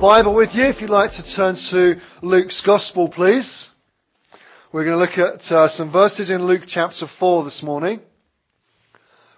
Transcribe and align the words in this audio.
Bible 0.00 0.36
with 0.36 0.50
you, 0.52 0.66
if 0.66 0.80
you'd 0.80 0.90
like 0.90 1.10
to 1.10 1.34
turn 1.34 1.56
to 1.70 2.00
Luke's 2.22 2.62
Gospel, 2.64 3.08
please. 3.08 3.68
We're 4.72 4.84
going 4.84 4.96
to 4.96 5.00
look 5.00 5.18
at 5.18 5.50
uh, 5.50 5.68
some 5.70 5.90
verses 5.90 6.30
in 6.30 6.46
Luke 6.46 6.62
chapter 6.68 7.06
4 7.18 7.42
this 7.42 7.64
morning. 7.64 8.00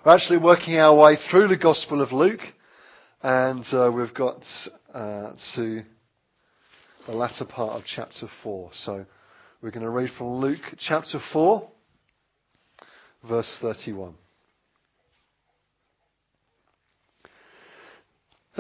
We're 0.05 0.15
actually 0.15 0.37
working 0.37 0.77
our 0.77 0.95
way 0.95 1.17
through 1.31 1.49
the 1.49 1.57
Gospel 1.57 2.03
of 2.03 2.13
Luke, 2.13 2.43
and 3.23 3.65
uh, 3.73 3.91
we've 3.91 4.13
got 4.13 4.45
uh, 4.93 5.33
to 5.55 5.81
the 7.07 7.13
latter 7.13 7.47
part 7.47 7.81
of 7.81 7.87
chapter 7.87 8.29
4. 8.43 8.71
So 8.75 9.07
we're 9.63 9.71
going 9.71 9.85
to 9.85 9.89
read 9.89 10.11
from 10.19 10.27
Luke 10.27 10.61
chapter 10.77 11.21
4, 11.33 11.71
verse 13.27 13.57
31. 13.63 14.15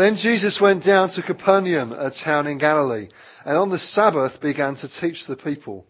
Then 0.00 0.16
Jesus 0.16 0.58
went 0.62 0.82
down 0.82 1.10
to 1.10 1.22
Capernaum, 1.22 1.92
a 1.92 2.10
town 2.10 2.46
in 2.46 2.56
Galilee, 2.56 3.08
and 3.44 3.58
on 3.58 3.68
the 3.68 3.78
Sabbath 3.78 4.40
began 4.40 4.74
to 4.76 4.88
teach 4.88 5.26
the 5.26 5.36
people. 5.36 5.84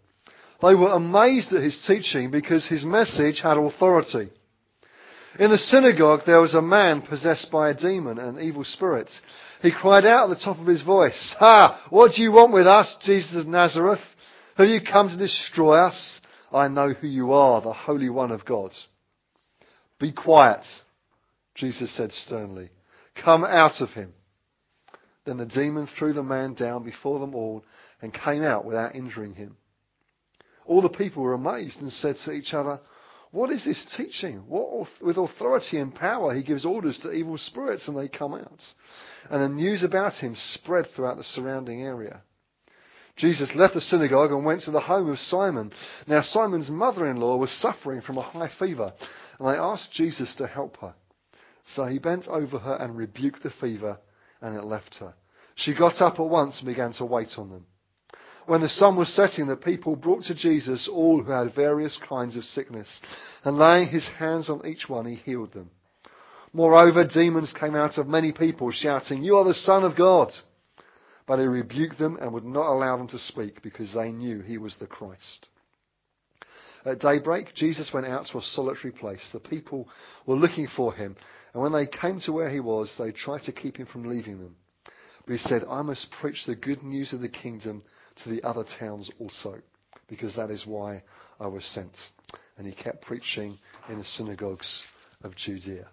They 0.61 0.75
were 0.75 0.91
amazed 0.91 1.53
at 1.53 1.63
his 1.63 1.79
teaching 1.87 2.33
because 2.33 2.67
his 2.67 2.85
message 2.85 3.41
had 3.41 3.57
authority. 3.57 4.31
In 5.39 5.51
the 5.51 5.59
synagogue 5.59 6.23
there 6.27 6.41
was 6.41 6.55
a 6.55 6.61
man 6.61 7.03
possessed 7.03 7.53
by 7.53 7.71
a 7.71 7.75
demon 7.75 8.19
and 8.19 8.41
evil 8.41 8.65
spirits. 8.65 9.21
He 9.63 9.71
cried 9.71 10.05
out 10.05 10.29
at 10.29 10.37
the 10.37 10.45
top 10.45 10.59
of 10.59 10.67
his 10.67 10.83
voice, 10.83 11.37
Ha! 11.39 11.87
What 11.91 12.15
do 12.17 12.23
you 12.23 12.33
want 12.33 12.53
with 12.53 12.67
us, 12.67 12.97
Jesus 13.05 13.37
of 13.37 13.47
Nazareth? 13.47 14.01
Have 14.57 14.67
you 14.67 14.81
come 14.81 15.09
to 15.11 15.17
destroy 15.17 15.77
us? 15.77 16.21
I 16.53 16.67
know 16.67 16.95
who 16.95 17.07
you 17.07 17.31
are, 17.31 17.61
the 17.61 17.73
Holy 17.73 18.11
One 18.11 18.33
of 18.33 18.45
God. 18.45 18.73
Be 20.01 20.11
quiet, 20.11 20.67
Jesus 21.55 21.97
said 21.97 22.11
sternly. 22.11 22.71
Come 23.23 23.45
out 23.45 23.81
of 23.81 23.91
him. 23.91 24.15
Then 25.25 25.37
the 25.37 25.47
demon 25.47 25.87
threw 25.87 26.13
the 26.13 26.23
man 26.23 26.55
down 26.55 26.85
before 26.85 27.19
them 27.19 27.35
all 27.35 27.65
and 28.01 28.13
came 28.15 28.43
out 28.43 28.65
without 28.65 28.95
injuring 28.95 29.35
him. 29.35 29.57
All 30.65 30.83
the 30.83 30.89
people 30.89 31.23
were 31.23 31.35
amazed 31.35 31.81
and 31.81 31.93
said 31.93 32.17
to 32.25 32.33
each 32.33 32.55
other, 32.55 32.81
What 33.31 33.51
is 33.51 33.65
this 33.65 33.85
teaching? 33.97 34.39
What, 34.47 34.89
with 35.03 35.19
authority 35.19 35.79
and 35.79 35.95
power 35.95 36.35
he 36.35 36.43
gives 36.43 36.65
orders 36.65 36.99
to 36.99 37.13
evil 37.13 37.37
spirits 37.39 37.89
and 37.89 37.97
they 37.97 38.09
come 38.09 38.35
out. 38.35 38.63
And 39.29 39.43
the 39.43 39.49
news 39.49 39.83
about 39.83 40.15
him 40.15 40.35
spread 40.37 40.87
throughout 40.87 41.17
the 41.17 41.25
surrounding 41.25 41.83
area. 41.83 42.23
Jesus 43.17 43.53
left 43.55 43.75
the 43.75 43.81
synagogue 43.83 44.31
and 44.31 44.47
went 44.47 44.63
to 44.63 44.71
the 44.71 44.81
home 44.81 45.11
of 45.11 45.19
Simon. 45.19 45.73
Now 46.07 46.23
Simon's 46.23 46.71
mother-in-law 46.71 47.37
was 47.37 47.51
suffering 47.51 48.01
from 48.01 48.17
a 48.17 48.23
high 48.23 48.51
fever 48.59 48.95
and 49.39 49.49
they 49.49 49.59
asked 49.59 49.93
Jesus 49.93 50.35
to 50.37 50.47
help 50.47 50.79
her. 50.79 50.95
So 51.75 51.85
he 51.85 51.99
bent 51.99 52.27
over 52.29 52.59
her 52.59 52.75
and 52.75 52.97
rebuked 52.97 53.43
the 53.43 53.51
fever 53.51 53.99
and 54.41 54.57
it 54.57 54.65
left 54.65 54.97
her. 54.97 55.15
She 55.55 55.75
got 55.75 56.01
up 56.01 56.19
at 56.19 56.27
once 56.27 56.59
and 56.59 56.67
began 56.67 56.93
to 56.95 57.05
wait 57.05 57.31
on 57.37 57.51
them. 57.51 57.67
When 58.47 58.63
the 58.63 58.69
sun 58.69 58.97
was 58.97 59.15
setting, 59.15 59.47
the 59.47 59.57
people 59.57 59.95
brought 59.95 60.25
to 60.25 60.35
Jesus 60.35 60.89
all 60.89 61.23
who 61.23 61.31
had 61.31 61.55
various 61.55 61.99
kinds 62.09 62.37
of 62.37 62.45
sickness, 62.45 63.01
and 63.45 63.59
laying 63.59 63.89
his 63.89 64.09
hands 64.09 64.49
on 64.49 64.67
each 64.67 64.89
one, 64.89 65.07
he 65.07 65.15
healed 65.15 65.53
them. 65.53 65.71
Moreover, 66.53 67.07
demons 67.07 67.53
came 67.53 67.77
out 67.77 67.99
of 67.99 68.09
many 68.09 68.33
people, 68.33 68.73
shouting, 68.73 69.23
You 69.23 69.37
are 69.37 69.45
the 69.45 69.55
Son 69.55 69.85
of 69.85 69.95
God! 69.95 70.33
But 71.27 71.39
he 71.39 71.45
rebuked 71.45 71.99
them 71.99 72.19
and 72.21 72.33
would 72.33 72.45
not 72.45 72.73
allow 72.73 72.97
them 72.97 73.09
to 73.09 73.19
speak, 73.19 73.63
because 73.63 73.93
they 73.95 74.11
knew 74.11 74.41
he 74.41 74.59
was 74.59 74.77
the 74.81 74.87
Christ. 74.87 75.49
At 76.85 76.99
daybreak, 76.99 77.55
Jesus 77.55 77.93
went 77.93 78.07
out 78.07 78.27
to 78.29 78.39
a 78.39 78.43
solitary 78.43 78.93
place. 78.93 79.29
The 79.33 79.39
people 79.39 79.87
were 80.27 80.35
looking 80.35 80.67
for 80.67 80.95
him, 80.95 81.15
and 81.53 81.63
when 81.63 81.73
they 81.73 81.87
came 81.87 82.21
to 82.21 82.33
where 82.33 82.51
he 82.51 82.61
was, 82.61 82.95
they 82.99 83.13
tried 83.13 83.43
to 83.43 83.53
keep 83.53 83.77
him 83.77 83.87
from 83.87 84.05
leaving 84.05 84.39
them. 84.39 84.57
But 85.27 85.33
he 85.33 85.39
said, 85.39 85.63
I 85.69 85.83
must 85.83 86.11
preach 86.21 86.45
the 86.47 86.55
good 86.55 86.83
news 86.83 87.13
of 87.13 87.21
the 87.21 87.29
kingdom 87.29 87.83
to 88.23 88.31
the 88.31 88.43
other 88.43 88.65
towns 88.79 89.11
also, 89.19 89.57
because 90.09 90.37
that 90.37 90.51
is 90.51 90.67
why 90.67 91.03
I 91.41 91.47
was 91.47 91.65
sent. 91.65 91.97
And 92.57 92.67
he 92.67 92.75
kept 92.75 93.03
preaching 93.03 93.59
in 93.89 93.99
the 93.99 94.05
synagogues 94.05 94.83
of 95.23 95.35
Judea. 95.37 95.89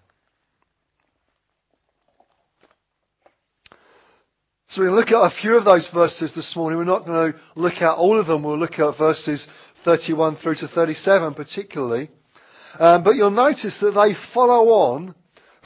So 4.69 4.81
we 4.81 4.89
look 4.89 5.07
at 5.07 5.13
a 5.16 5.31
few 5.41 5.56
of 5.56 5.63
those 5.63 5.89
verses 5.94 6.34
this 6.35 6.53
morning. 6.56 6.78
We're 6.78 6.85
not 6.85 7.06
going 7.06 7.31
to 7.31 7.39
look 7.56 7.75
at 7.75 7.94
all 7.94 8.19
of 8.19 8.28
them. 8.28 8.44
We'll 8.44 8.59
look 8.59 8.78
at 8.78 8.97
verses 8.97 9.47
31 9.85 10.35
through 10.35 10.56
to 10.56 10.68
37 10.68 11.34
particularly. 11.34 12.09
Um, 12.78 13.03
but 13.03 13.16
you'll 13.16 13.31
notice 13.31 13.78
that 13.79 13.91
they 13.91 14.13
follow 14.34 14.68
on 14.68 15.16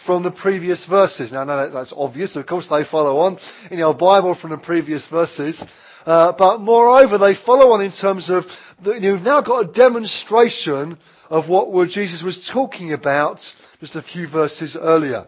from 0.06 0.23
the 0.23 0.31
previous 0.31 0.85
verses. 0.85 1.31
Now, 1.31 1.45
that's 1.45 1.94
obvious. 1.95 2.35
Of 2.35 2.45
course, 2.45 2.67
they 2.69 2.84
follow 2.89 3.17
on 3.17 3.38
in 3.69 3.79
your 3.79 3.94
Bible 3.94 4.38
from 4.39 4.51
the 4.51 4.57
previous 4.57 5.07
verses. 5.07 5.63
Uh, 6.06 6.34
but 6.38 6.59
moreover, 6.59 7.17
they 7.17 7.35
follow 7.45 7.72
on 7.73 7.81
in 7.81 7.91
terms 7.91 8.29
of 8.29 8.44
the, 8.84 8.94
you've 9.00 9.22
now 9.22 9.41
got 9.41 9.69
a 9.69 9.72
demonstration 9.72 10.97
of 11.29 11.47
what 11.47 11.90
Jesus 11.90 12.23
was 12.23 12.50
talking 12.51 12.91
about 12.94 13.40
just 13.79 13.95
a 13.95 14.01
few 14.01 14.28
verses 14.28 14.75
earlier. 14.79 15.28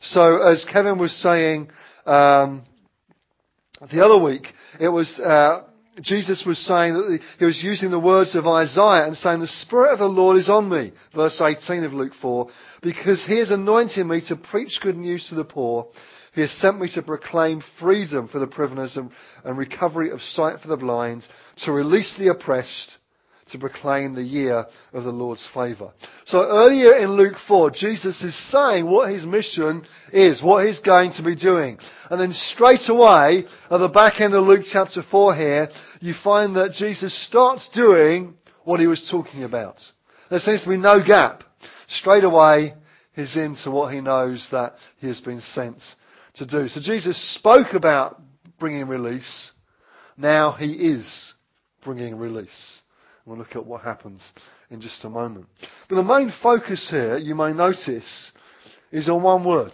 So, 0.00 0.42
as 0.42 0.64
Kevin 0.64 0.98
was 0.98 1.12
saying 1.12 1.70
um, 2.06 2.62
the 3.80 4.04
other 4.04 4.22
week, 4.22 4.46
it 4.80 4.88
was 4.88 5.18
uh, 5.18 5.64
Jesus 6.00 6.44
was 6.46 6.58
saying 6.58 6.94
that 6.94 7.20
he 7.38 7.44
was 7.44 7.62
using 7.62 7.90
the 7.90 7.98
words 7.98 8.34
of 8.34 8.46
Isaiah 8.46 9.06
and 9.06 9.16
saying, 9.16 9.40
"The 9.40 9.48
Spirit 9.48 9.92
of 9.92 9.98
the 9.98 10.08
Lord 10.08 10.38
is 10.38 10.48
on 10.48 10.68
me," 10.68 10.92
verse 11.14 11.38
18 11.38 11.84
of 11.84 11.92
Luke 11.92 12.14
4, 12.14 12.48
because 12.80 13.24
He 13.26 13.38
has 13.38 13.50
anointed 13.50 14.06
me 14.06 14.22
to 14.28 14.36
preach 14.36 14.80
good 14.80 14.96
news 14.96 15.28
to 15.28 15.34
the 15.34 15.44
poor. 15.44 15.88
He 16.34 16.40
has 16.40 16.50
sent 16.50 16.80
me 16.80 16.88
to 16.94 17.02
proclaim 17.02 17.62
freedom 17.78 18.28
for 18.28 18.38
the 18.38 18.46
prisoners 18.46 18.96
and, 18.96 19.10
and 19.44 19.58
recovery 19.58 20.10
of 20.10 20.22
sight 20.22 20.60
for 20.60 20.68
the 20.68 20.78
blind, 20.78 21.26
to 21.64 21.72
release 21.72 22.14
the 22.16 22.28
oppressed, 22.28 22.96
to 23.52 23.58
proclaim 23.58 24.14
the 24.14 24.22
year 24.22 24.66
of 24.92 25.04
the 25.04 25.10
Lord's 25.10 25.46
favour. 25.54 25.92
So 26.26 26.42
earlier 26.42 26.96
in 26.96 27.10
Luke 27.10 27.36
4, 27.46 27.70
Jesus 27.70 28.22
is 28.22 28.50
saying 28.50 28.86
what 28.86 29.10
his 29.10 29.24
mission 29.24 29.86
is, 30.12 30.42
what 30.42 30.66
he's 30.66 30.80
going 30.80 31.12
to 31.12 31.22
be 31.22 31.36
doing. 31.36 31.78
And 32.10 32.20
then 32.20 32.32
straight 32.32 32.88
away, 32.88 33.44
at 33.70 33.78
the 33.78 33.88
back 33.88 34.20
end 34.20 34.34
of 34.34 34.44
Luke 34.44 34.64
chapter 34.70 35.02
4 35.08 35.36
here, 35.36 35.68
you 36.00 36.14
find 36.24 36.56
that 36.56 36.72
Jesus 36.72 37.14
starts 37.26 37.68
doing 37.74 38.34
what 38.64 38.80
he 38.80 38.86
was 38.86 39.06
talking 39.10 39.44
about. 39.44 39.76
There 40.30 40.40
seems 40.40 40.62
to 40.62 40.68
be 40.70 40.76
no 40.78 41.02
gap. 41.04 41.44
Straight 41.88 42.24
away, 42.24 42.74
he's 43.14 43.36
into 43.36 43.70
what 43.70 43.92
he 43.92 44.00
knows 44.00 44.48
that 44.50 44.74
he 44.98 45.08
has 45.08 45.20
been 45.20 45.40
sent 45.40 45.82
to 46.34 46.46
do. 46.46 46.68
So 46.68 46.80
Jesus 46.80 47.34
spoke 47.34 47.74
about 47.74 48.20
bringing 48.58 48.88
release. 48.88 49.52
Now 50.16 50.52
he 50.52 50.72
is 50.72 51.34
bringing 51.84 52.16
release. 52.16 52.80
We'll 53.24 53.38
look 53.38 53.54
at 53.54 53.66
what 53.66 53.82
happens 53.82 54.22
in 54.70 54.80
just 54.80 55.04
a 55.04 55.10
moment. 55.10 55.46
But 55.88 55.96
the 55.96 56.02
main 56.02 56.32
focus 56.42 56.88
here, 56.90 57.16
you 57.18 57.34
may 57.34 57.52
notice, 57.52 58.32
is 58.90 59.08
on 59.08 59.22
one 59.22 59.44
word. 59.44 59.72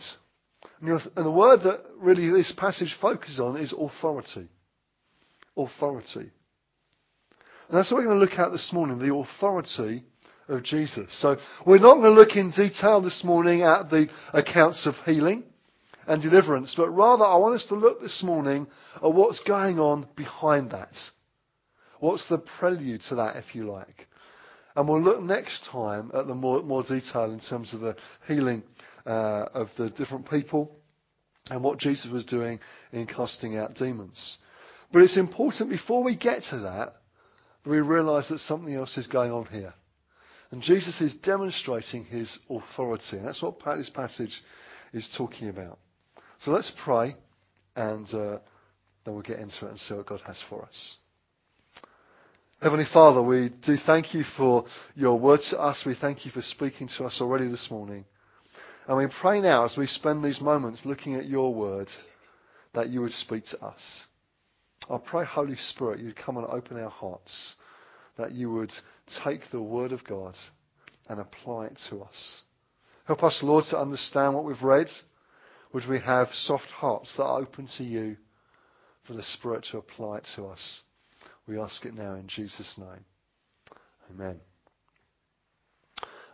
And 0.81 1.01
the 1.17 1.31
word 1.31 1.61
that 1.65 1.81
really 1.97 2.31
this 2.31 2.53
passage 2.57 2.97
focuses 3.01 3.41
on 3.41 3.57
is 3.57 3.73
authority. 3.73 4.49
Authority. 5.57 6.31
And 7.69 7.77
that's 7.77 7.91
what 7.91 7.99
we're 7.99 8.07
going 8.07 8.21
to 8.21 8.25
look 8.25 8.39
at 8.39 8.53
this 8.53 8.73
morning, 8.73 8.99
the 8.99 9.15
authority 9.15 10.05
of 10.49 10.63
Jesus. 10.63 11.09
So 11.21 11.37
we're 11.67 11.79
not 11.79 11.97
going 11.97 12.15
to 12.15 12.21
look 12.21 12.37
in 12.37 12.51
detail 12.51 13.01
this 13.01 13.23
morning 13.25 13.63
at 13.63 13.91
the 13.91 14.09
accounts 14.33 14.87
of 14.87 14.95
healing 15.05 15.45
and 16.07 16.23
deliverance, 16.23 16.75
but 16.75 16.89
rather 16.89 17.25
I 17.25 17.37
want 17.37 17.57
us 17.57 17.67
to 17.67 17.75
look 17.75 18.01
this 18.01 18.23
morning 18.23 18.67
at 18.97 19.13
what's 19.13 19.41
going 19.41 19.79
on 19.79 20.07
behind 20.17 20.71
that. 20.71 20.93
What's 22.01 22.29
the 22.29 22.39
prelude 22.39 23.03
to 23.09 23.17
that, 23.17 23.37
if 23.37 23.55
you 23.55 23.65
like? 23.65 24.07
And 24.77 24.89
we'll 24.89 25.03
look 25.03 25.21
next 25.21 25.65
time 25.65 26.11
at 26.15 26.27
the 26.27 26.35
more, 26.35 26.63
more 26.63 26.85
detail 26.85 27.33
in 27.33 27.41
terms 27.41 27.75
of 27.75 27.81
the 27.81 27.97
healing 28.27 28.63
uh, 29.07 29.47
of 29.53 29.69
the 29.77 29.91
different 29.91 30.31
people 30.31 30.77
and 31.51 31.65
what 31.65 31.79
Jesus 31.79 32.11
was 32.11 32.25
doing 32.25 32.61
in 32.93 33.07
casting 33.07 33.57
out 33.57 33.75
demons. 33.75 34.39
But 34.93 35.03
it's 35.03 35.17
important 35.17 35.71
before 35.71 36.05
we 36.05 36.17
get 36.17 36.45
to 36.51 36.59
that, 36.61 36.95
that 37.65 37.71
we 37.71 37.81
realize 37.81 38.29
that 38.29 38.39
something 38.41 38.75
else 38.75 38.97
is 38.97 39.07
going 39.07 39.33
on 39.33 39.47
here. 39.47 39.75
And 40.51 40.63
Jesus 40.63 41.01
is 41.01 41.15
demonstrating 41.15 42.05
his 42.05 42.39
authority. 42.49 43.17
And 43.17 43.27
that's 43.27 43.43
what 43.43 43.59
this 43.77 43.91
passage 43.91 44.43
is 44.93 45.09
talking 45.17 45.49
about. 45.49 45.79
So 46.41 46.53
let's 46.53 46.73
pray 46.85 47.17
and 47.75 48.07
uh, 48.15 48.39
then 49.05 49.15
we'll 49.15 49.23
get 49.23 49.41
into 49.41 49.67
it 49.67 49.71
and 49.71 49.81
see 49.81 49.95
what 49.95 50.07
God 50.07 50.23
has 50.27 50.43
for 50.49 50.65
us. 50.65 50.97
Heavenly 52.61 52.87
Father, 52.93 53.23
we 53.23 53.51
do 53.65 53.77
thank 53.87 54.15
you 54.15 54.25
for 54.37 54.65
your 54.97 55.17
word 55.17 55.39
to 55.51 55.61
us. 55.61 55.85
We 55.87 55.95
thank 55.95 56.27
you 56.27 56.33
for 56.33 56.43
speaking 56.43 56.89
to 56.99 57.05
us 57.05 57.21
already 57.21 57.47
this 57.47 57.71
morning. 57.71 58.05
And 58.89 58.99
we 58.99 59.07
pray 59.21 59.41
now 59.41 59.65
as 59.65 59.77
we 59.77 59.87
spend 59.87 60.25
these 60.25 60.41
moments 60.41 60.85
looking 60.85 61.15
at 61.15 61.29
your 61.29 61.55
word 61.55 61.87
that 62.75 62.89
you 62.89 63.01
would 63.03 63.13
speak 63.13 63.45
to 63.51 63.65
us. 63.65 64.03
I 64.91 64.99
pray, 64.99 65.25
Holy 65.25 65.55
Spirit, 65.55 66.01
you'd 66.01 66.17
come 66.17 66.37
and 66.37 66.49
open 66.49 66.81
our 66.81 66.91
hearts, 66.91 67.55
that 68.17 68.33
you 68.33 68.51
would 68.51 68.73
take 69.23 69.43
the 69.53 69.63
Word 69.63 69.93
of 69.93 70.03
God 70.03 70.35
and 71.09 71.21
apply 71.21 71.67
it 71.67 71.79
to 71.91 72.01
us. 72.01 72.43
Help 73.05 73.23
us, 73.23 73.39
Lord, 73.41 73.67
to 73.71 73.79
understand 73.79 74.35
what 74.35 74.45
we've 74.45 74.65
read. 74.65 74.89
Would 75.73 75.89
we 75.89 76.01
have 76.01 76.31
soft 76.33 76.73
hearts 76.73 77.15
that 77.19 77.25
are 77.25 77.41
open 77.41 77.69
to 77.77 77.85
you 77.85 78.17
for 79.07 79.13
the 79.13 79.23
Spirit 79.23 79.65
to 79.71 79.79
apply 79.79 80.19
it 80.19 80.27
to 80.35 80.47
us? 80.47 80.81
We 81.49 81.59
ask 81.59 81.85
it 81.87 81.95
now 81.95 82.15
in 82.15 82.29
Jesus' 82.29 82.75
name. 82.77 83.05
Amen. 84.11 84.41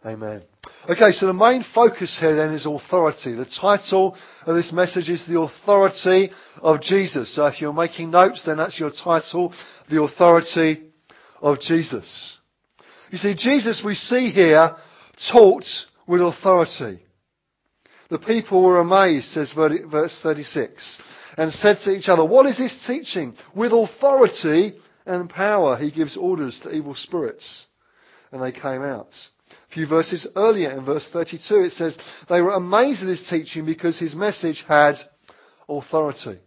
Amen. 0.04 0.42
Okay, 0.90 1.12
so 1.12 1.26
the 1.26 1.32
main 1.32 1.64
focus 1.74 2.18
here 2.20 2.34
then 2.34 2.52
is 2.52 2.66
authority. 2.66 3.34
The 3.34 3.46
title 3.46 4.16
of 4.44 4.56
this 4.56 4.72
message 4.72 5.08
is 5.08 5.24
The 5.26 5.40
Authority 5.40 6.30
of 6.60 6.82
Jesus. 6.82 7.34
So 7.34 7.46
if 7.46 7.60
you're 7.60 7.72
making 7.72 8.10
notes, 8.10 8.44
then 8.44 8.58
that's 8.58 8.78
your 8.78 8.90
title, 8.90 9.54
The 9.88 10.02
Authority 10.02 10.82
of 11.40 11.60
Jesus. 11.60 12.36
You 13.10 13.18
see, 13.18 13.34
Jesus 13.34 13.82
we 13.84 13.94
see 13.94 14.30
here 14.30 14.74
taught 15.32 15.66
with 16.06 16.20
authority. 16.20 17.00
The 18.10 18.18
people 18.18 18.62
were 18.62 18.80
amazed, 18.80 19.28
says 19.28 19.52
verse 19.54 20.18
36, 20.22 21.00
and 21.38 21.52
said 21.52 21.78
to 21.84 21.92
each 21.92 22.08
other, 22.08 22.24
What 22.24 22.46
is 22.46 22.58
this 22.58 22.84
teaching? 22.86 23.34
With 23.54 23.72
authority 23.72 24.74
and 25.06 25.28
power 25.28 25.76
he 25.76 25.90
gives 25.90 26.16
orders 26.16 26.58
to 26.62 26.74
evil 26.74 26.94
spirits. 26.94 27.66
And 28.32 28.42
they 28.42 28.52
came 28.52 28.82
out. 28.82 29.08
A 29.50 29.74
few 29.74 29.86
verses 29.86 30.26
earlier, 30.34 30.70
in 30.70 30.84
verse 30.84 31.08
32, 31.12 31.54
it 31.60 31.72
says, 31.72 31.98
They 32.28 32.40
were 32.40 32.52
amazed 32.52 33.02
at 33.02 33.08
his 33.08 33.26
teaching 33.28 33.66
because 33.66 33.98
his 33.98 34.14
message 34.14 34.64
had 34.66 34.94
authority. 35.68 36.38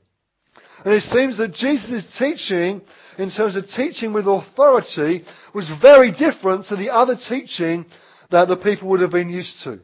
And 0.84 0.94
it 0.94 1.04
seems 1.04 1.38
that 1.38 1.54
Jesus' 1.54 2.18
teaching, 2.18 2.82
in 3.18 3.30
terms 3.32 3.56
of 3.56 3.66
teaching 3.68 4.14
with 4.14 4.28
authority, 4.28 5.24
was 5.54 5.72
very 5.82 6.12
different 6.12 6.66
to 6.68 6.76
the 6.76 6.90
other 6.90 7.16
teaching 7.16 7.86
that 8.32 8.48
the 8.48 8.58
people 8.58 8.90
would 8.90 9.02
have 9.02 9.12
been 9.12 9.30
used 9.30 9.64
to. 9.64 9.80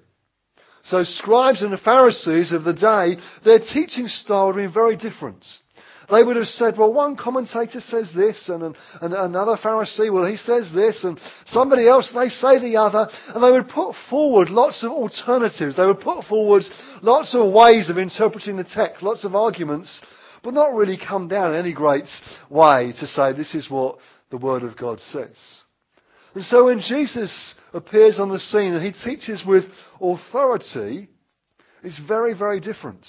So 0.83 1.03
scribes 1.03 1.61
and 1.61 1.71
the 1.71 1.77
Pharisees 1.77 2.51
of 2.51 2.65
the 2.65 2.73
day, 2.73 3.21
their 3.45 3.59
teaching 3.59 4.07
style 4.07 4.47
would 4.47 4.57
have 4.57 4.65
been 4.65 4.73
very 4.73 4.97
different. 4.97 5.45
They 6.09 6.23
would 6.23 6.35
have 6.35 6.47
said, 6.47 6.77
well, 6.77 6.93
one 6.93 7.15
commentator 7.15 7.79
says 7.79 8.11
this, 8.13 8.49
and, 8.49 8.75
and 9.01 9.13
another 9.13 9.55
Pharisee, 9.55 10.11
well, 10.11 10.25
he 10.25 10.37
says 10.37 10.71
this, 10.73 11.03
and 11.03 11.19
somebody 11.45 11.87
else, 11.87 12.11
they 12.13 12.29
say 12.29 12.59
the 12.59 12.77
other, 12.77 13.07
and 13.29 13.43
they 13.43 13.51
would 13.51 13.69
put 13.69 13.95
forward 14.09 14.49
lots 14.49 14.83
of 14.83 14.91
alternatives. 14.91 15.75
They 15.75 15.85
would 15.85 16.01
put 16.01 16.25
forward 16.25 16.63
lots 17.01 17.33
of 17.33 17.51
ways 17.53 17.89
of 17.89 17.97
interpreting 17.97 18.57
the 18.57 18.63
text, 18.63 19.03
lots 19.03 19.23
of 19.23 19.35
arguments, 19.35 20.01
but 20.43 20.53
not 20.53 20.73
really 20.73 20.97
come 20.97 21.27
down 21.27 21.53
in 21.53 21.59
any 21.59 21.73
great 21.73 22.09
way 22.49 22.93
to 22.99 23.07
say 23.07 23.31
this 23.33 23.55
is 23.55 23.69
what 23.69 23.97
the 24.29 24.37
Word 24.37 24.63
of 24.63 24.77
God 24.77 24.99
says. 24.99 25.37
And 26.35 26.43
so 26.43 26.65
when 26.65 26.79
Jesus 26.79 27.53
appears 27.73 28.19
on 28.19 28.29
the 28.29 28.39
scene 28.39 28.73
and 28.73 28.83
he 28.83 28.91
teaches 28.91 29.43
with 29.45 29.65
authority, 30.01 31.07
it's 31.83 31.99
very, 31.99 32.33
very 32.33 32.59
different. 32.59 33.05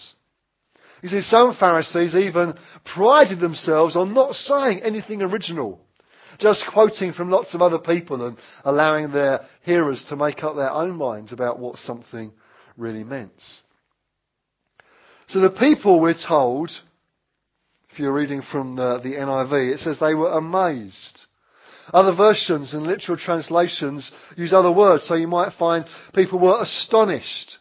You 1.04 1.10
see, 1.10 1.20
some 1.20 1.54
Pharisees 1.54 2.14
even 2.14 2.54
prided 2.82 3.38
themselves 3.38 3.94
on 3.94 4.14
not 4.14 4.36
saying 4.36 4.80
anything 4.82 5.20
original, 5.20 5.78
just 6.38 6.64
quoting 6.72 7.12
from 7.12 7.28
lots 7.28 7.52
of 7.52 7.60
other 7.60 7.78
people 7.78 8.24
and 8.26 8.38
allowing 8.64 9.12
their 9.12 9.42
hearers 9.64 10.02
to 10.08 10.16
make 10.16 10.42
up 10.42 10.56
their 10.56 10.70
own 10.70 10.96
minds 10.96 11.30
about 11.30 11.58
what 11.58 11.76
something 11.76 12.32
really 12.78 13.04
meant. 13.04 13.38
So 15.26 15.40
the 15.40 15.50
people, 15.50 16.00
we're 16.00 16.14
told, 16.14 16.70
if 17.90 17.98
you're 17.98 18.10
reading 18.10 18.40
from 18.40 18.76
the, 18.76 18.98
the 19.02 19.12
NIV, 19.12 19.74
it 19.74 19.80
says 19.80 19.98
they 20.00 20.14
were 20.14 20.32
amazed. 20.32 21.20
Other 21.92 22.16
versions 22.16 22.72
and 22.72 22.84
literal 22.86 23.18
translations 23.18 24.10
use 24.38 24.54
other 24.54 24.72
words, 24.72 25.04
so 25.04 25.16
you 25.16 25.28
might 25.28 25.52
find 25.58 25.84
people 26.14 26.38
were 26.38 26.62
astonished. 26.62 27.58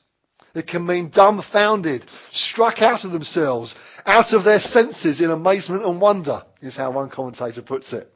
It 0.56 0.68
can 0.68 0.86
mean 0.86 1.12
dumbfounded, 1.14 2.06
struck 2.32 2.82
out 2.82 3.04
of 3.06 3.12
themselves, 3.12 3.74
out 4.06 4.34
of 4.34 4.44
their 4.44 4.60
senses 4.60 5.20
in 5.20 5.32
amazement 5.32 5.86
and 5.86 6.00
wonder, 6.00 6.44
is 6.62 6.76
how 6.76 6.92
one 6.92 7.10
commentator 7.10 7.62
puts 7.62 7.92
it. 7.92 8.12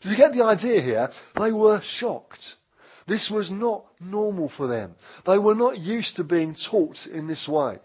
So 0.00 0.10
you 0.10 0.16
get 0.16 0.32
the 0.32 0.44
idea 0.44 0.80
here? 0.80 1.10
They 1.36 1.52
were 1.52 1.80
shocked. 1.82 2.54
This 3.08 3.28
was 3.28 3.50
not 3.50 3.86
normal 4.00 4.52
for 4.56 4.68
them. 4.68 4.94
They 5.26 5.38
were 5.38 5.56
not 5.56 5.78
used 5.78 6.16
to 6.16 6.24
being 6.24 6.54
taught 6.70 7.06
in 7.12 7.26
this 7.26 7.48
way. 7.48 7.78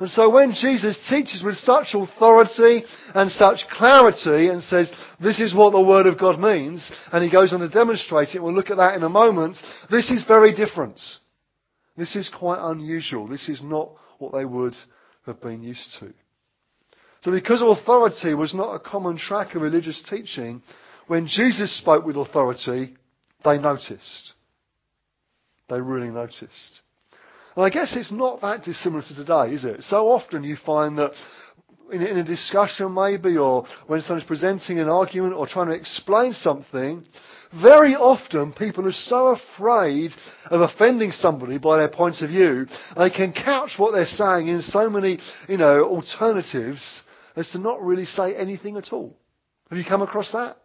And 0.00 0.08
so 0.08 0.30
when 0.30 0.52
Jesus 0.52 1.06
teaches 1.08 1.42
with 1.42 1.56
such 1.56 1.94
authority 1.94 2.84
and 3.14 3.30
such 3.30 3.68
clarity 3.68 4.48
and 4.48 4.62
says, 4.62 4.90
this 5.20 5.40
is 5.40 5.54
what 5.54 5.72
the 5.72 5.80
Word 5.80 6.06
of 6.06 6.18
God 6.18 6.40
means, 6.40 6.90
and 7.12 7.22
he 7.22 7.30
goes 7.30 7.52
on 7.52 7.60
to 7.60 7.68
demonstrate 7.68 8.34
it, 8.34 8.42
we'll 8.42 8.54
look 8.54 8.70
at 8.70 8.76
that 8.78 8.94
in 8.96 9.02
a 9.02 9.08
moment, 9.08 9.56
this 9.90 10.10
is 10.10 10.24
very 10.24 10.54
different. 10.54 11.00
This 11.96 12.16
is 12.16 12.28
quite 12.28 12.58
unusual. 12.60 13.28
This 13.28 13.48
is 13.48 13.62
not 13.62 13.90
what 14.18 14.32
they 14.32 14.44
would 14.44 14.74
have 15.26 15.40
been 15.40 15.62
used 15.62 15.96
to. 16.00 16.12
So 17.22 17.30
because 17.30 17.62
authority 17.62 18.34
was 18.34 18.52
not 18.52 18.74
a 18.74 18.78
common 18.78 19.16
track 19.16 19.54
of 19.54 19.62
religious 19.62 20.02
teaching, 20.08 20.62
when 21.06 21.26
Jesus 21.26 21.76
spoke 21.76 22.04
with 22.04 22.16
authority, 22.16 22.96
they 23.44 23.58
noticed. 23.58 24.32
They 25.68 25.80
really 25.80 26.08
noticed. 26.08 26.82
And 27.56 27.64
I 27.64 27.70
guess 27.70 27.96
it's 27.96 28.12
not 28.12 28.40
that 28.40 28.64
dissimilar 28.64 29.02
to 29.02 29.14
today, 29.14 29.54
is 29.54 29.64
it? 29.64 29.84
So 29.84 30.08
often 30.08 30.44
you 30.44 30.56
find 30.56 30.98
that 30.98 31.12
in, 31.94 32.02
in 32.02 32.18
a 32.18 32.24
discussion 32.24 32.92
maybe, 32.94 33.36
or 33.36 33.66
when 33.86 34.00
someone's 34.02 34.26
presenting 34.26 34.78
an 34.78 34.88
argument 34.88 35.34
or 35.34 35.46
trying 35.46 35.68
to 35.68 35.74
explain 35.74 36.32
something, 36.32 37.04
very 37.62 37.94
often 37.94 38.52
people 38.52 38.86
are 38.88 38.92
so 38.92 39.28
afraid 39.28 40.10
of 40.46 40.60
offending 40.60 41.12
somebody 41.12 41.58
by 41.58 41.78
their 41.78 41.88
point 41.88 42.20
of 42.20 42.30
view, 42.30 42.66
they 42.96 43.10
can 43.10 43.32
couch 43.32 43.72
what 43.76 43.92
they're 43.92 44.06
saying 44.06 44.48
in 44.48 44.60
so 44.60 44.90
many, 44.90 45.18
you 45.48 45.56
know, 45.56 45.84
alternatives 45.84 47.02
as 47.36 47.48
to 47.50 47.58
not 47.58 47.80
really 47.82 48.06
say 48.06 48.34
anything 48.34 48.76
at 48.76 48.92
all. 48.92 49.16
Have 49.70 49.78
you 49.78 49.84
come 49.84 50.02
across 50.02 50.32
that? 50.32 50.56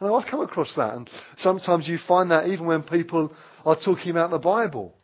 I 0.00 0.06
know 0.06 0.14
I've 0.14 0.30
come 0.30 0.40
across 0.40 0.74
that, 0.76 0.94
and 0.94 1.10
sometimes 1.36 1.88
you 1.88 1.98
find 1.98 2.30
that 2.30 2.48
even 2.48 2.66
when 2.66 2.82
people 2.82 3.32
are 3.64 3.76
talking 3.76 4.10
about 4.10 4.30
the 4.30 4.38
Bible. 4.38 4.94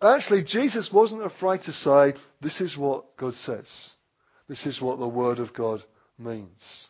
But 0.00 0.16
actually, 0.16 0.44
Jesus 0.44 0.90
wasn't 0.92 1.24
afraid 1.24 1.62
to 1.62 1.72
say, 1.72 2.14
this 2.40 2.60
is 2.60 2.76
what 2.76 3.16
God 3.16 3.34
says. 3.34 3.68
This 4.48 4.66
is 4.66 4.80
what 4.80 4.98
the 4.98 5.08
Word 5.08 5.38
of 5.38 5.54
God 5.54 5.82
means. 6.18 6.88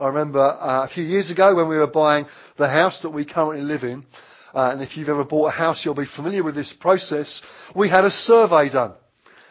I 0.00 0.08
remember 0.08 0.40
uh, 0.40 0.84
a 0.84 0.88
few 0.92 1.04
years 1.04 1.30
ago 1.30 1.54
when 1.54 1.68
we 1.68 1.76
were 1.76 1.86
buying 1.86 2.26
the 2.58 2.68
house 2.68 3.00
that 3.02 3.10
we 3.10 3.24
currently 3.24 3.62
live 3.62 3.84
in, 3.84 4.04
uh, 4.52 4.70
and 4.72 4.82
if 4.82 4.96
you've 4.96 5.08
ever 5.08 5.24
bought 5.24 5.48
a 5.48 5.56
house, 5.56 5.84
you'll 5.84 5.94
be 5.94 6.06
familiar 6.16 6.42
with 6.42 6.56
this 6.56 6.72
process. 6.72 7.40
We 7.76 7.88
had 7.88 8.04
a 8.04 8.10
survey 8.10 8.70
done. 8.70 8.94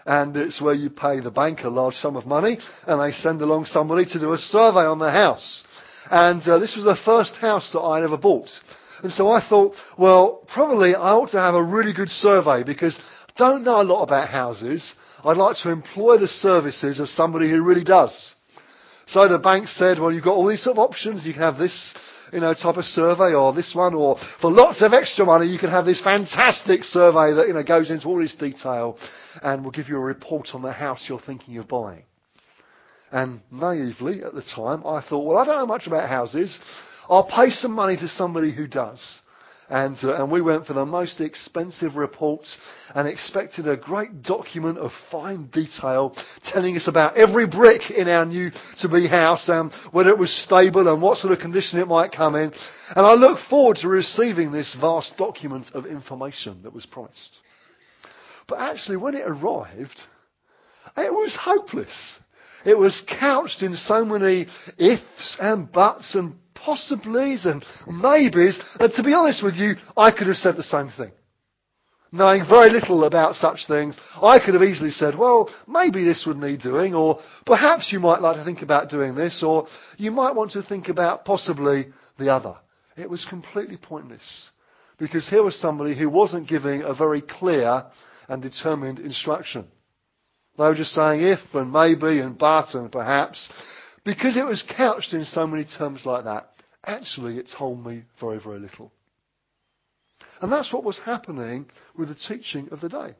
And 0.05 0.35
it's 0.35 0.61
where 0.61 0.73
you 0.73 0.89
pay 0.89 1.21
the 1.21 1.31
bank 1.31 1.61
a 1.63 1.69
large 1.69 1.93
sum 1.93 2.17
of 2.17 2.25
money, 2.25 2.57
and 2.85 3.01
they 3.01 3.15
send 3.15 3.41
along 3.41 3.65
somebody 3.65 4.03
to 4.05 4.19
do 4.19 4.33
a 4.33 4.37
survey 4.37 4.81
on 4.81 4.99
the 4.99 5.11
house. 5.11 5.63
And 6.11 6.41
uh, 6.43 6.59
this 6.59 6.75
was 6.75 6.83
the 6.83 6.97
first 7.05 7.35
house 7.35 7.71
that 7.71 7.79
I'd 7.79 8.03
ever 8.03 8.17
bought. 8.17 8.49
And 9.01 9.13
so 9.13 9.29
I 9.29 9.45
thought, 9.47 9.75
well, 9.97 10.45
probably 10.53 10.95
I 10.95 11.11
ought 11.11 11.31
to 11.31 11.39
have 11.39 11.55
a 11.55 11.63
really 11.63 11.93
good 11.93 12.09
survey 12.09 12.63
because 12.63 12.99
I 13.29 13.31
don't 13.37 13.63
know 13.63 13.81
a 13.81 13.83
lot 13.83 14.03
about 14.03 14.27
houses. 14.27 14.93
I'd 15.25 15.37
like 15.37 15.57
to 15.59 15.69
employ 15.69 16.17
the 16.17 16.27
services 16.27 16.99
of 16.99 17.09
somebody 17.09 17.49
who 17.49 17.63
really 17.63 17.83
does. 17.83 18.35
So 19.05 19.27
the 19.27 19.39
bank 19.39 19.67
said, 19.67 19.99
well, 19.99 20.11
you've 20.11 20.23
got 20.23 20.35
all 20.35 20.47
these 20.47 20.63
sort 20.63 20.77
of 20.77 20.79
options. 20.79 21.25
You 21.25 21.33
can 21.33 21.41
have 21.41 21.57
this, 21.57 21.95
you 22.31 22.39
know, 22.39 22.53
type 22.53 22.77
of 22.77 22.85
survey 22.85 23.33
or 23.33 23.53
this 23.53 23.73
one, 23.75 23.93
or 23.93 24.17
for 24.41 24.51
lots 24.51 24.81
of 24.81 24.93
extra 24.93 25.25
money, 25.25 25.47
you 25.47 25.59
can 25.59 25.69
have 25.69 25.85
this 25.85 26.01
fantastic 26.01 26.83
survey 26.83 27.33
that, 27.33 27.47
you 27.47 27.53
know, 27.53 27.63
goes 27.63 27.89
into 27.89 28.07
all 28.07 28.19
this 28.19 28.35
detail 28.35 28.97
and 29.41 29.63
will 29.63 29.71
give 29.71 29.89
you 29.89 29.97
a 29.97 30.01
report 30.01 30.49
on 30.53 30.61
the 30.61 30.71
house 30.71 31.05
you're 31.07 31.19
thinking 31.19 31.57
of 31.57 31.67
buying. 31.67 32.03
And 33.11 33.41
naively 33.51 34.23
at 34.23 34.33
the 34.33 34.41
time, 34.41 34.85
I 34.85 35.01
thought, 35.01 35.25
well, 35.25 35.37
I 35.37 35.45
don't 35.45 35.57
know 35.57 35.67
much 35.67 35.85
about 35.85 36.09
houses. 36.09 36.57
I'll 37.07 37.27
pay 37.27 37.51
some 37.51 37.71
money 37.71 37.95
to 37.97 38.07
somebody 38.07 38.51
who 38.53 38.67
does. 38.67 39.21
And, 39.69 39.97
uh, 40.03 40.15
and 40.15 40.31
we 40.31 40.41
went 40.41 40.65
for 40.65 40.73
the 40.73 40.85
most 40.85 41.21
expensive 41.21 41.95
report 41.95 42.41
and 42.93 43.07
expected 43.07 43.67
a 43.67 43.77
great 43.77 44.21
document 44.21 44.77
of 44.77 44.91
fine 45.09 45.47
detail 45.47 46.15
telling 46.43 46.75
us 46.75 46.87
about 46.87 47.15
every 47.15 47.47
brick 47.47 47.89
in 47.89 48.07
our 48.07 48.25
new 48.25 48.51
to 48.79 48.89
be 48.89 49.07
house 49.07 49.47
and 49.47 49.71
whether 49.91 50.09
it 50.09 50.17
was 50.17 50.33
stable 50.43 50.87
and 50.87 51.01
what 51.01 51.17
sort 51.17 51.33
of 51.33 51.39
condition 51.39 51.79
it 51.79 51.87
might 51.87 52.11
come 52.11 52.35
in. 52.35 52.51
And 52.95 53.05
I 53.05 53.13
look 53.13 53.39
forward 53.49 53.77
to 53.77 53.87
receiving 53.87 54.51
this 54.51 54.75
vast 54.79 55.17
document 55.17 55.67
of 55.73 55.85
information 55.85 56.63
that 56.63 56.73
was 56.73 56.85
promised. 56.85 57.37
But 58.47 58.59
actually, 58.59 58.97
when 58.97 59.15
it 59.15 59.23
arrived, 59.25 59.99
it 60.97 61.11
was 61.11 61.37
hopeless. 61.39 62.19
It 62.65 62.77
was 62.77 63.03
couched 63.19 63.61
in 63.61 63.75
so 63.75 64.05
many 64.05 64.47
ifs 64.77 65.37
and 65.39 65.71
buts 65.71 66.15
and 66.15 66.35
possiblies 66.63 67.45
and 67.45 67.65
maybes 67.87 68.59
that 68.79 68.93
to 68.93 69.03
be 69.03 69.13
honest 69.13 69.43
with 69.43 69.55
you, 69.55 69.75
I 69.95 70.11
could 70.11 70.27
have 70.27 70.37
said 70.37 70.55
the 70.55 70.63
same 70.63 70.89
thing. 70.95 71.11
knowing 72.13 72.45
very 72.47 72.69
little 72.69 73.03
about 73.05 73.35
such 73.35 73.65
things, 73.67 73.97
I 74.21 74.37
could 74.39 74.53
have 74.53 74.61
easily 74.61 74.91
said, 74.91 75.17
well, 75.17 75.49
maybe 75.67 76.03
this 76.03 76.25
would 76.27 76.37
need 76.37 76.61
doing, 76.61 76.93
or 76.93 77.19
perhaps 77.45 77.91
you 77.91 77.99
might 77.99 78.21
like 78.21 78.37
to 78.37 78.45
think 78.45 78.61
about 78.61 78.91
doing 78.91 79.15
this, 79.15 79.43
or 79.43 79.67
you 79.97 80.11
might 80.11 80.35
want 80.35 80.51
to 80.51 80.61
think 80.61 80.89
about 80.89 81.25
possibly 81.25 81.87
the 82.19 82.31
other. 82.31 82.55
It 82.95 83.09
was 83.09 83.25
completely 83.25 83.77
pointless. 83.77 84.51
Because 84.99 85.27
here 85.27 85.41
was 85.41 85.59
somebody 85.59 85.97
who 85.97 86.07
wasn't 86.07 86.47
giving 86.47 86.83
a 86.83 86.93
very 86.93 87.21
clear 87.21 87.83
and 88.29 88.43
determined 88.43 88.99
instruction. 88.99 89.65
They 90.57 90.65
were 90.65 90.75
just 90.75 90.93
saying 90.93 91.21
if 91.21 91.39
and 91.53 91.73
maybe 91.73 92.19
and 92.19 92.37
but 92.37 92.75
and 92.75 92.91
perhaps. 92.91 93.49
Because 94.05 94.37
it 94.37 94.45
was 94.45 94.63
couched 94.77 95.13
in 95.13 95.25
so 95.25 95.47
many 95.47 95.65
terms 95.65 96.05
like 96.05 96.25
that, 96.25 96.51
actually 96.85 97.37
it 97.37 97.49
told 97.57 97.85
me 97.85 98.03
very, 98.19 98.39
very 98.39 98.59
little. 98.59 98.91
And 100.41 100.51
that's 100.51 100.73
what 100.73 100.83
was 100.83 100.99
happening 100.99 101.67
with 101.97 102.09
the 102.09 102.15
teaching 102.15 102.69
of 102.71 102.81
the 102.81 102.89
day. 102.89 103.15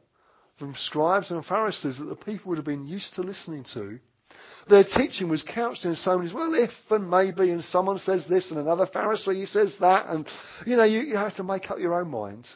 From 0.58 0.74
scribes 0.76 1.30
and 1.30 1.44
Pharisees 1.44 1.98
that 1.98 2.04
the 2.04 2.14
people 2.14 2.50
would 2.50 2.58
have 2.58 2.64
been 2.64 2.86
used 2.86 3.14
to 3.14 3.22
listening 3.22 3.64
to. 3.74 3.98
Their 4.68 4.84
teaching 4.84 5.28
was 5.28 5.42
couched 5.42 5.84
in 5.84 5.94
so 5.96 6.18
many, 6.18 6.32
well, 6.32 6.54
if 6.54 6.70
and 6.90 7.10
maybe, 7.10 7.50
and 7.50 7.62
someone 7.64 7.98
says 7.98 8.24
this, 8.28 8.50
and 8.50 8.58
another 8.58 8.86
Pharisee 8.86 9.46
says 9.48 9.76
that, 9.80 10.06
and, 10.08 10.26
you 10.66 10.76
know, 10.76 10.84
you, 10.84 11.00
you 11.00 11.16
have 11.16 11.36
to 11.36 11.44
make 11.44 11.70
up 11.70 11.78
your 11.78 12.00
own 12.00 12.10
mind. 12.10 12.46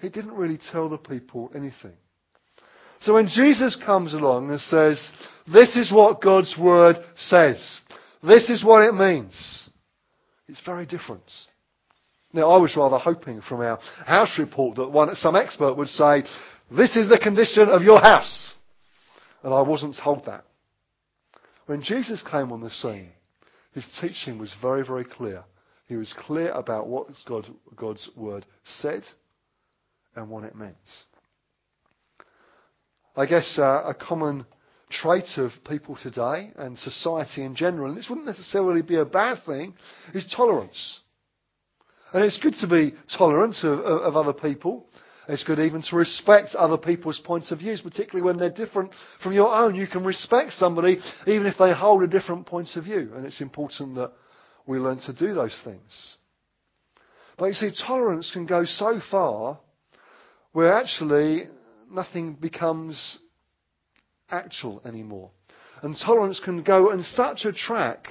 It 0.00 0.12
didn't 0.12 0.34
really 0.34 0.58
tell 0.58 0.88
the 0.88 0.98
people 0.98 1.50
anything. 1.54 1.96
So 3.00 3.14
when 3.14 3.28
Jesus 3.28 3.76
comes 3.76 4.14
along 4.14 4.50
and 4.50 4.60
says, 4.60 5.10
this 5.52 5.76
is 5.76 5.92
what 5.92 6.22
God's 6.22 6.56
Word 6.58 6.96
says, 7.16 7.80
this 8.22 8.48
is 8.48 8.64
what 8.64 8.82
it 8.82 8.94
means, 8.94 9.68
it's 10.48 10.60
very 10.60 10.86
different. 10.86 11.30
Now, 12.32 12.50
I 12.50 12.58
was 12.58 12.76
rather 12.76 12.98
hoping 12.98 13.40
from 13.40 13.60
our 13.60 13.78
house 14.04 14.38
report 14.38 14.76
that 14.76 14.90
one, 14.90 15.14
some 15.16 15.36
expert 15.36 15.74
would 15.74 15.88
say, 15.88 16.24
this 16.70 16.96
is 16.96 17.08
the 17.08 17.18
condition 17.18 17.68
of 17.68 17.82
your 17.82 18.00
house. 18.00 18.54
And 19.42 19.54
I 19.54 19.62
wasn't 19.62 19.96
told 19.96 20.26
that. 20.26 20.44
When 21.66 21.82
Jesus 21.82 22.22
came 22.22 22.52
on 22.52 22.60
the 22.60 22.70
scene, 22.70 23.10
his 23.72 23.86
teaching 24.00 24.38
was 24.38 24.54
very, 24.60 24.84
very 24.84 25.04
clear. 25.04 25.44
He 25.86 25.96
was 25.96 26.12
clear 26.16 26.50
about 26.50 26.88
what 26.88 27.08
God, 27.26 27.46
God's 27.74 28.08
word 28.16 28.44
said 28.64 29.04
and 30.14 30.28
what 30.28 30.44
it 30.44 30.56
meant. 30.56 30.76
I 33.16 33.26
guess 33.26 33.58
uh, 33.58 33.82
a 33.86 33.94
common 33.94 34.46
trait 34.90 35.26
of 35.36 35.52
people 35.68 35.96
today 35.96 36.52
and 36.56 36.78
society 36.78 37.42
in 37.42 37.54
general, 37.54 37.88
and 37.88 37.98
this 37.98 38.08
wouldn't 38.08 38.26
necessarily 38.26 38.82
be 38.82 38.96
a 38.96 39.04
bad 39.04 39.44
thing, 39.44 39.74
is 40.14 40.26
tolerance. 40.34 41.00
And 42.12 42.24
it's 42.24 42.38
good 42.38 42.54
to 42.60 42.68
be 42.68 42.94
tolerant 43.16 43.56
of, 43.64 43.80
of 43.80 44.16
other 44.16 44.32
people. 44.32 44.86
It's 45.28 45.42
good 45.42 45.58
even 45.58 45.82
to 45.82 45.96
respect 45.96 46.54
other 46.54 46.78
people's 46.78 47.18
points 47.18 47.50
of 47.50 47.58
views, 47.58 47.80
particularly 47.80 48.24
when 48.24 48.38
they're 48.38 48.48
different 48.48 48.92
from 49.22 49.32
your 49.32 49.52
own. 49.52 49.74
You 49.74 49.88
can 49.88 50.04
respect 50.04 50.52
somebody 50.52 50.98
even 51.26 51.46
if 51.46 51.58
they 51.58 51.72
hold 51.72 52.04
a 52.04 52.06
different 52.06 52.46
point 52.46 52.76
of 52.76 52.84
view. 52.84 53.12
And 53.14 53.26
it's 53.26 53.40
important 53.40 53.96
that 53.96 54.12
we 54.66 54.78
learn 54.78 55.00
to 55.00 55.12
do 55.12 55.34
those 55.34 55.60
things. 55.64 56.16
But 57.36 57.46
you 57.46 57.54
see, 57.54 57.70
tolerance 57.86 58.30
can 58.30 58.46
go 58.46 58.64
so 58.64 59.00
far 59.10 59.58
where 60.52 60.72
actually 60.72 61.48
nothing 61.90 62.34
becomes 62.34 63.18
actual 64.30 64.80
anymore. 64.84 65.30
And 65.82 65.96
tolerance 65.96 66.40
can 66.40 66.62
go 66.62 66.90
on 66.90 67.02
such 67.02 67.44
a 67.44 67.52
track 67.52 68.08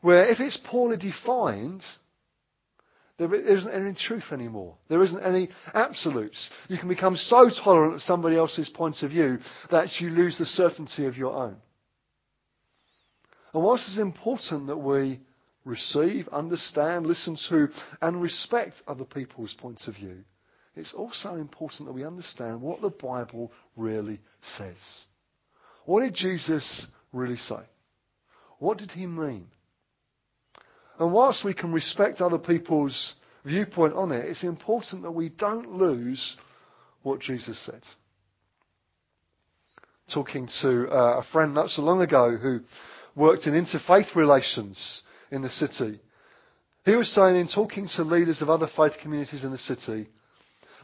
where 0.00 0.30
if 0.30 0.40
it's 0.40 0.58
poorly 0.64 0.96
defined, 0.96 1.82
there 3.18 3.34
isn't 3.34 3.70
any 3.70 3.94
truth 3.94 4.32
anymore. 4.32 4.76
There 4.88 5.02
isn't 5.02 5.22
any 5.22 5.50
absolutes. 5.74 6.50
You 6.68 6.78
can 6.78 6.88
become 6.88 7.16
so 7.16 7.50
tolerant 7.50 7.94
of 7.94 8.02
somebody 8.02 8.36
else's 8.36 8.70
point 8.70 9.02
of 9.02 9.10
view 9.10 9.38
that 9.70 10.00
you 10.00 10.08
lose 10.08 10.38
the 10.38 10.46
certainty 10.46 11.06
of 11.06 11.16
your 11.16 11.34
own. 11.34 11.56
And 13.52 13.62
whilst 13.62 13.88
it's 13.88 13.98
important 13.98 14.68
that 14.68 14.78
we 14.78 15.20
receive, 15.64 16.28
understand, 16.28 17.06
listen 17.06 17.36
to, 17.50 17.68
and 18.00 18.22
respect 18.22 18.76
other 18.86 19.04
people's 19.04 19.54
points 19.54 19.86
of 19.86 19.96
view, 19.96 20.24
it's 20.76 20.92
also 20.94 21.34
important 21.34 21.86
that 21.86 21.92
we 21.92 22.04
understand 22.04 22.60
what 22.60 22.80
the 22.80 22.90
Bible 22.90 23.52
really 23.76 24.20
says. 24.56 24.76
What 25.84 26.02
did 26.02 26.14
Jesus 26.14 26.86
really 27.12 27.36
say? 27.36 27.60
What 28.58 28.78
did 28.78 28.92
he 28.92 29.06
mean? 29.06 29.46
And 30.98 31.12
whilst 31.12 31.44
we 31.44 31.54
can 31.54 31.72
respect 31.72 32.20
other 32.20 32.38
people's 32.38 33.14
viewpoint 33.44 33.94
on 33.94 34.12
it, 34.12 34.26
it's 34.26 34.44
important 34.44 35.02
that 35.02 35.10
we 35.10 35.30
don't 35.30 35.76
lose 35.76 36.36
what 37.02 37.20
Jesus 37.20 37.58
said. 37.64 37.82
Talking 40.12 40.48
to 40.60 40.88
uh, 40.90 41.20
a 41.20 41.24
friend 41.32 41.54
not 41.54 41.70
so 41.70 41.82
long 41.82 42.02
ago 42.02 42.36
who 42.36 42.60
worked 43.16 43.46
in 43.46 43.54
interfaith 43.54 44.14
relations 44.14 45.02
in 45.30 45.42
the 45.42 45.50
city, 45.50 46.00
he 46.84 46.96
was 46.96 47.12
saying 47.14 47.36
in 47.36 47.48
talking 47.48 47.88
to 47.96 48.04
leaders 48.04 48.42
of 48.42 48.50
other 48.50 48.68
faith 48.76 48.92
communities 49.00 49.44
in 49.44 49.52
the 49.52 49.58
city, 49.58 50.08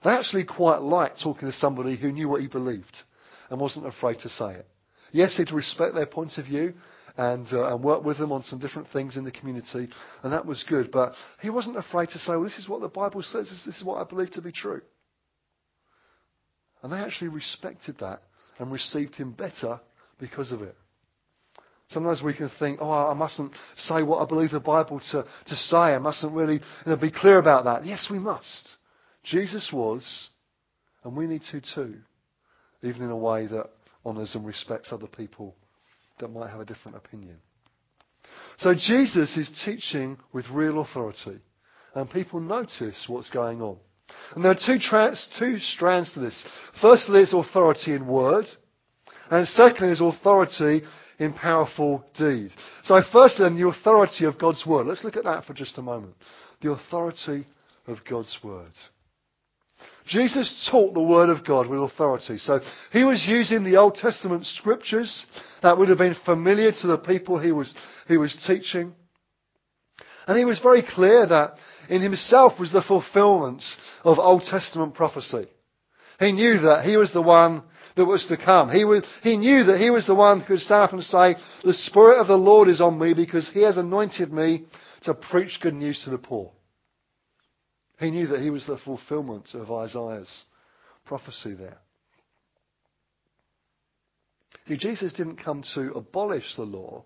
they 0.04 0.10
actually 0.10 0.44
quite 0.44 0.82
liked 0.82 1.22
talking 1.22 1.48
to 1.48 1.54
somebody 1.54 1.96
who 1.96 2.12
knew 2.12 2.28
what 2.28 2.40
he 2.40 2.48
believed 2.48 3.02
and 3.50 3.60
wasn't 3.60 3.86
afraid 3.86 4.18
to 4.20 4.28
say 4.28 4.54
it. 4.54 4.66
Yes, 5.12 5.36
he'd 5.36 5.52
respect 5.52 5.94
their 5.94 6.06
point 6.06 6.36
of 6.36 6.46
view, 6.46 6.74
and, 7.16 7.46
uh, 7.52 7.74
and 7.74 7.82
work 7.82 8.04
with 8.04 8.18
them 8.18 8.32
on 8.32 8.42
some 8.42 8.58
different 8.58 8.88
things 8.92 9.16
in 9.16 9.24
the 9.24 9.30
community, 9.30 9.88
and 10.22 10.32
that 10.32 10.46
was 10.46 10.64
good. 10.68 10.90
But 10.90 11.14
he 11.40 11.50
wasn't 11.50 11.78
afraid 11.78 12.10
to 12.10 12.18
say, 12.18 12.32
well, 12.32 12.44
this 12.44 12.58
is 12.58 12.68
what 12.68 12.80
the 12.80 12.88
Bible 12.88 13.22
says, 13.22 13.48
this 13.48 13.76
is 13.76 13.84
what 13.84 14.00
I 14.00 14.08
believe 14.08 14.30
to 14.32 14.42
be 14.42 14.52
true. 14.52 14.82
And 16.82 16.92
they 16.92 16.98
actually 16.98 17.28
respected 17.28 17.98
that 18.00 18.22
and 18.58 18.70
received 18.70 19.16
him 19.16 19.32
better 19.32 19.80
because 20.20 20.52
of 20.52 20.62
it. 20.62 20.76
Sometimes 21.88 22.22
we 22.22 22.34
can 22.34 22.50
think, 22.58 22.80
oh, 22.82 22.90
I 22.90 23.14
mustn't 23.14 23.52
say 23.76 24.02
what 24.02 24.20
I 24.20 24.26
believe 24.26 24.50
the 24.50 24.60
Bible 24.60 25.00
to, 25.12 25.24
to 25.46 25.54
say. 25.54 25.76
I 25.76 25.98
mustn't 25.98 26.34
really 26.34 26.54
you 26.54 26.60
know, 26.86 26.96
be 26.96 27.12
clear 27.12 27.38
about 27.38 27.64
that. 27.64 27.86
Yes, 27.86 28.08
we 28.10 28.18
must. 28.18 28.76
Jesus 29.26 29.70
was, 29.72 30.30
and 31.02 31.16
we 31.16 31.26
need 31.26 31.42
to 31.50 31.60
too, 31.60 31.96
even 32.82 33.02
in 33.02 33.10
a 33.10 33.16
way 33.16 33.46
that 33.48 33.70
honours 34.04 34.34
and 34.36 34.46
respects 34.46 34.92
other 34.92 35.08
people 35.08 35.56
that 36.20 36.28
might 36.28 36.50
have 36.50 36.60
a 36.60 36.64
different 36.64 36.96
opinion. 36.96 37.36
So 38.58 38.74
Jesus 38.74 39.36
is 39.36 39.50
teaching 39.64 40.18
with 40.32 40.48
real 40.50 40.80
authority, 40.80 41.40
and 41.94 42.08
people 42.08 42.40
notice 42.40 43.04
what's 43.08 43.30
going 43.30 43.60
on. 43.60 43.78
And 44.34 44.44
there 44.44 44.52
are 44.52 44.54
two, 44.54 44.78
trans, 44.78 45.28
two 45.38 45.58
strands 45.58 46.12
to 46.12 46.20
this. 46.20 46.44
Firstly, 46.80 47.20
it's 47.20 47.32
authority 47.32 47.92
in 47.92 48.06
word, 48.06 48.46
and 49.30 49.46
secondly, 49.48 49.92
is 49.92 50.00
authority 50.00 50.82
in 51.18 51.32
powerful 51.32 52.04
deed. 52.16 52.50
So 52.84 53.02
firstly, 53.12 53.44
then, 53.44 53.60
the 53.60 53.68
authority 53.68 54.24
of 54.26 54.38
God's 54.38 54.64
word. 54.64 54.86
Let's 54.86 55.02
look 55.02 55.16
at 55.16 55.24
that 55.24 55.44
for 55.44 55.54
just 55.54 55.78
a 55.78 55.82
moment. 55.82 56.14
The 56.60 56.70
authority 56.70 57.46
of 57.86 57.98
God's 58.08 58.38
word. 58.44 58.72
Jesus 60.06 60.68
taught 60.70 60.94
the 60.94 61.02
Word 61.02 61.30
of 61.30 61.44
God 61.44 61.66
with 61.66 61.80
authority. 61.80 62.38
So 62.38 62.60
he 62.92 63.02
was 63.02 63.26
using 63.28 63.64
the 63.64 63.76
Old 63.76 63.96
Testament 63.96 64.46
scriptures 64.46 65.26
that 65.62 65.76
would 65.76 65.88
have 65.88 65.98
been 65.98 66.16
familiar 66.24 66.70
to 66.70 66.86
the 66.86 66.98
people 66.98 67.38
he 67.38 67.52
was, 67.52 67.74
he 68.06 68.16
was 68.16 68.36
teaching. 68.46 68.94
And 70.28 70.38
he 70.38 70.44
was 70.44 70.60
very 70.60 70.82
clear 70.82 71.26
that 71.26 71.54
in 71.88 72.02
himself 72.02 72.58
was 72.58 72.72
the 72.72 72.82
fulfillment 72.82 73.64
of 74.04 74.18
Old 74.18 74.42
Testament 74.44 74.94
prophecy. 74.94 75.48
He 76.20 76.32
knew 76.32 76.60
that 76.60 76.84
he 76.84 76.96
was 76.96 77.12
the 77.12 77.22
one 77.22 77.64
that 77.96 78.04
was 78.04 78.26
to 78.26 78.36
come. 78.36 78.70
He, 78.70 78.84
was, 78.84 79.04
he 79.22 79.36
knew 79.36 79.64
that 79.64 79.80
he 79.80 79.90
was 79.90 80.06
the 80.06 80.14
one 80.14 80.40
who 80.40 80.46
could 80.46 80.60
stand 80.60 80.82
up 80.82 80.92
and 80.92 81.02
say, 81.02 81.34
the 81.64 81.74
Spirit 81.74 82.20
of 82.20 82.28
the 82.28 82.36
Lord 82.36 82.68
is 82.68 82.80
on 82.80 82.98
me 82.98 83.14
because 83.14 83.48
he 83.52 83.62
has 83.62 83.76
anointed 83.76 84.32
me 84.32 84.66
to 85.02 85.14
preach 85.14 85.60
good 85.60 85.74
news 85.74 86.02
to 86.04 86.10
the 86.10 86.18
poor. 86.18 86.52
He 87.98 88.10
knew 88.10 88.26
that 88.28 88.40
he 88.40 88.50
was 88.50 88.66
the 88.66 88.78
fulfillment 88.78 89.54
of 89.54 89.70
Isaiah's 89.70 90.44
prophecy 91.06 91.54
there. 91.54 91.78
See, 94.68 94.76
Jesus 94.76 95.12
didn't 95.12 95.36
come 95.36 95.62
to 95.74 95.92
abolish 95.94 96.56
the 96.56 96.64
law 96.64 97.04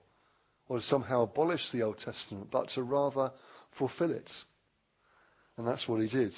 or 0.68 0.78
to 0.78 0.84
somehow 0.84 1.22
abolish 1.22 1.70
the 1.72 1.82
Old 1.82 1.98
Testament, 1.98 2.48
but 2.50 2.68
to 2.70 2.82
rather 2.82 3.32
fulfill 3.78 4.12
it. 4.12 4.30
And 5.56 5.66
that's 5.66 5.86
what 5.86 6.00
he 6.00 6.08
did. 6.08 6.32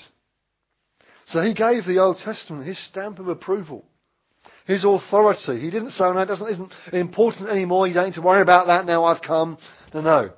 So 1.27 1.41
he 1.41 1.55
gave 1.55 1.85
the 1.85 1.99
Old 1.99 2.19
Testament 2.19 2.67
his 2.67 2.85
stamp 2.87 3.21
of 3.21 3.29
approval, 3.29 3.85
his 4.67 4.85
authority. 4.85 5.61
He 5.61 5.71
didn't 5.71 5.93
say, 5.93 6.05
oh, 6.05 6.13
no, 6.13 6.21
it 6.21 6.27
doesn't, 6.27 6.49
isn't 6.49 6.73
important 6.93 7.49
anymore. 7.49 7.87
You 7.87 7.95
don't 7.95 8.07
need 8.07 8.15
to 8.15 8.23
worry 8.23 8.43
about 8.43 8.67
that 8.67 8.85
now 8.85 9.05
I've 9.05 9.23
come. 9.23 9.59
No, 9.95 10.01
no. 10.01 10.31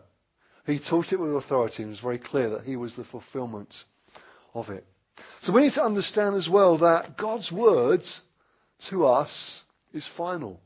He 0.67 0.79
taught 0.79 1.13
it 1.13 1.21
with 1.21 1.35
authority 1.35 1.83
and 1.83 1.91
it 1.91 1.95
was 1.95 2.01
very 2.01 2.19
clear 2.19 2.51
that 2.51 2.63
he 2.63 2.77
was 2.77 2.95
the 2.95 3.05
fulfillment 3.05 3.75
of 4.55 4.71
it. 4.71 4.85
So 5.43 5.53
we 5.53 5.63
need 5.63 5.75
to 5.75 5.85
understand 5.85 6.37
as 6.37 6.49
well 6.49 6.79
that 6.79 7.17
God's 7.17 7.53
word 7.53 8.01
to 8.91 9.07
us 9.07 9.63
is 9.93 10.09
final. 10.17 10.61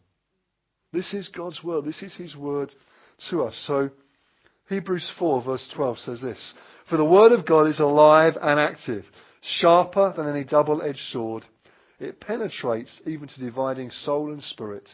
This 0.92 1.12
is 1.12 1.28
God's 1.28 1.62
word. 1.62 1.84
This 1.84 2.02
is 2.02 2.14
His 2.14 2.36
word 2.36 2.72
to 3.30 3.42
us. 3.42 3.62
So 3.66 3.90
Hebrews 4.68 5.10
4 5.18 5.42
verse 5.42 5.70
12 5.74 5.98
says 5.98 6.20
this. 6.20 6.54
For 6.88 6.96
the 6.96 7.04
word 7.04 7.32
of 7.32 7.46
God 7.46 7.66
is 7.66 7.80
alive 7.80 8.34
and 8.40 8.58
active, 8.58 9.04
sharper 9.42 10.14
than 10.16 10.28
any 10.28 10.44
double-edged 10.44 10.98
sword. 11.10 11.44
It 11.98 12.20
penetrates 12.20 13.00
even 13.06 13.28
to 13.28 13.40
dividing 13.40 13.90
soul 13.90 14.32
and 14.32 14.42
spirit, 14.42 14.88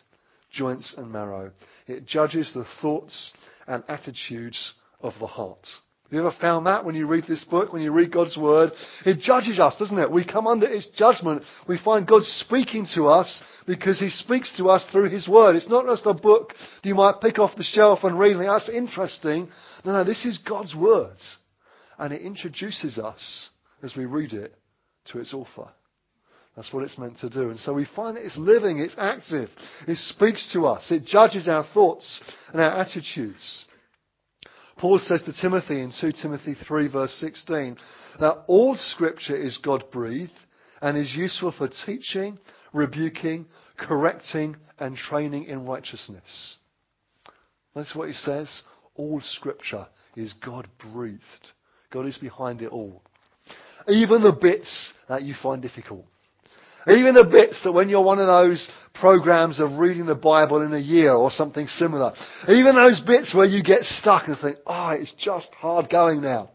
joints 0.51 0.95
and 0.97 1.13
marrow. 1.13 1.53
It 1.87 2.07
judges 2.07 2.53
the 2.55 2.67
thoughts 2.81 3.33
and 3.67 3.85
attitudes 3.89 4.73
of 5.01 5.13
the 5.21 5.27
heart. 5.27 5.67
Have 6.05 6.13
you 6.13 6.21
ever 6.21 6.37
found 6.39 6.67
that 6.67 6.85
when 6.85 6.95
you 6.95 7.07
read 7.07 7.25
this 7.27 7.45
book, 7.45 7.73
when 7.73 7.81
you 7.81 7.91
read 7.91 8.13
God's 8.13 8.37
Word? 8.37 8.73
It 9.07 9.21
judges 9.21 9.59
us, 9.59 9.79
doesn't 9.79 9.99
it? 9.99 10.11
We 10.11 10.23
come 10.25 10.47
under 10.47 10.67
its 10.67 10.87
judgment. 10.87 11.43
We 11.67 11.79
find 11.79 12.07
God 12.07 12.25
speaking 12.25 12.87
to 12.95 13.05
us 13.05 13.43
because 13.67 14.01
He 14.01 14.11
speaks 14.11 14.55
to 14.59 14.69
us 14.69 14.87
through 14.93 15.09
His 15.09 15.27
Word. 15.27 15.57
It's 15.57 15.69
not 15.69 15.87
just 15.87 16.05
a 16.05 16.13
book 16.13 16.51
that 16.83 16.89
you 16.89 16.95
might 16.95 17.23
pick 17.23 17.39
off 17.39 17.57
the 17.57 17.65
shelf 17.65 18.01
and 18.05 18.19
read 18.19 18.37
and 18.37 18.47
that's 18.47 18.69
interesting. 18.69 19.49
No, 19.85 19.93
no, 19.93 20.05
this 20.05 20.27
is 20.27 20.37
God's 20.39 20.75
words. 20.75 21.39
And 21.99 22.13
it 22.13 22.21
introduces 22.21 22.99
us, 22.99 23.49
as 23.83 23.97
we 23.97 24.05
read 24.05 24.35
it, 24.35 24.55
to 25.07 25.21
its 25.21 25.33
author. 25.33 25.69
That's 26.55 26.73
what 26.73 26.85
it's 26.85 26.99
meant 26.99 27.19
to 27.19 27.31
do. 27.31 27.51
And 27.51 27.59
so 27.59 27.73
we 27.73 27.87
find 27.87 28.17
that 28.17 28.27
it's 28.27 28.37
living, 28.37 28.79
it's 28.79 28.95
active, 28.99 29.49
it 29.89 29.97
speaks 29.97 30.53
to 30.53 30.67
us, 30.67 30.91
it 30.91 31.05
judges 31.05 31.49
our 31.49 31.65
thoughts 31.75 32.21
and 32.53 32.61
our 32.61 32.71
attitudes. 32.79 33.67
Paul 34.77 34.99
says 34.99 35.23
to 35.23 35.33
Timothy 35.33 35.81
in 35.81 35.93
2 35.99 36.13
Timothy 36.21 36.55
3 36.67 36.89
verse 36.89 37.13
16 37.21 37.77
that 38.21 38.45
all 38.47 38.75
scripture 38.77 39.37
is 39.37 39.59
God 39.59 39.85
breathed 39.91 40.33
and 40.83 40.97
is 40.99 41.15
useful 41.15 41.53
for 41.53 41.69
teaching, 41.87 42.39
rebuking, 42.73 43.47
correcting 43.77 44.57
and 44.79 44.97
training 44.97 45.45
in 45.45 45.67
righteousness. 45.67 46.59
That's 47.75 47.95
what 47.95 48.09
he 48.09 48.15
says. 48.15 48.63
All 48.95 49.21
scripture 49.21 49.87
is 50.17 50.35
God 50.45 50.69
breathed. 50.93 51.21
God 51.91 52.07
is 52.07 52.19
behind 52.19 52.63
it 52.63 52.71
all. 52.71 53.03
Even 53.89 54.23
the 54.23 54.37
bits 54.41 54.93
that 55.09 55.23
you 55.23 55.35
find 55.43 55.61
difficult. 55.63 56.07
Even 56.87 57.15
the 57.15 57.25
bits 57.25 57.63
that 57.65 57.73
when 57.73 57.89
you're 57.89 58.05
one 58.05 58.19
of 58.19 58.27
those 58.27 58.69
programs 58.93 59.59
of 59.59 59.79
reading 59.79 60.07
the 60.07 60.15
Bible 60.15 60.63
in 60.63 60.73
a 60.73 60.79
year 60.79 61.13
or 61.13 61.31
something 61.31 61.67
similar. 61.67 62.13
Even 62.49 62.75
those 62.75 63.01
bits 63.01 63.35
where 63.35 63.47
you 63.47 63.63
get 63.63 63.85
stuck 63.85 64.29
and 64.29 64.39
think, 64.39 64.59
oh, 64.67 64.91
it's 64.91 65.13
just 65.19 65.53
hard 65.55 65.89
going 65.89 66.21
now. 66.21 66.51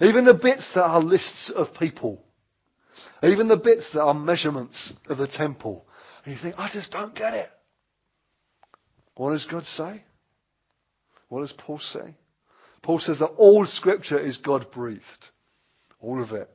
Even 0.00 0.24
the 0.24 0.34
bits 0.34 0.70
that 0.74 0.84
are 0.84 1.00
lists 1.00 1.50
of 1.54 1.74
people. 1.74 2.22
Even 3.22 3.48
the 3.48 3.56
bits 3.56 3.92
that 3.92 4.02
are 4.02 4.14
measurements 4.14 4.92
of 5.08 5.18
the 5.18 5.26
temple. 5.26 5.86
And 6.24 6.34
you 6.34 6.40
think, 6.40 6.54
I 6.58 6.70
just 6.72 6.92
don't 6.92 7.14
get 7.14 7.34
it. 7.34 7.48
What 9.16 9.30
does 9.30 9.46
God 9.50 9.64
say? 9.64 10.02
What 11.28 11.40
does 11.40 11.54
Paul 11.56 11.80
say? 11.80 12.14
Paul 12.82 13.00
says 13.00 13.18
that 13.18 13.26
all 13.26 13.66
scripture 13.66 14.18
is 14.18 14.36
God 14.36 14.70
breathed. 14.70 15.02
All 16.00 16.22
of 16.22 16.32
it. 16.32 16.48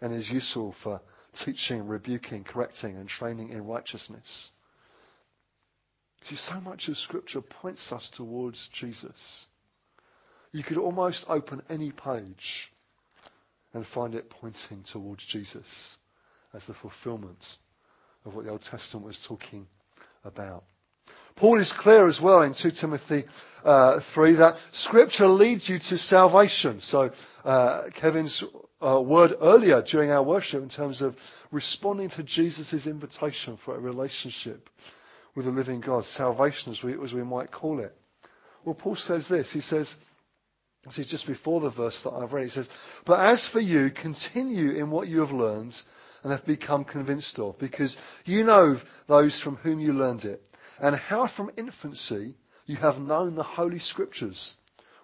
And 0.00 0.14
is 0.14 0.28
useful 0.30 0.74
for 0.82 1.00
teaching, 1.44 1.86
rebuking, 1.86 2.44
correcting, 2.44 2.96
and 2.96 3.08
training 3.08 3.50
in 3.50 3.66
righteousness. 3.66 4.50
See, 6.24 6.36
so 6.36 6.60
much 6.60 6.88
of 6.88 6.96
Scripture 6.96 7.40
points 7.40 7.90
us 7.92 8.10
towards 8.14 8.68
Jesus. 8.74 9.46
You 10.52 10.62
could 10.62 10.76
almost 10.76 11.24
open 11.28 11.62
any 11.70 11.92
page 11.92 12.70
and 13.72 13.86
find 13.94 14.14
it 14.14 14.30
pointing 14.30 14.84
towards 14.92 15.24
Jesus 15.26 15.96
as 16.52 16.64
the 16.66 16.74
fulfillment 16.74 17.44
of 18.24 18.34
what 18.34 18.44
the 18.44 18.50
Old 18.50 18.62
Testament 18.62 19.06
was 19.06 19.18
talking 19.26 19.66
about. 20.24 20.64
Paul 21.36 21.60
is 21.60 21.72
clear 21.78 22.08
as 22.08 22.20
well 22.22 22.42
in 22.42 22.54
2 22.54 22.70
Timothy 22.80 23.24
uh, 23.64 24.00
3 24.14 24.36
that 24.36 24.56
Scripture 24.72 25.26
leads 25.26 25.68
you 25.68 25.78
to 25.78 25.98
salvation. 25.98 26.80
So 26.80 27.10
uh, 27.44 27.84
Kevin's 28.00 28.42
uh, 28.80 29.02
word 29.04 29.32
earlier 29.40 29.82
during 29.82 30.10
our 30.10 30.22
worship 30.22 30.62
in 30.62 30.68
terms 30.68 31.02
of 31.02 31.14
responding 31.50 32.10
to 32.10 32.22
Jesus' 32.22 32.86
invitation 32.86 33.58
for 33.64 33.76
a 33.76 33.80
relationship 33.80 34.68
with 35.34 35.44
the 35.44 35.50
living 35.50 35.80
God, 35.80 36.04
salvation 36.04 36.72
as 36.72 36.82
we, 36.82 36.94
as 37.02 37.12
we 37.12 37.22
might 37.22 37.52
call 37.52 37.80
it. 37.80 37.94
Well, 38.64 38.74
Paul 38.74 38.96
says 38.96 39.26
this. 39.28 39.52
He 39.52 39.60
says, 39.60 39.94
this 40.84 40.98
is 40.98 41.08
just 41.08 41.26
before 41.26 41.60
the 41.60 41.70
verse 41.70 42.00
that 42.04 42.10
I've 42.10 42.32
read. 42.32 42.46
He 42.46 42.50
says, 42.50 42.68
But 43.06 43.20
as 43.20 43.46
for 43.52 43.60
you, 43.60 43.90
continue 43.90 44.72
in 44.72 44.90
what 44.90 45.08
you 45.08 45.20
have 45.20 45.30
learned 45.30 45.74
and 46.22 46.32
have 46.32 46.46
become 46.46 46.84
convinced 46.84 47.38
of, 47.38 47.58
because 47.58 47.96
you 48.24 48.44
know 48.44 48.78
those 49.08 49.40
from 49.42 49.56
whom 49.56 49.80
you 49.80 49.92
learned 49.92 50.24
it, 50.24 50.42
and 50.80 50.96
how 50.96 51.28
from 51.28 51.50
infancy 51.56 52.34
you 52.66 52.76
have 52.76 52.98
known 52.98 53.34
the 53.34 53.42
Holy 53.42 53.78
Scriptures, 53.78 54.54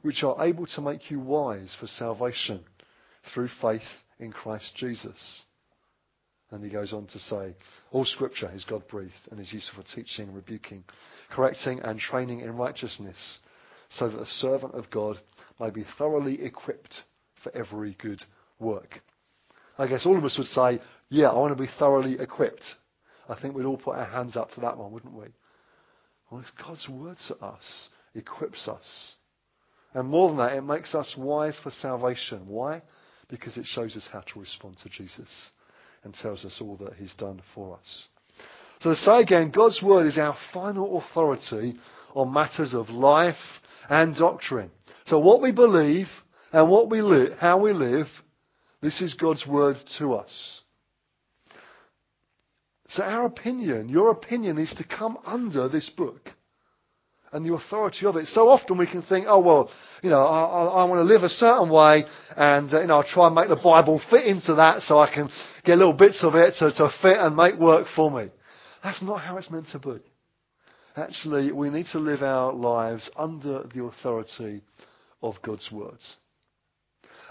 which 0.02 0.22
are 0.22 0.44
able 0.44 0.66
to 0.66 0.80
make 0.80 1.10
you 1.10 1.20
wise 1.20 1.76
for 1.78 1.86
salvation 1.86 2.64
through 3.32 3.48
faith 3.60 3.82
in 4.18 4.32
Christ 4.32 4.74
Jesus. 4.76 5.44
And 6.50 6.62
he 6.62 6.70
goes 6.70 6.92
on 6.92 7.06
to 7.06 7.18
say, 7.18 7.56
all 7.90 8.04
scripture 8.04 8.50
is 8.54 8.64
God 8.64 8.86
breathed 8.86 9.28
and 9.30 9.40
is 9.40 9.52
useful 9.52 9.82
for 9.82 9.94
teaching, 9.94 10.32
rebuking, 10.32 10.84
correcting 11.30 11.80
and 11.80 11.98
training 11.98 12.40
in 12.40 12.56
righteousness, 12.56 13.40
so 13.88 14.08
that 14.08 14.16
the 14.16 14.26
servant 14.26 14.74
of 14.74 14.90
God 14.90 15.18
may 15.58 15.70
be 15.70 15.84
thoroughly 15.98 16.40
equipped 16.42 17.02
for 17.42 17.54
every 17.56 17.96
good 18.00 18.22
work. 18.60 19.00
I 19.76 19.88
guess 19.88 20.06
all 20.06 20.16
of 20.16 20.24
us 20.24 20.38
would 20.38 20.46
say, 20.46 20.80
yeah, 21.08 21.30
I 21.30 21.34
want 21.34 21.56
to 21.56 21.62
be 21.62 21.70
thoroughly 21.78 22.18
equipped. 22.18 22.64
I 23.28 23.38
think 23.40 23.54
we'd 23.54 23.66
all 23.66 23.76
put 23.76 23.96
our 23.96 24.06
hands 24.06 24.36
up 24.36 24.52
to 24.52 24.60
that 24.60 24.78
one, 24.78 24.92
wouldn't 24.92 25.14
we? 25.14 25.26
Well, 26.30 26.44
God's 26.58 26.88
word 26.88 27.16
to 27.28 27.36
us 27.36 27.88
equips 28.14 28.68
us. 28.68 29.14
And 29.94 30.08
more 30.08 30.28
than 30.28 30.38
that, 30.38 30.56
it 30.56 30.62
makes 30.62 30.94
us 30.94 31.14
wise 31.16 31.58
for 31.62 31.70
salvation. 31.70 32.46
Why? 32.46 32.82
Because 33.28 33.56
it 33.56 33.66
shows 33.66 33.96
us 33.96 34.08
how 34.12 34.20
to 34.20 34.40
respond 34.40 34.76
to 34.82 34.88
Jesus 34.88 35.50
and 36.04 36.14
tells 36.14 36.44
us 36.44 36.58
all 36.60 36.76
that 36.78 36.94
He's 36.94 37.14
done 37.14 37.40
for 37.54 37.76
us. 37.76 38.08
So 38.80 38.90
to 38.90 38.96
say 38.96 39.20
again, 39.20 39.50
God's 39.54 39.82
Word 39.82 40.06
is 40.06 40.18
our 40.18 40.36
final 40.52 40.98
authority 40.98 41.76
on 42.14 42.32
matters 42.32 42.74
of 42.74 42.90
life 42.90 43.36
and 43.88 44.14
doctrine. 44.14 44.70
So 45.06 45.18
what 45.18 45.40
we 45.40 45.52
believe 45.52 46.08
and 46.52 46.68
what 46.70 46.90
we 46.90 47.00
live, 47.00 47.38
how 47.38 47.58
we 47.60 47.72
live, 47.72 48.06
this 48.82 49.00
is 49.00 49.14
God's 49.14 49.46
Word 49.46 49.76
to 49.98 50.14
us. 50.14 50.60
So 52.88 53.02
our 53.02 53.26
opinion, 53.26 53.88
your 53.88 54.10
opinion 54.10 54.58
is 54.58 54.72
to 54.74 54.84
come 54.84 55.18
under 55.24 55.68
this 55.68 55.90
book 55.90 56.30
and 57.32 57.44
the 57.44 57.54
authority 57.54 58.06
of 58.06 58.16
it. 58.16 58.28
So 58.28 58.48
often 58.48 58.78
we 58.78 58.86
can 58.86 59.02
think, 59.02 59.26
oh 59.28 59.40
well, 59.40 59.70
you 60.02 60.10
know, 60.10 60.20
I, 60.20 60.44
I, 60.44 60.64
I 60.64 60.84
want 60.84 61.00
to 61.00 61.12
live 61.14 61.22
a 61.22 61.28
certain 61.28 61.70
way, 61.70 62.04
and 62.36 62.72
uh, 62.72 62.80
you 62.80 62.86
know, 62.86 62.98
I'll 62.98 63.04
try 63.04 63.26
and 63.26 63.34
make 63.34 63.48
the 63.48 63.56
Bible 63.56 64.00
fit 64.10 64.24
into 64.26 64.54
that, 64.54 64.82
so 64.82 64.98
I 64.98 65.12
can 65.12 65.28
get 65.64 65.78
little 65.78 65.92
bits 65.92 66.22
of 66.22 66.34
it 66.34 66.54
to, 66.60 66.70
to 66.72 66.90
fit 67.02 67.18
and 67.18 67.34
make 67.34 67.56
work 67.56 67.88
for 67.94 68.10
me. 68.10 68.30
That's 68.84 69.02
not 69.02 69.20
how 69.20 69.36
it's 69.38 69.50
meant 69.50 69.68
to 69.68 69.78
be. 69.80 69.98
Actually, 70.94 71.52
we 71.52 71.68
need 71.68 71.86
to 71.92 71.98
live 71.98 72.22
our 72.22 72.52
lives 72.52 73.10
under 73.16 73.64
the 73.64 73.84
authority 73.84 74.62
of 75.20 75.42
God's 75.42 75.70
words. 75.70 76.16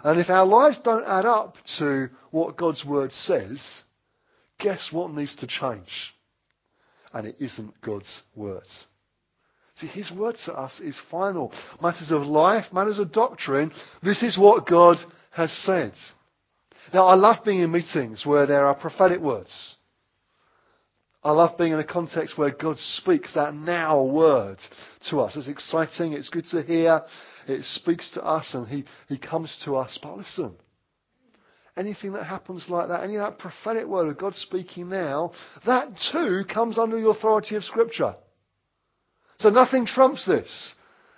And 0.03 0.19
if 0.19 0.29
our 0.29 0.45
lives 0.45 0.77
don't 0.83 1.05
add 1.05 1.25
up 1.25 1.55
to 1.79 2.09
what 2.31 2.57
God's 2.57 2.85
word 2.85 3.11
says, 3.11 3.81
guess 4.65 4.89
what 4.91 5.11
needs 5.11 5.35
to 5.35 5.45
change? 5.45 6.11
And 7.13 7.27
it 7.27 7.35
isn't 7.39 7.79
God's 7.81 8.23
words. 8.35 8.87
See, 9.75 9.85
His 9.85 10.11
word 10.11 10.37
to 10.45 10.53
us 10.53 10.79
is 10.79 10.97
final. 11.11 11.53
Matters 11.79 12.09
of 12.09 12.23
life, 12.23 12.73
matters 12.73 12.97
of 12.97 13.11
doctrine, 13.11 13.71
this 14.01 14.23
is 14.23 14.39
what 14.39 14.65
God 14.65 14.97
has 15.29 15.51
said. 15.51 15.93
Now, 16.91 17.05
I 17.05 17.13
love 17.13 17.45
being 17.45 17.59
in 17.59 17.71
meetings 17.71 18.25
where 18.25 18.47
there 18.47 18.65
are 18.65 18.73
prophetic 18.73 19.19
words. 19.19 19.75
I 21.23 21.31
love 21.31 21.59
being 21.59 21.73
in 21.73 21.79
a 21.79 21.83
context 21.83 22.35
where 22.35 22.51
God 22.51 22.79
speaks 22.79 23.35
that 23.35 23.53
now 23.53 24.03
word 24.03 24.57
to 25.11 25.19
us. 25.19 25.35
It's 25.35 25.47
exciting, 25.47 26.13
it's 26.13 26.29
good 26.29 26.47
to 26.47 26.63
hear, 26.63 27.03
it 27.47 27.65
speaks 27.65 28.09
to 28.11 28.23
us 28.23 28.55
and 28.55 28.67
He, 28.67 28.85
he 29.09 29.19
comes 29.19 29.61
to 29.65 29.75
us. 29.75 29.99
But 30.01 30.17
listen, 30.17 30.55
anything 31.77 32.13
that 32.13 32.25
happens 32.25 32.69
like 32.69 32.87
that, 32.87 33.03
any 33.03 33.15
of 33.15 33.21
that 33.21 33.39
prophetic 33.39 33.85
word 33.85 34.07
of 34.07 34.17
God 34.17 34.35
speaking 34.35 34.89
now, 34.89 35.31
that 35.65 35.89
too 36.11 36.43
comes 36.51 36.77
under 36.77 36.99
the 36.99 37.09
authority 37.09 37.55
of 37.55 37.63
Scripture. 37.63 38.15
So 39.39 39.49
nothing 39.49 39.85
trumps 39.85 40.25
this. 40.25 40.73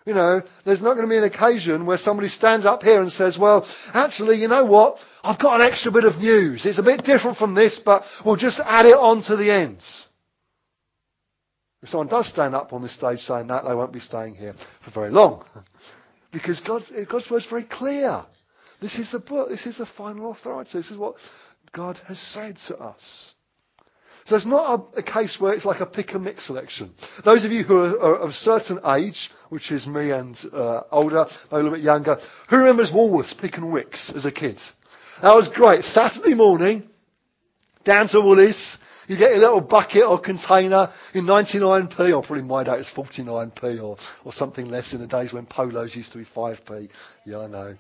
You 0.06 0.13
know, 0.13 0.41
there's 0.65 0.82
not 0.82 0.93
going 0.93 1.06
to 1.06 1.10
be 1.10 1.17
an 1.17 1.26
occasion 1.26 1.86
where 1.86 1.98
somebody 1.98 2.30
stands 2.30 2.65
up 2.65 2.82
here 2.82 3.02
and 3.02 3.12
says, 3.12 3.38
well, 3.38 3.67
actually, 3.93 4.38
you 4.38 4.48
know 4.48 4.63
what? 4.63 4.98
I've 5.22 5.39
got 5.39 5.60
an 5.60 5.70
extra 5.70 5.91
bit 5.91 6.06
of 6.06 6.15
news. 6.15 6.65
It's 6.65 6.80
a 6.80 6.84
bit 6.84 7.04
different 7.04 7.38
from 7.38 7.56
this, 7.56 7.82
but 7.84 8.04
we'll 8.26 8.38
just 8.38 8.62
add 8.63 8.86
it 8.86 8.96
on 8.96 9.22
to 9.24 9.36
the 9.36 9.52
ends. 9.52 10.06
If 11.84 11.89
someone 11.89 12.08
does 12.08 12.28
stand 12.30 12.56
up 12.56 12.72
on 12.72 12.82
this 12.82 12.96
stage 12.96 13.20
saying 13.20 13.48
that, 13.48 13.65
they 13.65 13.76
won't 13.76 13.91
be 13.91 14.00
staying 14.00 14.36
here 14.36 14.56
for 14.84 14.91
very 14.91 15.12
long. 15.12 15.43
because 16.32 16.62
God's, 16.62 16.89
God's 17.10 17.30
word 17.30 17.39
is 17.39 17.48
very 17.50 17.65
clear. 17.65 18.26
This 18.82 18.98
is 18.98 19.12
the 19.12 19.20
book. 19.20 19.50
This 19.50 19.66
is 19.66 19.78
the 19.78 19.86
final 19.86 20.32
authority. 20.32 20.72
This 20.74 20.92
is 20.92 20.98
what 20.98 21.16
God 21.74 22.00
has 22.08 22.20
said 22.20 22.58
to 22.68 22.78
us. 22.78 23.34
So 24.26 24.36
it's 24.36 24.46
not 24.46 24.92
a, 24.96 25.00
a, 25.00 25.04
case 25.04 25.38
where 25.40 25.54
it's 25.54 25.63
like 25.63 25.80
a 25.80 25.86
pick 25.86 26.12
and 26.12 26.26
mix 26.26 26.48
selection. 26.48 26.94
Those 27.24 27.46
of 27.46 27.52
you 27.52 27.63
who 27.63 27.78
are, 27.78 28.00
are 28.02 28.16
of 28.18 28.32
a 28.32 28.34
certain 28.34 28.78
age, 28.86 29.30
which 29.48 29.72
is 29.72 29.88
me 29.88 30.12
and 30.12 30.38
uh, 30.52 30.82
older, 30.92 31.26
a 31.50 31.56
little 31.56 31.72
bit 31.72 31.80
younger, 31.80 32.18
who 32.50 32.58
remembers 32.58 32.92
Woolworths 32.92 33.40
pick 33.40 33.56
and 33.56 33.72
Wicks 33.72 34.12
as 34.13 34.26
a 34.26 34.32
kid? 34.32 34.60
That 35.22 35.34
was 35.34 35.50
great. 35.56 35.84
Saturday 35.86 36.34
morning, 36.34 36.90
down 37.86 38.10
to 38.10 38.20
Woolies. 38.20 38.78
You 39.08 39.18
get 39.18 39.32
your 39.32 39.40
little 39.40 39.62
bucket 39.62 40.04
or 40.04 40.20
container 40.20 40.92
in 41.13 41.24
99p, 41.24 42.13
or 42.13 42.22
probably 42.22 42.44
my 42.44 42.66
day 42.66 42.80
it's 42.80 42.92
49p 42.92 43.82
or, 43.82 43.96
or 44.26 44.34
something 44.34 44.68
less 44.68 44.92
in 44.92 45.00
the 45.00 45.08
days 45.08 45.32
when 45.32 45.46
polos 45.46 45.96
used 45.96 46.12
to 46.12 46.18
be 46.18 46.26
5p. 46.36 46.90
Yeah, 47.26 47.40
I 47.40 47.48
know. 47.48 47.78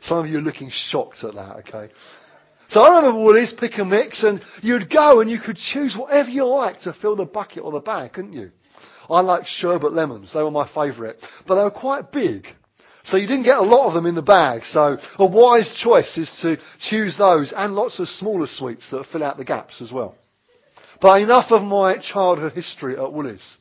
Some 0.00 0.18
of 0.18 0.26
you 0.26 0.38
are 0.38 0.42
looking 0.42 0.70
shocked 0.70 1.24
at 1.24 1.34
that, 1.34 1.56
okay? 1.58 1.92
So 2.68 2.80
I 2.80 2.98
remember 2.98 3.20
Woolies, 3.20 3.54
pick 3.58 3.78
a 3.78 3.84
mix, 3.84 4.22
and 4.22 4.42
you'd 4.62 4.90
go 4.90 5.20
and 5.20 5.30
you 5.30 5.40
could 5.40 5.56
choose 5.56 5.96
whatever 5.96 6.28
you 6.28 6.44
liked 6.46 6.82
to 6.82 6.92
fill 6.92 7.16
the 7.16 7.24
bucket 7.24 7.62
or 7.62 7.72
the 7.72 7.80
bag, 7.80 8.12
couldn't 8.12 8.34
you? 8.34 8.50
I 9.08 9.20
liked 9.20 9.46
sherbet 9.48 9.92
lemons. 9.92 10.32
They 10.34 10.42
were 10.42 10.50
my 10.50 10.68
favourite. 10.68 11.16
But 11.46 11.56
they 11.56 11.62
were 11.62 11.70
quite 11.70 12.12
big. 12.12 12.46
So 13.04 13.16
you 13.16 13.26
didn't 13.26 13.44
get 13.44 13.56
a 13.56 13.62
lot 13.62 13.88
of 13.88 13.94
them 13.94 14.04
in 14.04 14.14
the 14.14 14.22
bag. 14.22 14.64
So 14.64 14.98
a 15.18 15.26
wise 15.26 15.74
choice 15.82 16.18
is 16.18 16.30
to 16.42 16.58
choose 16.78 17.16
those 17.16 17.54
and 17.56 17.74
lots 17.74 17.98
of 18.00 18.08
smaller 18.08 18.46
sweets 18.46 18.90
that 18.90 19.06
fill 19.06 19.24
out 19.24 19.38
the 19.38 19.46
gaps 19.46 19.80
as 19.80 19.90
well. 19.90 20.14
But 21.00 21.22
enough 21.22 21.50
of 21.50 21.62
my 21.62 21.96
childhood 21.98 22.52
history 22.52 22.98
at 22.98 23.12
Woolies. 23.12 23.56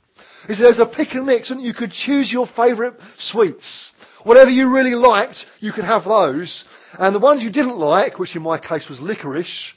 Is 0.49 0.59
there's 0.59 0.79
a 0.79 0.85
pick 0.85 1.13
and 1.13 1.25
mix 1.25 1.49
and 1.49 1.61
you 1.61 1.73
could 1.73 1.91
choose 1.91 2.31
your 2.31 2.47
favourite 2.47 2.95
sweets. 3.17 3.91
Whatever 4.27 4.51
you 4.51 4.69
really 4.69 4.93
liked, 4.93 5.45
you 5.61 5.71
could 5.71 5.85
have 5.85 6.03
those. 6.03 6.65
And 6.99 7.15
the 7.15 7.19
ones 7.19 7.41
you 7.41 7.49
didn't 7.49 7.77
like, 7.77 8.19
which 8.19 8.35
in 8.35 8.41
my 8.41 8.59
case 8.59 8.89
was 8.89 8.99
licorice, 8.99 9.71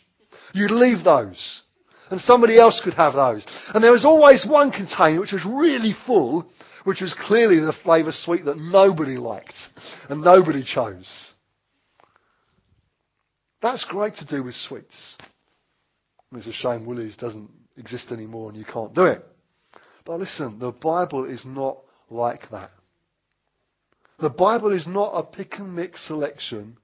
you'd 0.52 0.72
leave 0.72 1.04
those. 1.04 1.62
And 2.10 2.20
somebody 2.20 2.58
else 2.58 2.80
could 2.82 2.94
have 2.94 3.12
those. 3.12 3.46
And 3.72 3.84
there 3.84 3.92
was 3.92 4.04
always 4.04 4.44
one 4.44 4.72
container 4.72 5.20
which 5.20 5.30
was 5.30 5.46
really 5.46 5.94
full, 6.04 6.50
which 6.82 7.00
was 7.00 7.14
clearly 7.14 7.60
the 7.60 7.72
flavour 7.84 8.10
sweet 8.10 8.44
that 8.46 8.58
nobody 8.58 9.16
liked 9.16 9.54
and 10.08 10.20
nobody 10.20 10.64
chose. 10.64 11.32
That's 13.62 13.84
great 13.84 14.16
to 14.16 14.26
do 14.26 14.42
with 14.42 14.56
sweets. 14.56 15.16
It's 16.34 16.48
a 16.48 16.52
shame 16.52 16.86
Woolies 16.86 17.16
doesn't 17.16 17.50
exist 17.76 18.10
anymore 18.10 18.50
and 18.50 18.58
you 18.58 18.64
can't 18.64 18.94
do 18.94 19.04
it. 19.04 19.24
But 20.04 20.18
listen, 20.18 20.58
the 20.58 20.72
Bible 20.72 21.24
is 21.24 21.44
not 21.44 21.78
like 22.10 22.50
that. 22.50 22.72
The 24.20 24.30
Bible 24.30 24.72
is 24.72 24.86
not 24.86 25.12
a 25.14 25.22
pick 25.22 25.58
and 25.58 25.74
mix 25.74 26.06
selection 26.06 26.76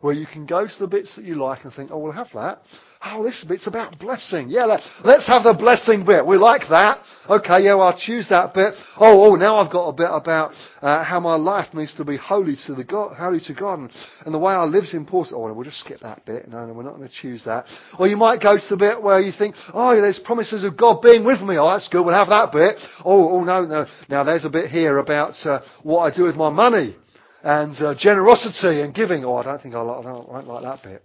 where 0.00 0.14
you 0.14 0.26
can 0.26 0.46
go 0.46 0.66
to 0.66 0.78
the 0.78 0.86
bits 0.86 1.16
that 1.16 1.24
you 1.24 1.34
like 1.34 1.64
and 1.64 1.72
think, 1.72 1.90
oh, 1.92 1.98
we'll 1.98 2.12
have 2.12 2.30
that. 2.34 2.62
Oh, 3.02 3.22
this 3.22 3.42
bit's 3.48 3.66
about 3.66 3.98
blessing. 3.98 4.50
Yeah, 4.50 4.66
let, 4.66 4.80
us 4.80 5.26
have 5.26 5.44
the 5.44 5.54
blessing 5.54 6.04
bit. 6.04 6.26
We 6.26 6.36
like 6.36 6.68
that. 6.68 7.02
Okay, 7.30 7.64
yeah, 7.64 7.74
well, 7.76 7.86
I'll 7.86 7.98
choose 7.98 8.28
that 8.28 8.52
bit. 8.52 8.74
Oh, 8.98 9.24
oh, 9.24 9.36
now 9.36 9.56
I've 9.56 9.72
got 9.72 9.88
a 9.88 9.92
bit 9.94 10.10
about 10.10 10.52
uh, 10.82 11.02
how 11.02 11.18
my 11.18 11.34
life 11.34 11.72
needs 11.72 11.94
to 11.94 12.04
be 12.04 12.18
holy 12.18 12.56
to 12.66 12.74
the 12.74 12.84
God, 12.84 13.16
holy 13.16 13.40
to 13.40 13.54
God, 13.54 13.78
and, 13.78 13.90
and 14.26 14.34
the 14.34 14.38
way 14.38 14.52
I 14.52 14.64
live 14.64 14.84
is 14.84 14.92
important. 14.92 15.34
Oh, 15.34 15.50
we'll 15.50 15.64
just 15.64 15.80
skip 15.80 16.00
that 16.00 16.26
bit. 16.26 16.46
No, 16.48 16.66
no, 16.66 16.74
we're 16.74 16.82
not 16.82 16.96
going 16.96 17.08
to 17.08 17.14
choose 17.14 17.42
that. 17.46 17.64
Or 17.98 18.06
you 18.06 18.18
might 18.18 18.42
go 18.42 18.58
to 18.58 18.66
the 18.68 18.76
bit 18.76 19.02
where 19.02 19.18
you 19.18 19.32
think, 19.32 19.54
oh, 19.72 19.92
yeah, 19.92 20.02
there's 20.02 20.18
promises 20.18 20.62
of 20.62 20.76
God 20.76 21.00
being 21.00 21.24
with 21.24 21.40
me. 21.40 21.56
Oh, 21.56 21.70
that's 21.70 21.88
good. 21.88 22.04
We'll 22.04 22.14
have 22.14 22.28
that 22.28 22.52
bit. 22.52 22.76
Oh, 23.02 23.30
oh, 23.30 23.44
no, 23.44 23.64
no. 23.64 23.86
Now 24.10 24.24
there's 24.24 24.44
a 24.44 24.50
bit 24.50 24.70
here 24.70 24.98
about 24.98 25.34
uh, 25.46 25.62
what 25.82 26.00
I 26.00 26.14
do 26.14 26.24
with 26.24 26.36
my 26.36 26.50
money 26.50 26.96
and 27.42 27.74
uh, 27.76 27.94
generosity 27.98 28.82
and 28.82 28.94
giving. 28.94 29.24
Oh, 29.24 29.36
I 29.36 29.44
don't 29.44 29.62
think 29.62 29.74
I, 29.74 29.80
like, 29.80 30.04
I 30.04 30.10
don't 30.10 30.46
like 30.46 30.64
that 30.64 30.82
bit. 30.82 31.02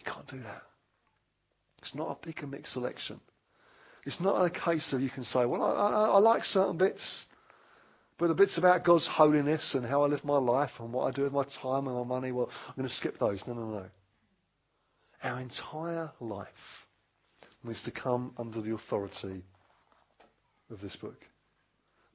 You 0.00 0.12
can't 0.12 0.28
do 0.28 0.40
that. 0.40 0.67
It's 1.88 1.96
not 1.96 2.10
a 2.10 2.14
pick 2.16 2.42
and 2.42 2.50
mix 2.50 2.74
selection. 2.74 3.18
It's 4.04 4.20
not 4.20 4.44
a 4.44 4.50
case 4.50 4.92
of 4.92 5.00
you 5.00 5.08
can 5.08 5.24
say, 5.24 5.46
well, 5.46 5.62
I, 5.62 5.70
I, 5.70 6.08
I 6.10 6.18
like 6.18 6.44
certain 6.44 6.76
bits, 6.76 7.24
but 8.18 8.28
the 8.28 8.34
bits 8.34 8.58
about 8.58 8.84
God's 8.84 9.06
holiness 9.06 9.72
and 9.74 9.86
how 9.86 10.02
I 10.02 10.06
live 10.06 10.22
my 10.22 10.36
life 10.36 10.72
and 10.80 10.92
what 10.92 11.06
I 11.06 11.12
do 11.12 11.22
with 11.22 11.32
my 11.32 11.44
time 11.62 11.86
and 11.86 11.96
my 11.96 12.04
money, 12.04 12.30
well, 12.30 12.50
I'm 12.68 12.74
going 12.76 12.86
to 12.86 12.94
skip 12.94 13.18
those. 13.18 13.42
No, 13.46 13.54
no, 13.54 13.70
no. 13.70 13.86
Our 15.22 15.40
entire 15.40 16.10
life 16.20 16.46
needs 17.64 17.82
to 17.84 17.90
come 17.90 18.34
under 18.36 18.60
the 18.60 18.74
authority 18.74 19.42
of 20.70 20.82
this 20.82 20.96
book. 20.96 21.18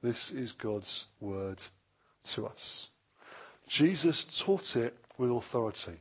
This 0.04 0.30
is 0.36 0.52
God's 0.52 1.06
word 1.20 1.58
to 2.36 2.46
us. 2.46 2.88
Jesus 3.66 4.24
taught 4.46 4.76
it 4.76 4.94
with 5.18 5.30
authority. 5.30 6.00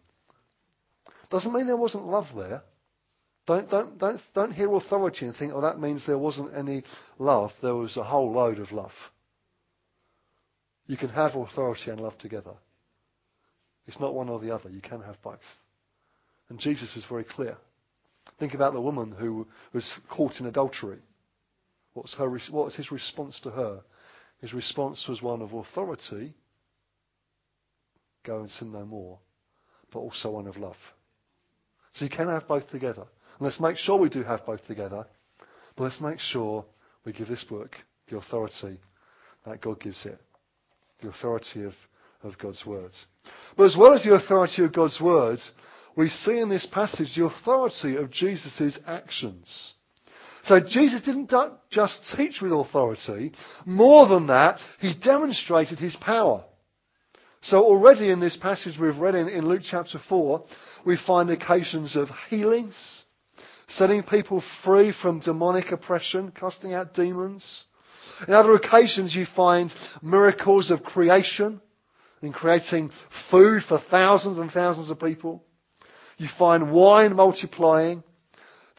Doesn't 1.31 1.53
mean 1.53 1.65
there 1.65 1.75
wasn't 1.75 2.05
love 2.05 2.27
there. 2.35 2.61
Don't, 3.45 3.69
don't, 3.69 3.97
don't, 3.97 4.21
don't 4.33 4.51
hear 4.53 4.73
authority 4.73 5.25
and 5.25 5.35
think, 5.35 5.51
oh, 5.53 5.61
that 5.61 5.79
means 5.79 6.05
there 6.05 6.17
wasn't 6.17 6.55
any 6.55 6.83
love. 7.19 7.51
There 7.61 7.75
was 7.75 7.97
a 7.97 8.03
whole 8.03 8.31
load 8.31 8.59
of 8.59 8.71
love. 8.71 8.93
You 10.87 10.97
can 10.97 11.09
have 11.09 11.35
authority 11.35 11.91
and 11.91 11.99
love 11.99 12.17
together. 12.17 12.53
It's 13.85 13.99
not 13.99 14.13
one 14.13 14.29
or 14.29 14.39
the 14.39 14.51
other. 14.53 14.69
You 14.69 14.81
can 14.81 15.01
have 15.01 15.21
both. 15.21 15.39
And 16.49 16.59
Jesus 16.59 16.93
was 16.95 17.05
very 17.09 17.25
clear. 17.25 17.57
Think 18.39 18.53
about 18.53 18.73
the 18.73 18.81
woman 18.81 19.13
who 19.17 19.47
was 19.73 19.89
caught 20.09 20.39
in 20.39 20.45
adultery. 20.45 20.99
What 21.93 22.03
was, 22.03 22.13
her, 22.17 22.29
what 22.29 22.65
was 22.65 22.75
his 22.75 22.91
response 22.91 23.39
to 23.41 23.49
her? 23.49 23.81
His 24.39 24.53
response 24.53 25.05
was 25.07 25.21
one 25.21 25.41
of 25.41 25.53
authority, 25.53 26.33
go 28.25 28.39
and 28.39 28.49
sin 28.49 28.71
no 28.71 28.85
more, 28.85 29.19
but 29.91 29.99
also 29.99 30.31
one 30.31 30.47
of 30.47 30.57
love. 30.57 30.75
So 31.93 32.05
you 32.05 32.11
can 32.11 32.27
have 32.27 32.47
both 32.47 32.69
together. 32.69 33.05
Let's 33.39 33.59
make 33.59 33.77
sure 33.77 33.97
we 33.97 34.09
do 34.09 34.23
have 34.23 34.45
both 34.45 34.65
together. 34.67 35.05
But 35.75 35.83
let's 35.83 36.01
make 36.01 36.19
sure 36.19 36.65
we 37.05 37.13
give 37.13 37.27
this 37.27 37.43
book 37.43 37.71
the 38.09 38.17
authority 38.17 38.79
that 39.45 39.61
God 39.61 39.79
gives 39.79 40.05
it. 40.05 40.19
The 41.01 41.09
authority 41.09 41.63
of, 41.63 41.73
of 42.21 42.37
God's 42.37 42.65
words. 42.65 43.05
But 43.57 43.65
as 43.65 43.75
well 43.77 43.93
as 43.93 44.03
the 44.03 44.15
authority 44.15 44.63
of 44.63 44.73
God's 44.73 44.99
words, 45.01 45.51
we 45.95 46.09
see 46.09 46.39
in 46.39 46.49
this 46.49 46.65
passage 46.65 47.15
the 47.15 47.25
authority 47.25 47.95
of 47.97 48.11
Jesus' 48.11 48.79
actions. 48.85 49.73
So 50.45 50.59
Jesus 50.59 51.01
didn't 51.01 51.31
just 51.69 52.13
teach 52.17 52.41
with 52.41 52.51
authority. 52.51 53.31
More 53.65 54.07
than 54.07 54.27
that, 54.27 54.59
he 54.79 54.93
demonstrated 54.93 55.79
his 55.79 55.95
power. 55.95 56.43
So 57.41 57.63
already 57.63 58.09
in 58.09 58.19
this 58.19 58.37
passage 58.37 58.77
we've 58.79 58.97
read 58.97 59.15
in, 59.15 59.27
in 59.29 59.47
Luke 59.47 59.63
chapter 59.63 59.99
4, 60.09 60.43
we 60.85 60.97
find 60.97 61.29
occasions 61.29 61.95
of 61.95 62.09
healings, 62.29 63.03
setting 63.67 64.03
people 64.03 64.43
free 64.63 64.91
from 64.91 65.19
demonic 65.19 65.71
oppression, 65.71 66.31
casting 66.31 66.73
out 66.73 66.93
demons. 66.93 67.65
In 68.27 68.33
other 68.33 68.53
occasions, 68.53 69.15
you 69.15 69.25
find 69.35 69.73
miracles 70.01 70.71
of 70.71 70.83
creation, 70.83 71.61
in 72.21 72.31
creating 72.31 72.89
food 73.29 73.63
for 73.67 73.79
thousands 73.91 74.37
and 74.37 74.49
thousands 74.49 74.89
of 74.89 74.99
people. 74.99 75.43
You 76.17 76.29
find 76.39 76.71
wine 76.71 77.15
multiplying. 77.15 78.03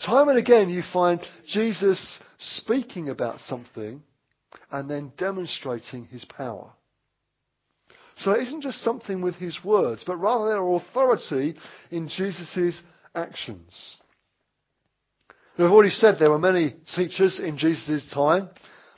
Time 0.04 0.28
and 0.28 0.38
again, 0.38 0.70
you 0.70 0.82
find 0.92 1.20
Jesus 1.46 2.18
speaking 2.38 3.10
about 3.10 3.40
something 3.40 4.02
and 4.70 4.90
then 4.90 5.12
demonstrating 5.16 6.06
his 6.06 6.24
power. 6.24 6.70
So 8.16 8.32
it 8.32 8.42
isn't 8.44 8.62
just 8.62 8.82
something 8.82 9.20
with 9.20 9.34
his 9.34 9.62
words, 9.62 10.04
but 10.06 10.16
rather 10.16 10.48
there 10.48 10.62
are 10.62 10.76
authority 10.76 11.56
in 11.90 12.08
Jesus' 12.08 12.82
actions. 13.14 13.98
We've 15.58 15.70
already 15.70 15.90
said 15.90 16.16
there 16.18 16.30
were 16.30 16.38
many 16.38 16.74
teachers 16.96 17.38
in 17.38 17.56
Jesus' 17.58 18.10
time. 18.12 18.48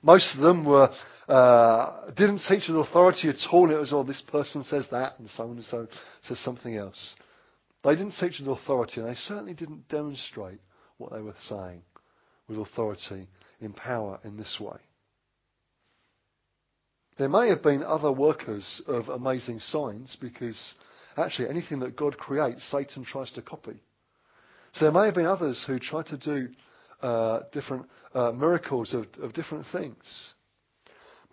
Most 0.02 0.34
of 0.34 0.40
them 0.40 0.64
were 0.64 0.90
uh, 1.28 2.10
didn't 2.12 2.40
teach 2.48 2.68
with 2.68 2.78
authority 2.78 3.28
at 3.28 3.36
all. 3.52 3.70
It 3.70 3.78
was, 3.78 3.92
oh, 3.92 4.04
this 4.04 4.22
person 4.22 4.62
says 4.62 4.86
that, 4.90 5.18
and 5.18 5.28
so 5.28 5.50
and 5.50 5.62
so 5.64 5.86
says 6.22 6.38
something 6.38 6.76
else. 6.76 7.16
They 7.84 7.96
didn't 7.96 8.14
teach 8.18 8.40
with 8.40 8.48
authority, 8.48 9.00
and 9.00 9.10
they 9.10 9.14
certainly 9.14 9.54
didn't 9.54 9.88
demonstrate 9.88 10.60
what 10.98 11.12
they 11.12 11.20
were 11.20 11.34
saying 11.42 11.82
with 12.48 12.58
authority 12.58 13.28
in 13.60 13.72
power 13.72 14.20
in 14.24 14.36
this 14.36 14.58
way. 14.60 14.78
There 17.18 17.28
may 17.28 17.48
have 17.48 17.62
been 17.62 17.82
other 17.82 18.12
workers 18.12 18.82
of 18.86 19.08
amazing 19.08 19.60
signs 19.60 20.16
because 20.20 20.74
actually 21.16 21.48
anything 21.48 21.80
that 21.80 21.96
God 21.96 22.16
creates, 22.18 22.70
Satan 22.70 23.04
tries 23.04 23.32
to 23.32 23.42
copy. 23.42 23.80
So 24.76 24.84
there 24.84 24.92
may 24.92 25.06
have 25.06 25.14
been 25.14 25.24
others 25.24 25.64
who 25.66 25.78
tried 25.78 26.06
to 26.06 26.18
do 26.18 26.48
uh, 27.00 27.40
different 27.50 27.86
uh, 28.14 28.32
miracles 28.32 28.92
of, 28.92 29.06
of 29.22 29.32
different 29.32 29.64
things. 29.72 30.34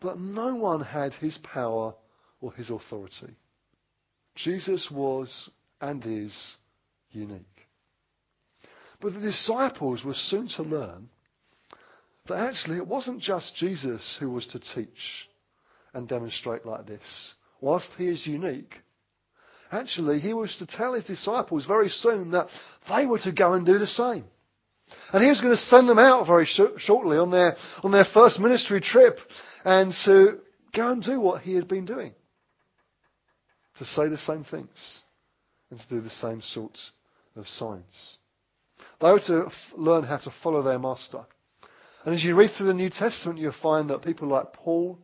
But 0.02 0.18
no 0.18 0.56
one 0.56 0.82
had 0.82 1.14
his 1.16 1.38
power 1.40 1.94
or 2.40 2.54
his 2.54 2.70
authority. 2.70 3.36
Jesus 4.36 4.90
was 4.90 5.50
and 5.82 6.06
is 6.06 6.56
unique. 7.12 7.42
But 9.02 9.14
the 9.14 9.20
disciples 9.20 10.06
were 10.06 10.14
soon 10.14 10.48
to 10.56 10.64
learn 10.64 11.10
that 12.28 12.50
actually 12.50 12.78
it 12.78 12.88
wasn't 12.88 13.20
just 13.20 13.58
Jesus 13.58 14.16
who 14.22 14.30
was 14.30 14.48
to 14.48 14.60
teach 14.60 15.28
and 15.94 16.08
demonstrate 16.08 16.66
like 16.66 16.88
this. 16.88 17.34
Whilst 17.60 17.90
he 17.98 18.08
is 18.08 18.26
unique, 18.26 18.76
Actually, 19.74 20.20
he 20.20 20.34
was 20.34 20.56
to 20.58 20.68
tell 20.68 20.94
his 20.94 21.04
disciples 21.06 21.66
very 21.66 21.90
soon 21.90 22.32
that 22.32 22.48
they 22.88 23.08
were 23.08 23.18
to 23.18 23.32
go 23.32 23.54
and 23.54 23.66
do 23.66 23.80
the 23.80 23.88
same. 23.88 24.24
And 25.12 25.24
he 25.24 25.30
was 25.30 25.42
going 25.42 25.56
to 25.56 25.62
send 25.62 25.90
them 25.90 25.98
out 25.98 26.28
very 26.28 26.46
sh- 26.46 26.78
shortly 26.78 27.18
on 27.18 27.32
their, 27.32 27.56
on 27.82 27.92
their 27.92 28.06
first 28.06 28.40
ministry 28.40 28.82
trip 28.82 29.18
and 29.66 29.92
to 30.06 30.40
go 30.76 30.92
and 30.92 31.02
do 31.02 31.20
what 31.20 31.42
he 31.42 31.56
had 31.56 31.68
been 31.68 31.86
doing. 31.86 32.14
To 33.80 33.86
say 33.86 34.10
the 34.10 34.18
same 34.20 34.44
things 34.44 35.02
and 35.72 35.80
to 35.80 35.88
do 35.90 36.02
the 36.02 36.12
same 36.12 36.44
sorts 36.44 36.92
of 37.36 37.48
signs. 37.48 38.18
They 39.02 39.12
were 39.12 39.22
to 39.26 39.48
f- 39.48 39.54
learn 39.76 40.04
how 40.04 40.18
to 40.18 40.34
follow 40.44 40.62
their 40.62 40.78
master. 40.78 41.26
And 42.06 42.14
as 42.14 42.24
you 42.24 42.36
read 42.36 42.52
through 42.56 42.68
the 42.68 42.76
New 42.76 42.92
Testament, 42.92 43.40
you'll 43.40 43.54
find 43.60 43.90
that 43.90 44.04
people 44.04 44.28
like 44.28 44.54
Paul 44.54 45.00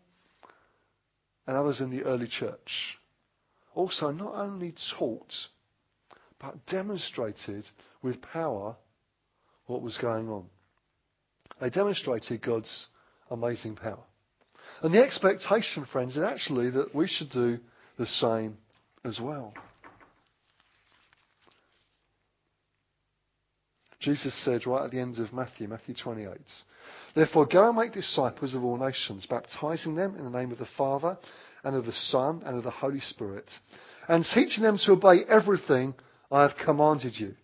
and 1.48 1.58
others 1.58 1.82
in 1.82 1.90
the 1.90 2.04
early 2.04 2.28
church 2.28 3.00
also 3.80 4.12
not 4.12 4.36
only 4.36 4.76
taught, 4.98 5.34
but 6.40 6.66
demonstrated 6.68 7.66
with 8.02 8.22
power 8.22 8.76
what 9.68 9.82
was 9.82 9.98
going 9.98 10.28
on. 10.30 10.46
They 11.62 11.70
demonstrated 11.70 12.42
God's 12.42 12.88
amazing 13.32 13.78
power. 13.78 14.04
And 14.82 14.94
the 14.94 15.04
expectation, 15.04 15.86
friends, 15.86 16.18
is 16.18 16.24
actually 16.24 16.72
that 16.72 16.94
we 16.94 17.08
should 17.08 17.30
do 17.30 17.60
the 17.98 18.08
same 18.08 18.58
as 19.06 19.20
well. 19.20 19.54
Jesus 24.00 24.34
said 24.46 24.66
right 24.66 24.86
at 24.86 24.92
the 24.92 25.00
end 25.00 25.20
of 25.20 25.34
Matthew, 25.34 25.68
Matthew 25.68 25.94
28, 25.94 26.32
Therefore 27.16 27.46
go 27.46 27.68
and 27.68 27.78
make 27.78 27.92
disciples 27.92 28.56
of 28.56 28.64
all 28.64 28.78
nations, 28.78 29.26
baptizing 29.26 29.96
them 29.96 30.16
in 30.16 30.24
the 30.24 30.38
name 30.38 30.52
of 30.52 30.58
the 30.58 30.68
Father 30.78 31.18
and 31.64 31.76
of 31.76 31.86
the 31.86 31.94
Son 31.94 32.42
and 32.46 32.58
of 32.58 32.64
the 32.64 32.72
Holy 32.72 33.00
Spirit, 33.00 33.50
and 34.08 34.26
teaching 34.26 34.64
them 34.64 34.78
to 34.78 34.94
obey 34.94 35.24
everything 35.28 35.94
I 36.32 36.44
have 36.44 36.58
commanded 36.64 37.20
you. 37.20 37.36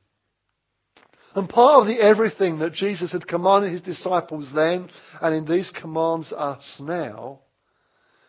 And 1.36 1.50
part 1.50 1.82
of 1.82 1.88
the 1.88 2.02
everything 2.02 2.60
that 2.60 2.74
Jesus 2.74 3.12
had 3.12 3.28
commanded 3.28 3.72
his 3.72 3.82
disciples 3.82 4.50
then, 4.56 4.90
and 5.22 5.36
indeed 5.36 5.66
commands 5.80 6.32
us 6.32 6.78
now, 6.80 7.42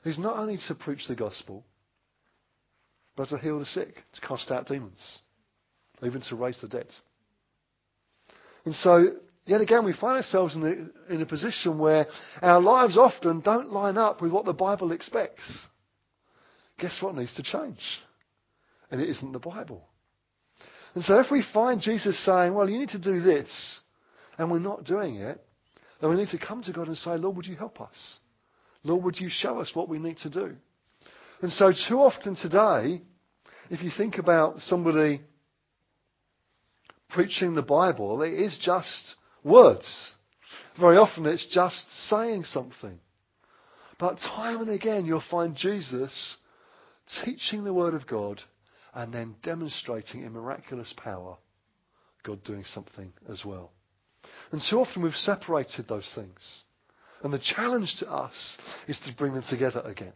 is 0.04 0.18
not 0.18 0.36
only 0.36 0.58
to 0.68 0.74
preach 0.74 1.06
the 1.06 1.14
gospel, 1.14 1.64
but 3.16 3.28
to 3.28 3.38
heal 3.38 3.60
the 3.60 3.66
sick, 3.66 3.94
to 4.14 4.20
cast 4.20 4.50
out 4.50 4.66
demons, 4.66 5.20
even 6.02 6.20
to 6.22 6.36
raise 6.36 6.58
the 6.58 6.68
dead. 6.68 6.88
And 8.64 8.74
so, 8.74 9.12
yet 9.46 9.60
again, 9.60 9.84
we 9.84 9.92
find 9.92 10.16
ourselves 10.16 10.56
in 10.56 10.92
in 11.08 11.22
a 11.22 11.26
position 11.26 11.78
where 11.78 12.06
our 12.42 12.60
lives 12.60 12.98
often 12.98 13.40
don't 13.40 13.72
line 13.72 13.96
up 13.96 14.20
with 14.20 14.32
what 14.32 14.44
the 14.44 14.52
Bible 14.52 14.90
expects. 14.90 15.68
Guess 16.78 16.98
what 17.00 17.14
needs 17.14 17.34
to 17.34 17.42
change? 17.42 17.80
And 18.90 19.00
it 19.00 19.08
isn't 19.08 19.32
the 19.32 19.38
Bible. 19.38 19.84
And 20.94 21.04
so 21.04 21.18
if 21.20 21.30
we 21.30 21.44
find 21.52 21.80
Jesus 21.80 22.18
saying, 22.24 22.54
well, 22.54 22.68
you 22.68 22.78
need 22.78 22.90
to 22.90 22.98
do 22.98 23.20
this, 23.20 23.80
and 24.38 24.50
we're 24.50 24.58
not 24.58 24.84
doing 24.84 25.16
it, 25.16 25.40
then 26.00 26.10
we 26.10 26.16
need 26.16 26.28
to 26.30 26.38
come 26.38 26.62
to 26.62 26.72
God 26.72 26.88
and 26.88 26.96
say, 26.96 27.16
Lord, 27.16 27.36
would 27.36 27.46
you 27.46 27.56
help 27.56 27.80
us? 27.80 28.18
Lord, 28.82 29.04
would 29.04 29.20
you 29.20 29.28
show 29.30 29.60
us 29.60 29.70
what 29.74 29.88
we 29.88 29.98
need 29.98 30.18
to 30.18 30.30
do? 30.30 30.56
And 31.42 31.52
so 31.52 31.72
too 31.72 32.00
often 32.00 32.36
today, 32.36 33.02
if 33.70 33.82
you 33.82 33.90
think 33.96 34.18
about 34.18 34.60
somebody 34.60 35.20
preaching 37.08 37.54
the 37.54 37.62
Bible, 37.62 38.22
it 38.22 38.34
is 38.34 38.58
just 38.60 39.14
words. 39.42 40.14
Very 40.78 40.96
often 40.96 41.26
it's 41.26 41.46
just 41.46 41.84
saying 42.08 42.44
something. 42.44 42.98
But 43.98 44.18
time 44.18 44.60
and 44.60 44.70
again 44.70 45.06
you'll 45.06 45.22
find 45.30 45.56
Jesus 45.56 46.36
teaching 47.24 47.64
the 47.64 47.74
Word 47.74 47.94
of 47.94 48.06
God 48.06 48.40
and 48.94 49.12
then 49.12 49.36
demonstrating 49.42 50.22
in 50.22 50.32
miraculous 50.32 50.92
power 50.96 51.36
God 52.24 52.42
doing 52.44 52.64
something 52.64 53.12
as 53.28 53.44
well. 53.44 53.72
And 54.52 54.60
too 54.60 54.78
often 54.78 55.02
we've 55.02 55.14
separated 55.14 55.86
those 55.88 56.10
things. 56.14 56.62
And 57.22 57.32
the 57.32 57.38
challenge 57.38 57.96
to 58.00 58.10
us 58.10 58.56
is 58.88 58.98
to 59.00 59.14
bring 59.16 59.34
them 59.34 59.44
together 59.48 59.80
again. 59.84 60.12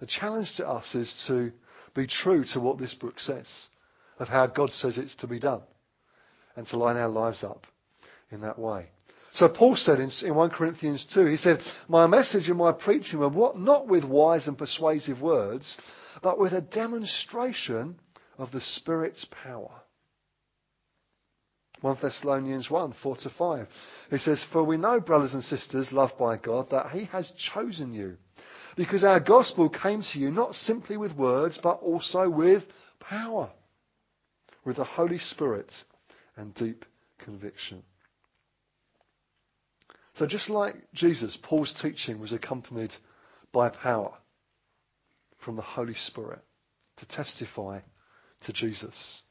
The 0.00 0.06
challenge 0.06 0.54
to 0.56 0.68
us 0.68 0.94
is 0.94 1.24
to 1.28 1.52
be 1.94 2.06
true 2.06 2.44
to 2.52 2.60
what 2.60 2.78
this 2.78 2.94
book 2.94 3.18
says 3.18 3.48
of 4.18 4.28
how 4.28 4.46
God 4.46 4.70
says 4.70 4.98
it's 4.98 5.16
to 5.16 5.26
be 5.26 5.38
done 5.38 5.62
and 6.56 6.66
to 6.68 6.76
line 6.76 6.96
our 6.96 7.08
lives 7.08 7.42
up 7.42 7.66
in 8.30 8.42
that 8.42 8.58
way. 8.58 8.88
So 9.32 9.48
Paul 9.48 9.76
said 9.76 10.00
in, 10.00 10.10
in 10.24 10.34
1 10.34 10.50
Corinthians 10.50 11.06
2, 11.14 11.26
he 11.26 11.36
said, 11.36 11.60
My 11.88 12.06
message 12.06 12.48
and 12.48 12.58
my 12.58 12.72
preaching 12.72 13.20
were 13.20 13.28
what, 13.28 13.56
not 13.56 13.86
with 13.86 14.04
wise 14.04 14.48
and 14.48 14.58
persuasive 14.58 15.20
words, 15.20 15.76
but 16.22 16.38
with 16.38 16.52
a 16.52 16.60
demonstration 16.60 18.00
of 18.38 18.50
the 18.50 18.60
Spirit's 18.60 19.26
power. 19.44 19.70
1 21.80 21.98
Thessalonians 22.02 22.70
1, 22.70 22.94
4 23.02 23.16
to 23.18 23.30
5. 23.30 23.68
He 24.10 24.18
says, 24.18 24.44
For 24.52 24.64
we 24.64 24.76
know, 24.76 25.00
brothers 25.00 25.32
and 25.32 25.42
sisters, 25.42 25.92
loved 25.92 26.18
by 26.18 26.36
God, 26.36 26.70
that 26.70 26.90
He 26.90 27.04
has 27.06 27.32
chosen 27.54 27.94
you. 27.94 28.16
Because 28.76 29.04
our 29.04 29.20
gospel 29.20 29.68
came 29.68 30.02
to 30.12 30.18
you 30.18 30.30
not 30.30 30.54
simply 30.54 30.96
with 30.96 31.16
words, 31.16 31.58
but 31.62 31.80
also 31.80 32.28
with 32.28 32.64
power 32.98 33.50
with 34.64 34.76
the 34.76 34.84
Holy 34.84 35.18
Spirit 35.18 35.72
and 36.36 36.54
deep 36.54 36.84
conviction. 37.18 37.82
So 40.14 40.26
just 40.26 40.50
like 40.50 40.74
Jesus, 40.92 41.38
Paul's 41.42 41.72
teaching 41.80 42.20
was 42.20 42.32
accompanied 42.32 42.92
by 43.52 43.68
power 43.68 44.12
from 45.44 45.56
the 45.56 45.62
Holy 45.62 45.94
Spirit 45.94 46.40
to 46.98 47.06
testify 47.06 47.80
to 48.42 48.52
Jesus. 48.52 49.22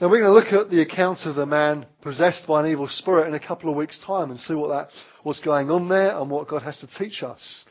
Now 0.00 0.08
we're 0.08 0.20
going 0.20 0.30
to 0.30 0.32
look 0.32 0.52
at 0.52 0.70
the 0.70 0.80
account 0.80 1.26
of 1.26 1.34
the 1.34 1.46
man 1.46 1.86
possessed 2.02 2.46
by 2.46 2.60
an 2.60 2.70
evil 2.70 2.86
spirit 2.86 3.26
in 3.26 3.34
a 3.34 3.44
couple 3.44 3.68
of 3.68 3.76
weeks' 3.76 3.98
time 4.06 4.30
and 4.30 4.38
see 4.38 4.54
what 4.54 4.68
that, 4.68 4.90
what's 5.24 5.40
going 5.40 5.70
on 5.70 5.88
there 5.88 6.16
and 6.16 6.30
what 6.30 6.48
God 6.48 6.62
has 6.62 6.78
to 6.78 6.86
teach 6.86 7.22
us. 7.24 7.64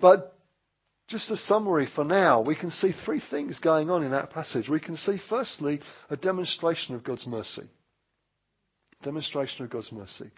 But 0.00 0.38
just 1.08 1.30
a 1.30 1.36
summary 1.36 1.88
for 1.92 2.04
now, 2.04 2.42
we 2.42 2.54
can 2.54 2.70
see 2.70 2.92
three 3.04 3.20
things 3.30 3.58
going 3.58 3.90
on 3.90 4.04
in 4.04 4.12
that 4.12 4.30
passage. 4.30 4.68
We 4.68 4.80
can 4.80 4.96
see, 4.96 5.20
firstly, 5.28 5.80
a 6.10 6.16
demonstration 6.16 6.94
of 6.94 7.02
God's 7.02 7.26
mercy. 7.26 7.68
Demonstration 9.04 9.64
of 9.64 9.70
God's 9.70 9.92
mercy. 9.92 10.30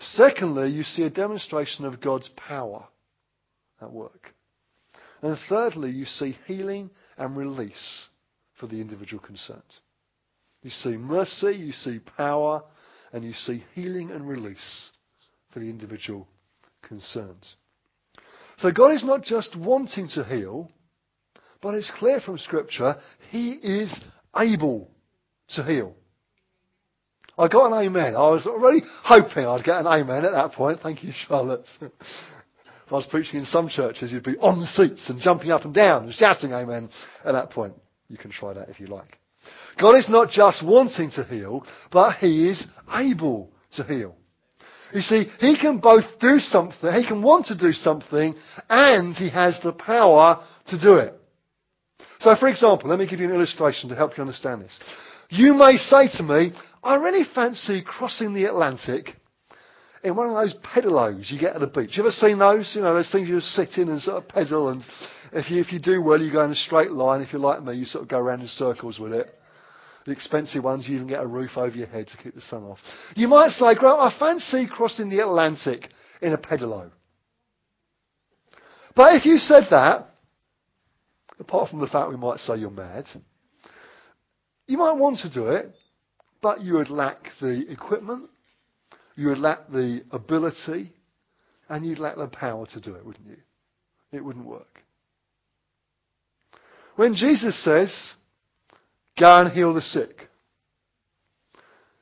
Secondly, 0.00 0.70
you 0.70 0.82
see 0.82 1.02
a 1.02 1.10
demonstration 1.10 1.84
of 1.84 2.00
God's 2.00 2.28
power 2.36 2.88
at 3.80 3.92
work. 3.92 4.34
And 5.22 5.38
thirdly, 5.48 5.90
you 5.90 6.06
see 6.06 6.36
healing 6.46 6.90
and 7.16 7.36
release 7.36 8.08
for 8.58 8.66
the 8.66 8.80
individual 8.80 9.22
concerned. 9.22 9.62
You 10.62 10.70
see 10.70 10.96
mercy, 10.96 11.54
you 11.54 11.72
see 11.72 11.98
power, 11.98 12.64
and 13.12 13.24
you 13.24 13.34
see 13.34 13.62
healing 13.74 14.10
and 14.10 14.26
release 14.26 14.90
for 15.52 15.60
the 15.60 15.68
individual 15.68 16.26
concerned. 16.82 17.46
So 18.58 18.72
God 18.72 18.92
is 18.92 19.04
not 19.04 19.22
just 19.22 19.54
wanting 19.54 20.08
to 20.14 20.24
heal, 20.24 20.70
but 21.60 21.74
it's 21.74 21.92
clear 21.98 22.20
from 22.20 22.38
Scripture, 22.38 22.96
He 23.30 23.52
is 23.52 23.94
able 24.36 24.90
to 25.50 25.62
heal. 25.62 25.94
I 27.36 27.48
got 27.48 27.72
an 27.72 27.86
amen. 27.86 28.14
I 28.14 28.30
was 28.30 28.46
already 28.46 28.82
hoping 29.02 29.46
I'd 29.46 29.64
get 29.64 29.80
an 29.80 29.86
amen 29.86 30.24
at 30.24 30.32
that 30.32 30.52
point. 30.52 30.80
Thank 30.80 31.02
you, 31.02 31.12
Charlotte. 31.12 31.68
if 31.80 31.90
I 32.88 32.94
was 32.94 33.06
preaching 33.06 33.40
in 33.40 33.46
some 33.46 33.68
churches, 33.68 34.12
you'd 34.12 34.22
be 34.22 34.36
on 34.38 34.60
the 34.60 34.66
seats 34.66 35.08
and 35.10 35.20
jumping 35.20 35.50
up 35.50 35.64
and 35.64 35.74
down 35.74 36.04
and 36.04 36.12
shouting 36.12 36.52
amen 36.52 36.90
at 37.24 37.32
that 37.32 37.50
point. 37.50 37.74
You 38.08 38.18
can 38.18 38.30
try 38.30 38.52
that 38.52 38.68
if 38.68 38.78
you 38.78 38.86
like. 38.86 39.18
God 39.80 39.96
is 39.96 40.08
not 40.08 40.30
just 40.30 40.64
wanting 40.64 41.10
to 41.12 41.24
heal, 41.24 41.66
but 41.90 42.16
He 42.16 42.48
is 42.48 42.66
able 42.92 43.50
to 43.72 43.82
heal. 43.82 44.14
You 44.94 45.00
see, 45.00 45.28
he 45.40 45.58
can 45.58 45.78
both 45.78 46.04
do 46.20 46.38
something, 46.38 46.92
he 46.92 47.04
can 47.04 47.20
want 47.20 47.46
to 47.46 47.58
do 47.58 47.72
something, 47.72 48.36
and 48.70 49.14
he 49.14 49.28
has 49.30 49.58
the 49.60 49.72
power 49.72 50.44
to 50.68 50.80
do 50.80 50.94
it. 50.94 51.14
So 52.20 52.36
for 52.36 52.48
example, 52.48 52.88
let 52.88 53.00
me 53.00 53.08
give 53.08 53.18
you 53.18 53.26
an 53.26 53.34
illustration 53.34 53.88
to 53.88 53.96
help 53.96 54.16
you 54.16 54.22
understand 54.22 54.62
this. 54.62 54.78
You 55.30 55.54
may 55.54 55.76
say 55.78 56.06
to 56.16 56.22
me, 56.22 56.52
I 56.84 56.96
really 56.96 57.24
fancy 57.34 57.82
crossing 57.82 58.34
the 58.34 58.44
Atlantic 58.44 59.16
in 60.02 60.14
one 60.14 60.28
of 60.28 60.34
those 60.34 60.54
pedalos 60.62 61.30
you 61.30 61.38
get 61.38 61.54
at 61.54 61.60
the 61.60 61.66
beach. 61.66 61.96
You 61.96 62.02
ever 62.02 62.12
seen 62.12 62.38
those? 62.38 62.72
You 62.76 62.82
know, 62.82 62.92
those 62.92 63.10
things 63.10 63.28
you 63.28 63.40
sit 63.40 63.78
in 63.78 63.88
and 63.88 64.02
sort 64.02 64.22
of 64.22 64.28
pedal 64.28 64.68
and 64.68 64.84
if 65.32 65.50
you, 65.50 65.60
if 65.60 65.72
you 65.72 65.80
do 65.80 66.00
well, 66.00 66.20
you 66.20 66.30
go 66.30 66.44
in 66.44 66.52
a 66.52 66.54
straight 66.54 66.92
line. 66.92 67.20
If 67.20 67.32
you're 67.32 67.40
like 67.40 67.62
me, 67.62 67.74
you 67.74 67.86
sort 67.86 68.02
of 68.02 68.08
go 68.08 68.18
around 68.18 68.42
in 68.42 68.46
circles 68.46 69.00
with 69.00 69.12
it. 69.12 69.34
The 70.06 70.12
expensive 70.12 70.62
ones, 70.62 70.86
you 70.86 70.96
even 70.96 71.08
get 71.08 71.22
a 71.22 71.26
roof 71.26 71.56
over 71.56 71.76
your 71.76 71.86
head 71.86 72.08
to 72.08 72.16
keep 72.18 72.34
the 72.34 72.42
sun 72.42 72.62
off. 72.62 72.78
You 73.16 73.26
might 73.26 73.50
say, 73.50 73.74
Grant, 73.74 73.98
I 73.98 74.16
fancy 74.16 74.68
crossing 74.70 75.08
the 75.08 75.20
Atlantic 75.20 75.88
in 76.20 76.34
a 76.34 76.38
pedalo. 76.38 76.90
But 78.94 79.16
if 79.16 79.24
you 79.24 79.38
said 79.38 79.64
that, 79.70 80.10
apart 81.40 81.70
from 81.70 81.80
the 81.80 81.86
fact 81.86 82.10
we 82.10 82.16
might 82.16 82.40
say 82.40 82.56
you're 82.56 82.70
mad, 82.70 83.06
you 84.66 84.78
might 84.78 84.92
want 84.92 85.18
to 85.20 85.30
do 85.30 85.46
it, 85.46 85.74
but 86.44 86.62
you 86.62 86.74
would 86.74 86.90
lack 86.90 87.30
the 87.40 87.64
equipment, 87.70 88.28
you 89.16 89.28
would 89.28 89.38
lack 89.38 89.66
the 89.70 90.04
ability, 90.10 90.92
and 91.70 91.86
you'd 91.86 91.98
lack 91.98 92.16
the 92.16 92.28
power 92.28 92.66
to 92.66 92.80
do 92.82 92.94
it, 92.94 93.06
wouldn't 93.06 93.26
you? 93.26 93.38
It 94.12 94.22
wouldn't 94.22 94.44
work. 94.44 94.82
When 96.96 97.14
Jesus 97.14 97.58
says, 97.64 98.14
Go 99.18 99.40
and 99.40 99.52
heal 99.54 99.72
the 99.72 99.80
sick. 99.80 100.28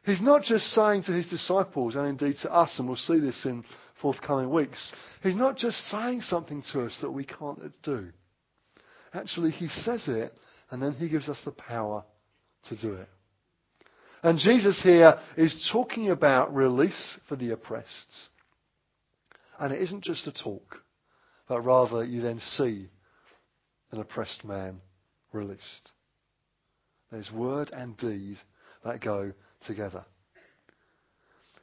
He's 0.05 0.20
not 0.20 0.42
just 0.42 0.64
saying 0.72 1.05
to 1.05 1.12
his 1.12 1.28
disciples, 1.28 1.94
and 1.94 2.09
indeed 2.09 2.35
to 2.42 2.52
us, 2.52 2.81
and 2.81 2.88
we'll 2.88 2.96
see 2.96 3.20
this 3.20 3.44
in 3.44 3.62
forthcoming 4.00 4.50
weeks, 4.50 4.92
he's 5.22 5.37
not 5.37 5.57
just 5.57 5.78
saying 5.88 6.22
something 6.22 6.64
to 6.72 6.87
us 6.87 6.98
that 7.00 7.12
we 7.12 7.24
can't 7.24 7.61
do. 7.85 8.09
Actually, 9.14 9.52
he 9.52 9.68
says 9.68 10.09
it 10.09 10.37
And 10.72 10.83
then 10.83 10.94
he 10.94 11.09
gives 11.09 11.28
us 11.28 11.40
the 11.44 11.52
power 11.52 12.02
to 12.64 12.76
do 12.76 12.94
it. 12.94 13.09
And 14.22 14.38
Jesus 14.38 14.80
here 14.80 15.18
is 15.37 15.68
talking 15.72 16.11
about 16.11 16.54
release 16.54 17.18
for 17.28 17.37
the 17.37 17.50
oppressed. 17.50 17.88
And 19.58 19.72
it 19.72 19.82
isn't 19.82 20.04
just 20.04 20.26
a 20.26 20.32
talk, 20.32 20.78
but 21.48 21.62
rather 21.62 22.04
you 22.04 22.20
then 22.20 22.38
see 22.40 22.88
an 23.90 24.00
oppressed 24.00 24.44
man 24.44 24.80
released. 25.32 25.90
There's 27.11 27.30
word 27.30 27.70
and 27.72 27.96
deed 27.96 28.38
that 28.85 29.00
go 29.00 29.32
together. 29.66 30.04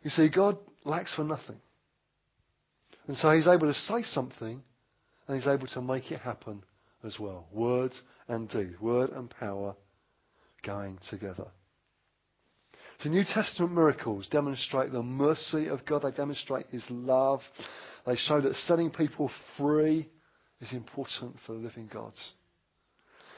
You 0.03 0.09
see, 0.09 0.29
God 0.29 0.57
lacks 0.85 1.13
for 1.13 1.23
nothing. 1.23 1.59
And 3.07 3.17
so 3.17 3.31
he's 3.31 3.47
able 3.47 3.67
to 3.67 3.73
say 3.73 4.03
something 4.03 4.61
and 5.27 5.37
he's 5.37 5.47
able 5.47 5.67
to 5.67 5.81
make 5.81 6.11
it 6.11 6.19
happen 6.19 6.63
as 7.03 7.17
well. 7.19 7.47
Word 7.51 7.91
and 8.27 8.49
deed, 8.49 8.79
word 8.79 9.09
and 9.11 9.29
power 9.29 9.75
going 10.63 10.99
together. 11.09 11.47
The 13.03 13.09
New 13.09 13.23
Testament 13.23 13.73
miracles 13.73 14.27
demonstrate 14.27 14.91
the 14.91 15.03
mercy 15.03 15.67
of 15.67 15.85
God. 15.85 16.01
They 16.01 16.11
demonstrate 16.11 16.65
His 16.67 16.85
love. 16.89 17.41
They 18.05 18.17
show 18.17 18.41
that 18.41 18.55
setting 18.55 18.91
people 18.91 19.31
free 19.57 20.09
is 20.59 20.73
important 20.73 21.35
for 21.45 21.53
the 21.53 21.59
living 21.59 21.89
God. 21.91 22.13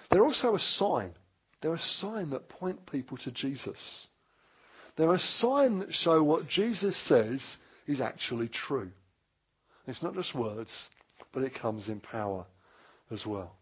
They're 0.10 0.26
also 0.26 0.56
a 0.56 0.60
sign. 0.60 1.13
They're 1.62 1.76
a 1.76 1.80
sign 1.80 2.32
that 2.32 2.50
point 2.50 2.91
people 2.91 3.17
to 3.17 3.32
Jesus. 3.32 4.08
They're 4.97 5.13
a 5.13 5.19
sign 5.19 5.80
that 5.80 5.93
show 5.93 6.24
what 6.24 6.47
Jesus 6.47 6.97
says 7.08 7.58
is 7.88 8.02
actually 8.02 8.50
true. 8.50 8.91
It's 9.88 10.04
not 10.04 10.15
just 10.15 10.36
words, 10.36 10.71
but 11.34 11.43
it 11.43 11.54
comes 11.54 11.88
in 11.88 12.00
power 12.00 12.45
as 13.12 13.26
well. 13.26 13.56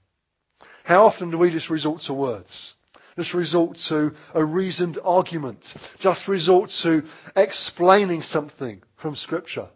How 0.84 1.06
often 1.06 1.30
do 1.30 1.38
we 1.38 1.52
just 1.52 1.70
resort 1.70 2.02
to 2.04 2.14
words? 2.14 2.74
Just 3.15 3.34
resort 3.34 3.78
to 3.89 4.12
a 4.34 4.43
reasoned 4.43 5.00
argument. 5.04 5.65
Just 6.00 6.28
resort 6.28 6.72
to 6.84 7.04
explaining 7.36 8.22
something 8.22 8.82
from 9.02 9.15
Scripture. 9.15 9.69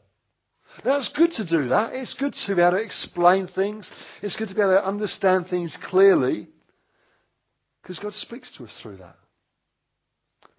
Now 0.84 0.98
it's 0.98 1.10
good 1.10 1.32
to 1.34 1.46
do 1.46 1.70
that. 1.70 1.94
It's 1.94 2.16
good 2.16 2.34
to 2.34 2.56
be 2.56 2.62
able 2.62 2.78
to 2.78 2.84
explain 2.84 3.48
things. 3.48 3.92
It's 4.22 4.36
good 4.36 4.50
to 4.50 4.56
be 4.56 4.62
able 4.62 4.74
to 4.74 4.88
understand 4.88 5.48
things 5.48 5.78
clearly. 5.90 6.48
Because 7.82 8.00
God 8.00 8.14
speaks 8.14 8.52
to 8.58 8.64
us 8.64 8.80
through 8.82 8.98
that. 8.98 9.16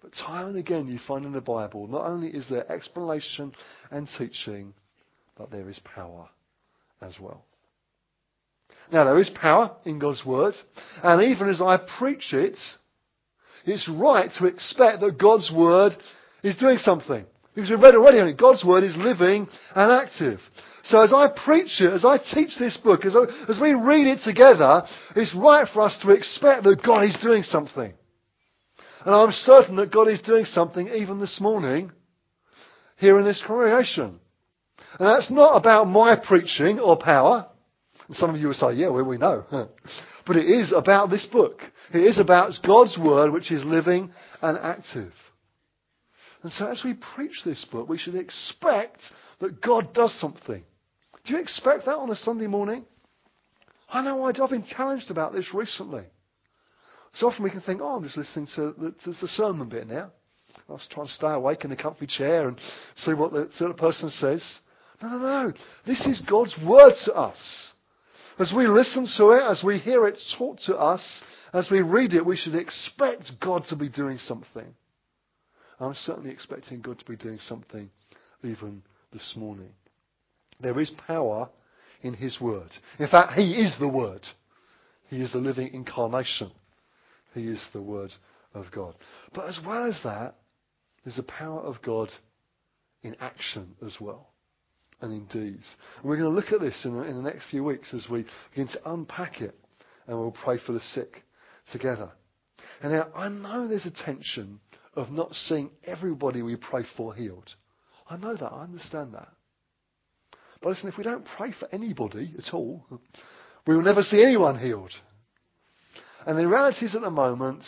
But 0.01 0.13
time 0.13 0.47
and 0.47 0.57
again 0.57 0.87
you 0.87 0.99
find 0.99 1.25
in 1.25 1.31
the 1.31 1.41
Bible, 1.41 1.87
not 1.87 2.05
only 2.05 2.29
is 2.29 2.47
there 2.47 2.71
explanation 2.71 3.53
and 3.89 4.07
teaching, 4.07 4.73
but 5.35 5.49
there 5.49 5.67
is 5.67 5.79
power 5.79 6.29
as 7.01 7.19
well. 7.19 7.43
Now, 8.91 9.03
there 9.03 9.19
is 9.19 9.29
power 9.29 9.75
in 9.85 9.99
God's 9.99 10.25
Word, 10.25 10.53
and 11.03 11.21
even 11.23 11.49
as 11.49 11.61
I 11.61 11.77
preach 11.77 12.33
it, 12.33 12.57
it's 13.65 13.89
right 13.89 14.31
to 14.33 14.45
expect 14.45 15.01
that 15.01 15.17
God's 15.17 15.51
Word 15.51 15.93
is 16.43 16.55
doing 16.55 16.77
something. 16.77 17.25
Because 17.55 17.69
we've 17.69 17.79
read 17.79 17.95
already 17.95 18.33
God's 18.33 18.63
Word 18.63 18.83
is 18.83 18.95
living 18.97 19.47
and 19.73 19.91
active. 19.91 20.39
So 20.83 21.01
as 21.01 21.13
I 21.13 21.29
preach 21.29 21.81
it, 21.81 21.91
as 21.91 22.05
I 22.05 22.19
teach 22.19 22.59
this 22.59 22.77
book, 22.77 23.05
as, 23.05 23.15
I, 23.15 23.23
as 23.49 23.59
we 23.59 23.73
read 23.73 24.05
it 24.07 24.19
together, 24.23 24.83
it's 25.15 25.33
right 25.33 25.67
for 25.67 25.81
us 25.81 25.97
to 26.03 26.11
expect 26.11 26.63
that 26.63 26.83
God 26.83 27.05
is 27.05 27.17
doing 27.23 27.41
something. 27.41 27.93
And 29.03 29.15
I'm 29.15 29.31
certain 29.31 29.77
that 29.77 29.91
God 29.91 30.09
is 30.09 30.21
doing 30.21 30.45
something 30.45 30.87
even 30.89 31.19
this 31.19 31.39
morning 31.39 31.91
here 32.97 33.17
in 33.19 33.25
this 33.25 33.43
congregation. 33.45 34.19
And 34.99 35.07
that's 35.07 35.31
not 35.31 35.55
about 35.55 35.85
my 35.85 36.15
preaching 36.15 36.79
or 36.79 36.97
power. 36.97 37.47
Some 38.11 38.29
of 38.33 38.39
you 38.39 38.47
will 38.47 38.53
say, 38.53 38.73
yeah, 38.73 38.89
well, 38.89 39.03
we 39.03 39.17
know. 39.17 39.45
but 40.25 40.35
it 40.35 40.45
is 40.45 40.71
about 40.71 41.09
this 41.09 41.25
book. 41.25 41.61
It 41.93 42.03
is 42.03 42.19
about 42.19 42.53
God's 42.65 42.97
Word, 42.97 43.31
which 43.31 43.51
is 43.51 43.63
living 43.63 44.11
and 44.41 44.57
active. 44.57 45.11
And 46.43 46.51
so 46.51 46.67
as 46.67 46.83
we 46.83 46.93
preach 46.93 47.41
this 47.43 47.65
book, 47.65 47.89
we 47.89 47.97
should 47.97 48.15
expect 48.15 49.01
that 49.39 49.61
God 49.61 49.93
does 49.93 50.13
something. 50.19 50.63
Do 51.23 51.33
you 51.33 51.39
expect 51.39 51.85
that 51.85 51.95
on 51.95 52.11
a 52.11 52.15
Sunday 52.15 52.45
morning? 52.45 52.85
I 53.89 54.03
know 54.03 54.23
I've 54.23 54.49
been 54.49 54.65
challenged 54.65 55.09
about 55.09 55.33
this 55.33 55.53
recently. 55.53 56.03
So 57.13 57.27
often 57.27 57.43
we 57.43 57.49
can 57.49 57.61
think, 57.61 57.81
oh, 57.81 57.95
I'm 57.95 58.03
just 58.03 58.17
listening 58.17 58.47
to 58.55 58.73
the, 58.77 58.91
to 59.05 59.19
the 59.19 59.27
sermon 59.27 59.69
bit 59.69 59.87
now. 59.87 60.11
I 60.69 60.73
was 60.73 60.87
trying 60.89 61.07
to 61.07 61.13
stay 61.13 61.31
awake 61.31 61.63
in 61.63 61.69
the 61.69 61.75
comfy 61.75 62.07
chair 62.07 62.47
and 62.47 62.59
see 62.95 63.13
what 63.13 63.31
the, 63.31 63.49
the 63.59 63.73
person 63.73 64.09
says. 64.09 64.59
No, 65.01 65.09
no, 65.09 65.17
no. 65.17 65.53
This 65.85 66.05
is 66.05 66.21
God's 66.21 66.55
word 66.63 66.93
to 67.05 67.13
us. 67.13 67.73
As 68.37 68.51
we 68.55 68.67
listen 68.67 69.07
to 69.17 69.31
it, 69.31 69.43
as 69.43 69.63
we 69.63 69.77
hear 69.77 70.07
it 70.07 70.19
taught 70.37 70.59
to 70.65 70.75
us, 70.75 71.23
as 71.53 71.69
we 71.71 71.81
read 71.81 72.13
it, 72.13 72.25
we 72.25 72.35
should 72.35 72.55
expect 72.55 73.39
God 73.39 73.65
to 73.69 73.77
be 73.77 73.87
doing 73.87 74.17
something. 74.17 74.75
I'm 75.79 75.93
certainly 75.93 76.31
expecting 76.31 76.81
God 76.81 76.99
to 76.99 77.05
be 77.05 77.15
doing 77.15 77.37
something 77.37 77.89
even 78.43 78.83
this 79.13 79.35
morning. 79.37 79.71
There 80.59 80.79
is 80.79 80.91
power 81.07 81.49
in 82.01 82.13
His 82.13 82.39
Word. 82.41 82.71
In 82.99 83.07
fact, 83.07 83.33
He 83.33 83.53
is 83.53 83.77
the 83.79 83.87
Word. 83.87 84.21
He 85.09 85.21
is 85.21 85.31
the 85.31 85.37
living 85.37 85.73
incarnation. 85.73 86.51
He 87.33 87.47
is 87.47 87.65
the 87.71 87.81
Word 87.81 88.11
of 88.53 88.65
God. 88.71 88.95
But 89.33 89.47
as 89.47 89.59
well 89.65 89.85
as 89.85 90.01
that, 90.03 90.35
there's 91.03 91.17
the 91.17 91.23
power 91.23 91.61
of 91.61 91.81
God 91.81 92.11
in 93.01 93.15
action 93.21 93.75
as 93.85 93.97
well 93.99 94.29
and 95.01 95.13
in 95.13 95.25
deeds. 95.25 95.75
And 95.97 96.09
we're 96.09 96.17
going 96.17 96.29
to 96.29 96.35
look 96.35 96.51
at 96.51 96.61
this 96.61 96.85
in, 96.85 96.95
in 97.03 97.15
the 97.15 97.21
next 97.29 97.49
few 97.49 97.63
weeks 97.63 97.93
as 97.93 98.07
we 98.09 98.25
begin 98.51 98.67
to 98.69 98.91
unpack 98.91 99.41
it 99.41 99.55
and 100.07 100.17
we'll 100.17 100.31
pray 100.31 100.57
for 100.57 100.71
the 100.71 100.79
sick 100.79 101.23
together. 101.71 102.11
And 102.81 102.91
now 102.91 103.07
I 103.15 103.29
know 103.29 103.67
there's 103.67 103.85
a 103.85 103.91
tension 103.91 104.59
of 104.95 105.11
not 105.11 105.33
seeing 105.35 105.71
everybody 105.83 106.41
we 106.41 106.55
pray 106.55 106.83
for 106.95 107.13
healed. 107.13 107.49
I 108.09 108.17
know 108.17 108.35
that. 108.35 108.45
I 108.51 108.63
understand 108.63 109.13
that. 109.13 109.29
But 110.61 110.69
listen, 110.69 110.89
if 110.89 110.97
we 110.97 111.03
don't 111.03 111.25
pray 111.37 111.51
for 111.51 111.67
anybody 111.71 112.31
at 112.37 112.53
all, 112.53 112.85
we 113.67 113.75
will 113.75 113.83
never 113.83 114.03
see 114.03 114.23
anyone 114.23 114.59
healed. 114.59 114.93
And 116.25 116.37
the 116.37 116.47
reality 116.47 116.85
is 116.85 116.95
at 116.95 117.01
the 117.01 117.09
moment, 117.09 117.65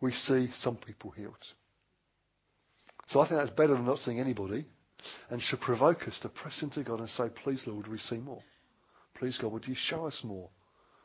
we 0.00 0.12
see 0.12 0.50
some 0.54 0.76
people 0.76 1.10
healed. 1.10 1.34
So 3.08 3.20
I 3.20 3.28
think 3.28 3.40
that's 3.40 3.56
better 3.56 3.74
than 3.74 3.86
not 3.86 3.98
seeing 4.00 4.20
anybody 4.20 4.66
and 5.30 5.40
should 5.40 5.60
provoke 5.60 6.06
us 6.08 6.18
to 6.20 6.28
press 6.28 6.62
into 6.62 6.82
God 6.82 7.00
and 7.00 7.08
say, 7.08 7.24
Please, 7.42 7.64
Lord, 7.66 7.84
would 7.84 7.92
we 7.92 7.98
see 7.98 8.18
more? 8.18 8.42
Please, 9.14 9.38
God, 9.38 9.52
would 9.52 9.66
you 9.66 9.74
show 9.76 10.06
us 10.06 10.20
more? 10.22 10.48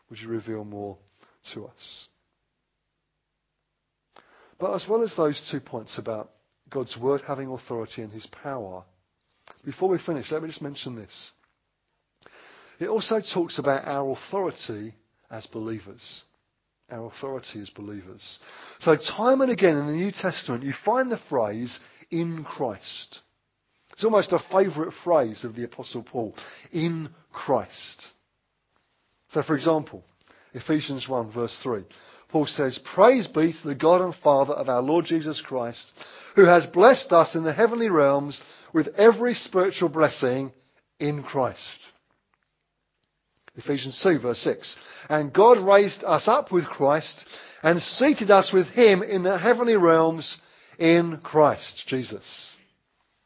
Would 0.09 0.19
you 0.19 0.27
reveal 0.27 0.65
more 0.65 0.97
to 1.53 1.65
us? 1.65 2.07
But 4.59 4.75
as 4.75 4.85
well 4.87 5.01
as 5.01 5.15
those 5.15 5.41
two 5.49 5.59
points 5.59 5.97
about 5.97 6.29
God's 6.69 6.95
word 6.97 7.21
having 7.27 7.47
authority 7.47 8.01
and 8.01 8.11
his 8.11 8.27
power, 8.27 8.83
before 9.65 9.89
we 9.89 9.97
finish, 9.97 10.31
let 10.31 10.43
me 10.43 10.49
just 10.49 10.61
mention 10.61 10.95
this. 10.95 11.31
It 12.79 12.87
also 12.87 13.21
talks 13.21 13.59
about 13.59 13.87
our 13.87 14.11
authority 14.11 14.93
as 15.29 15.45
believers. 15.47 16.23
Our 16.91 17.07
authority 17.07 17.61
as 17.61 17.69
believers. 17.69 18.39
So 18.79 18.95
time 18.95 19.41
and 19.41 19.51
again 19.51 19.77
in 19.77 19.87
the 19.87 19.93
New 19.93 20.11
Testament, 20.11 20.63
you 20.63 20.73
find 20.85 21.11
the 21.11 21.19
phrase, 21.29 21.79
in 22.11 22.43
Christ. 22.43 23.21
It's 23.93 24.03
almost 24.03 24.31
a 24.31 24.39
favourite 24.51 24.93
phrase 25.03 25.43
of 25.43 25.55
the 25.55 25.63
Apostle 25.65 26.03
Paul. 26.03 26.35
In 26.71 27.09
Christ. 27.31 28.05
So 29.31 29.43
for 29.43 29.55
example, 29.55 30.03
Ephesians 30.53 31.07
1 31.07 31.31
verse 31.31 31.57
3. 31.63 31.83
Paul 32.29 32.45
says, 32.45 32.79
Praise 32.95 33.27
be 33.27 33.53
to 33.53 33.67
the 33.67 33.75
God 33.75 34.01
and 34.01 34.15
Father 34.15 34.53
of 34.53 34.69
our 34.69 34.81
Lord 34.81 35.05
Jesus 35.05 35.41
Christ, 35.41 35.91
who 36.35 36.45
has 36.45 36.65
blessed 36.65 37.11
us 37.11 37.35
in 37.35 37.43
the 37.43 37.53
heavenly 37.53 37.89
realms 37.89 38.39
with 38.73 38.87
every 38.97 39.33
spiritual 39.33 39.89
blessing 39.89 40.53
in 40.99 41.23
Christ. 41.23 41.79
Ephesians 43.55 43.99
2 44.01 44.19
verse 44.19 44.39
6. 44.39 44.75
And 45.09 45.33
God 45.33 45.57
raised 45.59 46.03
us 46.05 46.27
up 46.27 46.51
with 46.51 46.65
Christ 46.65 47.25
and 47.63 47.81
seated 47.81 48.31
us 48.31 48.51
with 48.53 48.67
him 48.67 49.03
in 49.03 49.23
the 49.23 49.37
heavenly 49.37 49.75
realms 49.75 50.37
in 50.79 51.19
Christ 51.21 51.83
Jesus. 51.87 52.55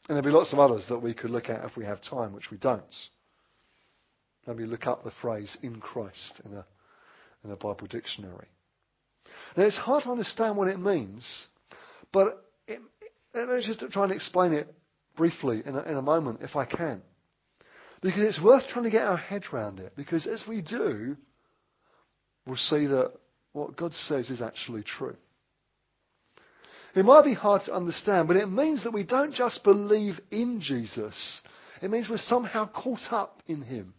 And 0.08 0.16
there'll 0.16 0.24
be 0.24 0.38
lots 0.38 0.53
of 0.53 0.60
others 0.60 0.86
that 0.89 0.99
we 0.99 1.14
could 1.14 1.32
look 1.32 1.49
at 1.49 1.66
if 1.66 1.76
we 1.76 1.86
have 1.86 2.01
time, 2.01 2.34
which 2.34 2.51
we 2.51 2.58
don't. 2.58 2.84
Maybe 4.45 4.66
look 4.66 4.86
up 4.86 5.03
the 5.03 5.12
phrase 5.22 5.58
in 5.64 5.80
Christ 5.80 6.41
in 6.45 6.53
a, 6.53 6.66
in 7.43 7.51
a 7.51 7.56
Bible 7.56 7.88
dictionary. 7.88 8.47
Now 9.58 9.64
it's 9.64 9.78
hard 9.78 10.03
to 10.03 10.12
understand 10.12 10.58
what 10.58 10.68
it 10.68 10.80
means, 10.80 11.47
but 12.12 12.45
it, 12.68 12.80
let 13.34 13.49
me 13.49 13.62
just 13.66 13.80
try 13.91 14.03
and 14.03 14.14
explain 14.14 14.53
it 14.53 14.72
briefly 15.16 15.64
in 15.66 15.76
a, 15.76 15.82
in 15.82 15.97
a 15.97 16.01
moment 16.01 16.41
if 16.41 16.56
I 16.56 16.66
can. 16.66 17.01
Because 18.01 18.22
it's 18.22 18.41
worth 18.41 18.68
trying 18.68 18.86
to 18.86 18.91
get 18.91 19.08
our 19.08 19.18
head 19.18 19.45
around 19.51 19.80
it. 19.80 19.93
Because 19.95 20.28
as 20.28 20.43
we 20.47 20.62
do, 20.62 21.18
we'll 22.45 22.58
see 22.58 22.86
that 22.86 23.14
what 23.53 23.76
God 23.76 23.93
says 23.93 24.30
is 24.30 24.41
actually 24.41 24.84
true. 24.84 25.16
It 26.96 27.04
might 27.04 27.26
be 27.26 27.34
hard 27.34 27.64
to 27.66 27.74
understand, 27.74 28.28
but 28.30 28.38
it 28.38 28.48
means 28.48 28.84
that 28.84 28.93
we 28.93 29.04
don't 29.04 29.34
just 29.34 29.64
believe 29.64 30.20
in 30.32 30.62
Jesus. 30.62 31.41
It 31.82 31.91
means 31.91 32.10
we're 32.10 32.18
somehow 32.18 32.68
caught 32.68 33.12
up 33.12 33.41
in 33.48 33.62
Him. 33.62 33.93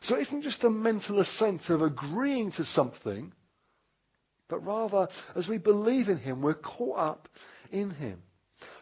So 0.00 0.16
it 0.16 0.22
isn't 0.22 0.42
just 0.42 0.64
a 0.64 0.70
mental 0.70 1.20
assent 1.20 1.68
of 1.68 1.80
agreeing 1.80 2.52
to 2.52 2.64
something. 2.64 3.32
But 4.48 4.66
rather, 4.66 5.08
as 5.36 5.46
we 5.46 5.58
believe 5.58 6.08
in 6.08 6.18
Him, 6.18 6.42
we're 6.42 6.54
caught 6.54 6.98
up 6.98 7.28
in 7.70 7.90
Him. 7.90 8.20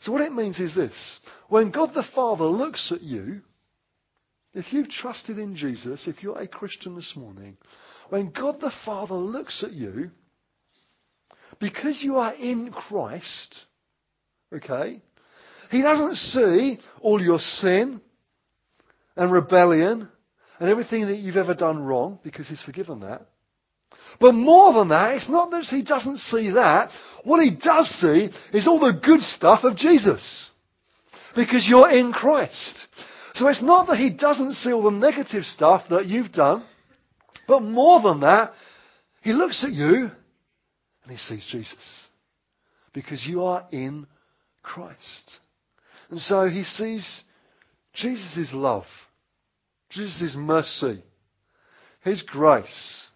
So 0.00 0.12
what 0.12 0.22
it 0.22 0.32
means 0.32 0.58
is 0.58 0.74
this. 0.74 1.20
When 1.48 1.70
God 1.70 1.92
the 1.94 2.06
Father 2.14 2.46
looks 2.46 2.90
at 2.90 3.02
you, 3.02 3.42
if 4.54 4.72
you've 4.72 4.88
trusted 4.88 5.38
in 5.38 5.56
Jesus, 5.56 6.08
if 6.08 6.22
you're 6.22 6.38
a 6.38 6.48
Christian 6.48 6.96
this 6.96 7.14
morning, 7.14 7.58
when 8.08 8.30
God 8.30 8.60
the 8.60 8.72
Father 8.86 9.14
looks 9.14 9.62
at 9.62 9.72
you, 9.72 10.10
because 11.60 12.02
you 12.02 12.16
are 12.16 12.34
in 12.34 12.70
Christ, 12.72 13.56
okay, 14.54 15.00
He 15.70 15.82
doesn't 15.82 16.16
see 16.16 16.78
all 17.00 17.20
your 17.22 17.38
sin 17.38 18.00
and 19.16 19.32
rebellion 19.32 20.08
and 20.60 20.70
everything 20.70 21.06
that 21.06 21.16
you've 21.16 21.36
ever 21.36 21.54
done 21.54 21.78
wrong 21.80 22.18
because 22.22 22.48
He's 22.48 22.62
forgiven 22.62 23.00
that. 23.00 23.26
But 24.20 24.32
more 24.32 24.72
than 24.72 24.88
that, 24.88 25.14
it's 25.14 25.28
not 25.28 25.50
that 25.50 25.64
He 25.64 25.82
doesn't 25.82 26.18
see 26.18 26.50
that. 26.50 26.90
What 27.24 27.42
He 27.42 27.54
does 27.54 27.88
see 27.88 28.30
is 28.52 28.66
all 28.66 28.80
the 28.80 28.98
good 29.04 29.20
stuff 29.20 29.64
of 29.64 29.76
Jesus. 29.76 30.50
Because 31.34 31.68
you're 31.68 31.90
in 31.90 32.12
Christ. 32.12 32.86
So 33.34 33.48
it's 33.48 33.62
not 33.62 33.86
that 33.88 33.98
He 33.98 34.10
doesn't 34.10 34.54
see 34.54 34.72
all 34.72 34.82
the 34.82 34.90
negative 34.90 35.44
stuff 35.44 35.84
that 35.90 36.06
you've 36.06 36.32
done. 36.32 36.64
But 37.46 37.60
more 37.60 38.00
than 38.00 38.20
that, 38.20 38.52
He 39.22 39.32
looks 39.32 39.62
at 39.62 39.72
you 39.72 40.10
and 41.08 41.16
He 41.16 41.16
sees 41.16 41.46
Jesus. 41.50 42.06
Because 42.92 43.26
you 43.26 43.44
are 43.44 43.66
in 43.72 44.06
Christ. 44.62 45.38
And 46.10 46.20
so 46.20 46.48
He 46.48 46.64
sees 46.64 47.22
Jesus' 47.94 48.52
love 48.52 48.84
Jesus' 49.90 50.34
mercy, 50.36 51.02
His 52.02 52.22
grace, 52.22 53.08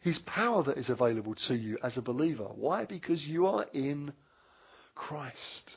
His 0.00 0.18
power 0.20 0.62
that 0.64 0.78
is 0.78 0.88
available 0.88 1.34
to 1.48 1.54
you 1.54 1.78
as 1.82 1.96
a 1.96 2.02
believer. 2.02 2.44
Why? 2.54 2.84
Because 2.84 3.26
you 3.26 3.46
are 3.46 3.66
in 3.72 4.12
Christ. 4.94 5.76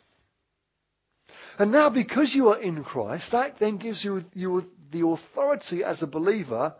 And 1.57 1.72
now, 1.72 1.89
because 1.89 2.34
you 2.36 2.49
are 2.49 2.62
in 2.62 2.84
Christ, 2.84 3.32
that 3.32 3.55
then 3.60 3.78
gives 3.78 4.03
you, 4.03 4.22
you 4.34 4.66
the 4.91 5.05
authority 5.07 5.84
as 5.84 6.01
a 6.01 6.07
believer 6.07 6.74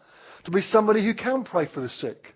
to 0.46 0.52
be 0.52 0.62
somebody 0.62 1.04
who 1.04 1.14
can 1.14 1.44
pray 1.44 1.68
for 1.72 1.82
the 1.82 1.90
sick 1.90 2.36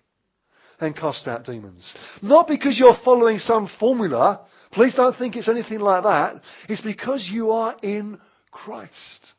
and 0.80 0.96
cast 0.96 1.26
out 1.28 1.44
demons. 1.44 1.94
Not 2.22 2.48
because 2.48 2.78
you're 2.78 2.96
following 3.04 3.38
some 3.38 3.68
formula. 3.78 4.46
Please 4.72 4.94
don't 4.94 5.16
think 5.16 5.36
it's 5.36 5.48
anything 5.48 5.80
like 5.80 6.02
that. 6.02 6.40
It's 6.68 6.80
because 6.80 7.28
you 7.30 7.52
are 7.52 7.76
in 7.82 8.18
Christ 8.50 9.32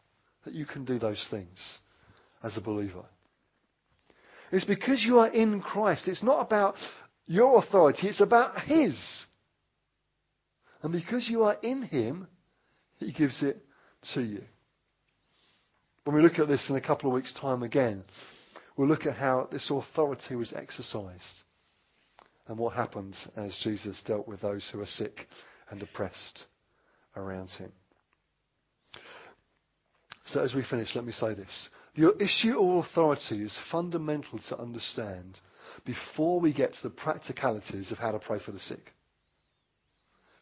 that 0.46 0.54
you 0.54 0.66
can 0.66 0.86
do 0.86 1.00
those 1.00 1.26
things 1.30 1.80
as 2.44 2.58
a 2.58 2.62
believer. 2.62 3.04
It's 4.52 4.66
because 4.66 5.04
you 5.04 5.20
are 5.20 5.28
in 5.28 5.62
Christ. 5.62 6.08
It's 6.08 6.24
not 6.24 6.46
about 6.46 6.76
your 7.26 7.58
authority, 7.58 8.08
it's 8.08 8.22
about 8.22 8.62
His. 8.62 9.26
And 10.84 10.94
because 10.94 11.28
you 11.28 11.44
are 11.44 11.58
in 11.64 11.82
Him, 11.82 12.28
He 12.98 13.12
gives 13.12 13.42
it 13.42 13.58
to 14.14 14.22
you. 14.22 14.44
When 16.04 16.16
we 16.16 16.22
look 16.22 16.38
at 16.38 16.48
this 16.48 16.70
in 16.70 16.76
a 16.76 16.82
couple 16.82 17.10
of 17.10 17.16
weeks' 17.16 17.34
time 17.34 17.64
again, 17.64 18.04
we'll 18.76 18.88
look 18.88 19.06
at 19.06 19.16
how 19.16 19.48
this 19.52 19.70
authority 19.70 20.36
was 20.36 20.54
exercised 20.54 21.44
and 22.48 22.58
what 22.58 22.76
happened 22.76 23.16
as 23.36 23.58
Jesus 23.64 24.02
dealt 24.06 24.28
with 24.28 24.42
those 24.42 24.68
who 24.72 24.80
are 24.82 24.86
sick 24.86 25.28
and 25.70 25.82
oppressed 25.82 26.44
around 27.16 27.50
Him. 27.52 27.72
So 30.26 30.42
as 30.42 30.54
we 30.54 30.64
finish, 30.64 30.96
let 30.96 31.06
me 31.06 31.12
say 31.12 31.34
this. 31.34 31.70
The 31.96 32.16
issue 32.20 32.60
of 32.60 32.86
authority 32.86 33.44
is 33.44 33.58
fundamental 33.72 34.40
to 34.50 34.60
understand 34.60 35.40
before 35.86 36.40
we 36.40 36.52
get 36.52 36.74
to 36.74 36.84
the 36.84 36.90
practicalities 36.90 37.92
of 37.92 37.98
how 37.98 38.12
to 38.12 38.20
pray 38.20 38.40
for 38.40 38.52
the 38.52 38.60
sick. 38.60 38.92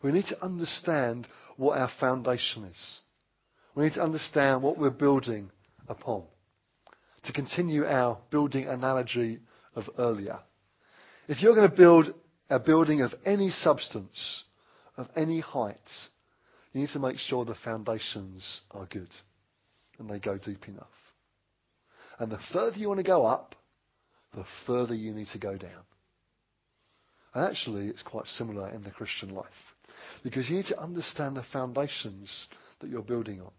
We 0.01 0.11
need 0.11 0.25
to 0.27 0.43
understand 0.43 1.27
what 1.57 1.77
our 1.77 1.89
foundation 1.99 2.65
is. 2.65 2.99
We 3.75 3.83
need 3.83 3.93
to 3.93 4.03
understand 4.03 4.61
what 4.61 4.77
we're 4.77 4.89
building 4.89 5.51
upon. 5.87 6.23
To 7.33 7.39
continue 7.41 7.85
our 7.85 8.19
building 8.29 8.67
analogy 8.67 9.39
of 9.75 9.85
earlier. 9.97 10.39
If 11.27 11.41
you're 11.41 11.55
going 11.55 11.69
to 11.69 11.75
build 11.75 12.13
a 12.49 12.59
building 12.59 13.01
of 13.01 13.13
any 13.25 13.49
substance, 13.49 14.43
of 14.97 15.07
any 15.15 15.39
height, 15.39 15.77
you 16.73 16.81
need 16.81 16.91
to 16.91 16.99
make 16.99 17.17
sure 17.17 17.43
the 17.43 17.55
foundations 17.55 18.61
are 18.69 18.85
good 18.85 19.09
and 19.97 20.09
they 20.09 20.19
go 20.19 20.37
deep 20.37 20.67
enough. 20.67 20.85
And 22.19 22.31
the 22.31 22.39
further 22.51 22.77
you 22.77 22.87
want 22.87 22.99
to 22.99 23.03
go 23.03 23.25
up, 23.25 23.55
the 24.35 24.45
further 24.67 24.93
you 24.93 25.11
need 25.13 25.27
to 25.33 25.39
go 25.39 25.57
down. 25.57 25.83
And 27.33 27.49
actually, 27.49 27.87
it's 27.87 28.03
quite 28.03 28.27
similar 28.27 28.69
in 28.69 28.83
the 28.83 28.91
Christian 28.91 29.29
life. 29.29 29.47
Because 30.23 30.49
you 30.49 30.57
need 30.57 30.67
to 30.67 30.79
understand 30.79 31.35
the 31.35 31.45
foundations 31.51 32.47
that 32.79 32.91
you're 32.91 33.01
building 33.01 33.41
on. 33.41 33.51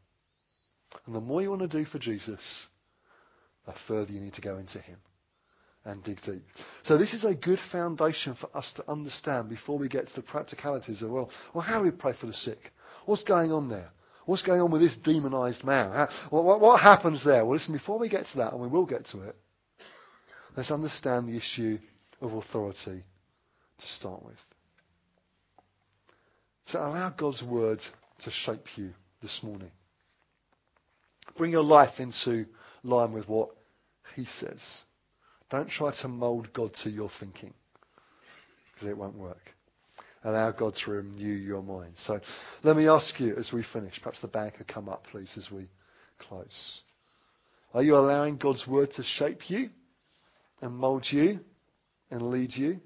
And 1.06 1.14
the 1.14 1.20
more 1.20 1.42
you 1.42 1.50
want 1.50 1.62
to 1.62 1.68
do 1.68 1.84
for 1.84 1.98
Jesus, 1.98 2.68
the 3.66 3.74
further 3.88 4.12
you 4.12 4.20
need 4.20 4.34
to 4.34 4.40
go 4.40 4.56
into 4.58 4.78
Him 4.78 4.96
and 5.84 6.02
dig 6.02 6.20
deep. 6.22 6.42
So 6.84 6.96
this 6.96 7.12
is 7.12 7.24
a 7.24 7.34
good 7.34 7.58
foundation 7.70 8.34
for 8.34 8.54
us 8.56 8.72
to 8.76 8.90
understand 8.90 9.48
before 9.48 9.78
we 9.78 9.88
get 9.88 10.08
to 10.08 10.14
the 10.14 10.22
practicalities 10.22 11.02
of, 11.02 11.10
well, 11.10 11.30
well 11.52 11.62
how 11.62 11.78
do 11.78 11.84
we 11.84 11.90
pray 11.90 12.14
for 12.18 12.26
the 12.26 12.32
sick? 12.32 12.72
What's 13.04 13.24
going 13.24 13.52
on 13.52 13.68
there? 13.68 13.90
What's 14.26 14.42
going 14.42 14.60
on 14.60 14.70
with 14.70 14.80
this 14.80 14.96
demonized 15.04 15.64
man? 15.64 16.08
what, 16.30 16.44
what, 16.44 16.60
what 16.60 16.80
happens 16.80 17.22
there? 17.24 17.44
Well, 17.44 17.56
listen, 17.56 17.74
before 17.74 17.98
we 17.98 18.08
get 18.08 18.26
to 18.28 18.38
that, 18.38 18.52
and 18.52 18.62
we 18.62 18.68
will 18.68 18.86
get 18.86 19.04
to 19.08 19.20
it, 19.22 19.36
let's 20.56 20.70
understand 20.70 21.28
the 21.28 21.36
issue 21.36 21.78
of 22.22 22.32
authority 22.32 23.04
to 23.78 23.86
start 23.86 24.24
with. 24.24 24.38
So 26.66 26.78
allow 26.78 27.10
God's 27.10 27.42
word 27.42 27.80
to 28.20 28.30
shape 28.30 28.64
you 28.76 28.92
this 29.20 29.40
morning. 29.42 29.70
Bring 31.36 31.52
your 31.52 31.62
life 31.62 31.98
into 32.00 32.46
line 32.84 33.12
with 33.12 33.28
what 33.28 33.50
He 34.14 34.24
says. 34.24 34.60
Don't 35.50 35.68
try 35.68 35.92
to 36.02 36.08
mould 36.08 36.52
God 36.52 36.72
to 36.82 36.90
your 36.90 37.10
thinking, 37.18 37.52
because 38.72 38.88
it 38.88 38.96
won't 38.96 39.16
work. 39.16 39.50
Allow 40.22 40.52
God 40.52 40.74
to 40.84 40.90
renew 40.90 41.34
your 41.34 41.62
mind. 41.62 41.94
So 41.98 42.18
let 42.62 42.76
me 42.76 42.88
ask 42.88 43.20
you 43.20 43.36
as 43.36 43.52
we 43.52 43.64
finish, 43.72 44.00
perhaps 44.02 44.20
the 44.22 44.28
band 44.28 44.54
could 44.54 44.68
come 44.68 44.88
up, 44.88 45.06
please, 45.10 45.30
as 45.36 45.50
we 45.50 45.68
close. 46.18 46.80
Are 47.74 47.82
you 47.82 47.96
allowing 47.96 48.38
God's 48.38 48.66
word 48.66 48.90
to 48.96 49.02
shape 49.02 49.50
you 49.50 49.68
and 50.62 50.74
mold 50.74 51.06
you 51.10 51.40
and 52.10 52.30
lead 52.30 52.52
you? 52.54 52.80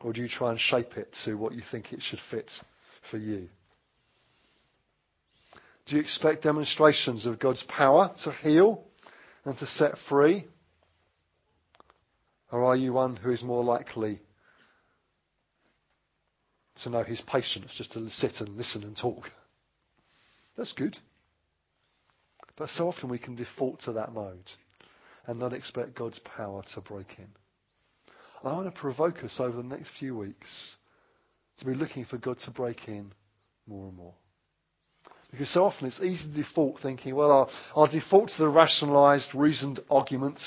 Or 0.00 0.14
do 0.14 0.22
you 0.22 0.28
try 0.28 0.52
and 0.52 0.58
shape 0.58 0.96
it 0.96 1.14
to 1.26 1.34
what 1.34 1.52
you 1.52 1.62
think 1.70 1.92
it 1.92 2.00
should 2.00 2.20
fit 2.30 2.50
for 3.10 3.18
you? 3.18 3.48
Do 5.90 5.96
you 5.96 6.02
expect 6.02 6.44
demonstrations 6.44 7.26
of 7.26 7.40
God's 7.40 7.64
power 7.64 8.14
to 8.24 8.30
heal 8.30 8.84
and 9.44 9.58
to 9.58 9.66
set 9.66 9.98
free? 10.08 10.46
Or 12.52 12.64
are 12.64 12.76
you 12.76 12.92
one 12.92 13.16
who 13.16 13.32
is 13.32 13.42
more 13.42 13.64
likely 13.64 14.20
to 16.82 16.90
know 16.90 17.02
his 17.02 17.20
patience, 17.20 17.74
just 17.76 17.92
to 17.92 18.08
sit 18.10 18.40
and 18.40 18.56
listen 18.56 18.82
and 18.82 18.96
talk. 18.96 19.30
That's 20.56 20.72
good. 20.72 20.96
But 22.56 22.70
so 22.70 22.88
often 22.88 23.08
we 23.08 23.18
can 23.18 23.36
default 23.36 23.80
to 23.80 23.92
that 23.92 24.12
mode 24.12 24.50
and 25.26 25.38
not 25.38 25.52
expect 25.52 25.94
God's 25.94 26.20
power 26.20 26.62
to 26.74 26.80
break 26.80 27.14
in. 27.18 27.28
I 28.42 28.52
want 28.52 28.72
to 28.72 28.80
provoke 28.80 29.22
us 29.22 29.38
over 29.38 29.56
the 29.56 29.62
next 29.62 29.90
few 29.98 30.16
weeks 30.16 30.76
to 31.58 31.66
be 31.66 31.74
looking 31.74 32.06
for 32.06 32.16
God 32.16 32.38
to 32.44 32.50
break 32.50 32.88
in 32.88 33.12
more 33.66 33.88
and 33.88 33.96
more. 33.96 34.14
Because 35.30 35.50
so 35.52 35.64
often 35.64 35.86
it's 35.86 36.00
easy 36.00 36.24
to 36.24 36.34
default 36.34 36.80
thinking, 36.80 37.14
well, 37.14 37.30
I'll, 37.30 37.50
I'll 37.76 37.86
default 37.86 38.30
to 38.30 38.38
the 38.38 38.48
rationalized, 38.48 39.34
reasoned 39.34 39.80
argument. 39.90 40.40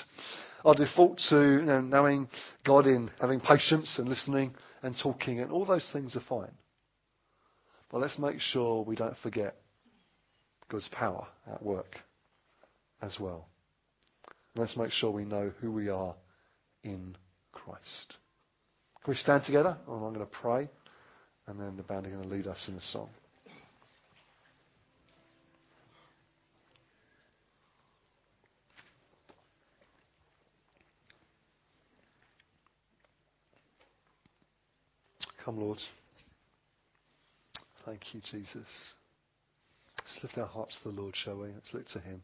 I'll 0.65 0.73
default 0.73 1.19
to 1.29 1.39
you 1.39 1.61
know, 1.61 1.81
knowing 1.81 2.27
God 2.65 2.85
in 2.87 3.09
having 3.19 3.39
patience 3.39 3.97
and 3.97 4.09
listening 4.09 4.55
and 4.81 4.95
talking, 5.01 5.39
and 5.39 5.51
all 5.51 5.65
those 5.65 5.89
things 5.93 6.15
are 6.15 6.23
fine. 6.27 6.51
But 7.89 8.01
let's 8.01 8.19
make 8.19 8.39
sure 8.39 8.83
we 8.83 8.95
don't 8.95 9.17
forget 9.17 9.55
God's 10.69 10.89
power 10.89 11.27
at 11.51 11.63
work 11.63 11.97
as 13.01 13.17
well. 13.19 13.47
And 14.55 14.61
let's 14.61 14.75
make 14.75 14.91
sure 14.91 15.11
we 15.11 15.25
know 15.25 15.51
who 15.61 15.71
we 15.71 15.89
are 15.89 16.15
in 16.83 17.15
Christ. 17.51 18.17
Can 19.03 19.13
we 19.13 19.17
stand 19.17 19.45
together? 19.45 19.77
And 19.87 19.95
I'm 19.95 20.13
going 20.13 20.19
to 20.19 20.25
pray, 20.25 20.69
and 21.47 21.59
then 21.59 21.77
the 21.77 21.83
band 21.83 22.05
are 22.05 22.09
going 22.09 22.23
to 22.23 22.29
lead 22.29 22.47
us 22.47 22.65
in 22.67 22.75
a 22.75 22.81
song. 22.81 23.09
Come, 35.43 35.59
Lord. 35.59 35.79
Thank 37.85 38.13
you, 38.13 38.21
Jesus. 38.31 38.55
Let's 39.97 40.23
lift 40.23 40.37
our 40.37 40.47
hearts 40.47 40.79
to 40.83 40.89
the 40.89 41.01
Lord, 41.01 41.15
shall 41.17 41.37
we? 41.37 41.49
Let's 41.49 41.73
look 41.73 41.85
to 41.87 41.99
Him. 41.99 42.21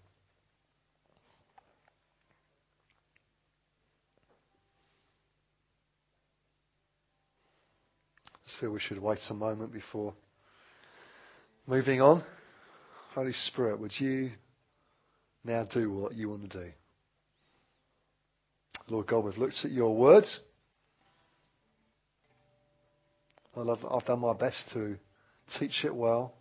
I 8.48 8.62
feel 8.62 8.72
we 8.72 8.80
should 8.80 9.02
wait 9.02 9.20
a 9.30 9.34
moment 9.34 9.74
before 9.74 10.14
moving 11.68 12.02
on. 12.02 12.24
Holy 13.16 13.34
Spirit, 13.34 13.82
would 13.82 14.00
you 14.00 14.32
now 15.44 15.66
do 15.66 15.92
what 15.92 16.16
you 16.16 16.30
want 16.30 16.50
to 16.50 16.58
do? 16.58 16.72
Lord 18.88 19.08
God, 19.08 19.26
we've 19.26 19.38
looked 19.38 19.66
at 19.66 19.72
your 19.72 19.96
words. 19.96 20.40
I've 23.56 24.06
done 24.06 24.20
my 24.20 24.34
best 24.34 24.70
to 24.74 24.98
teach 25.60 25.84
it 25.84 25.96
well. 25.96 26.34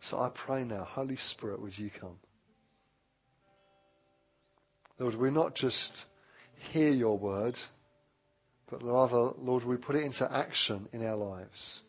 So 0.00 0.18
I 0.18 0.30
pray 0.30 0.64
now, 0.64 0.84
Holy 0.84 1.16
Spirit, 1.16 1.60
would 1.60 1.76
you 1.76 1.90
come? 2.00 2.18
Lord, 4.98 5.16
we 5.16 5.30
not 5.30 5.54
just 5.54 5.92
hear 6.72 6.90
your 6.90 7.18
word, 7.18 7.56
but 8.70 8.82
rather, 8.82 9.32
Lord, 9.38 9.64
we 9.64 9.76
put 9.76 9.96
it 9.96 10.04
into 10.04 10.30
action 10.30 10.88
in 10.92 11.04
our 11.04 11.16
lives. 11.16 11.82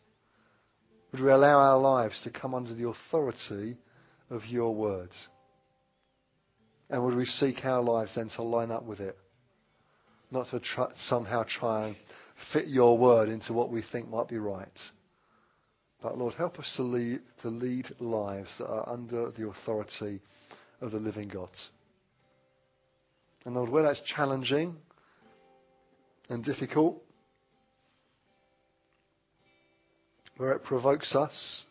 Would 1.12 1.22
we 1.22 1.30
allow 1.30 1.58
our 1.58 1.78
lives 1.78 2.20
to 2.24 2.30
come 2.30 2.54
under 2.54 2.74
the 2.74 2.88
authority 2.88 3.78
of 4.30 4.44
your 4.46 4.74
word? 4.74 5.10
And 6.90 7.04
would 7.04 7.14
we 7.14 7.24
seek 7.24 7.64
our 7.64 7.82
lives 7.82 8.14
then 8.14 8.28
to 8.36 8.42
line 8.42 8.70
up 8.70 8.84
with 8.84 9.00
it? 9.00 9.16
Not 10.30 10.50
to 10.50 10.60
try, 10.60 10.88
somehow 10.96 11.44
try 11.44 11.88
and 11.88 11.96
fit 12.52 12.68
your 12.68 12.96
word 12.96 13.28
into 13.28 13.52
what 13.52 13.70
we 13.70 13.82
think 13.92 14.08
might 14.08 14.28
be 14.28 14.38
right. 14.38 14.68
But 16.02 16.16
Lord, 16.16 16.34
help 16.34 16.58
us 16.58 16.72
to 16.76 16.82
lead, 16.82 17.20
to 17.42 17.48
lead 17.48 17.88
lives 17.98 18.50
that 18.58 18.68
are 18.68 18.88
under 18.88 19.30
the 19.30 19.48
authority 19.48 20.20
of 20.80 20.92
the 20.92 20.98
living 20.98 21.28
God. 21.28 21.50
And 23.44 23.54
Lord, 23.54 23.70
where 23.70 23.82
that's 23.82 24.02
challenging 24.02 24.76
and 26.28 26.44
difficult, 26.44 27.02
where 30.36 30.52
it 30.52 30.62
provokes 30.62 31.14
us, 31.14 31.64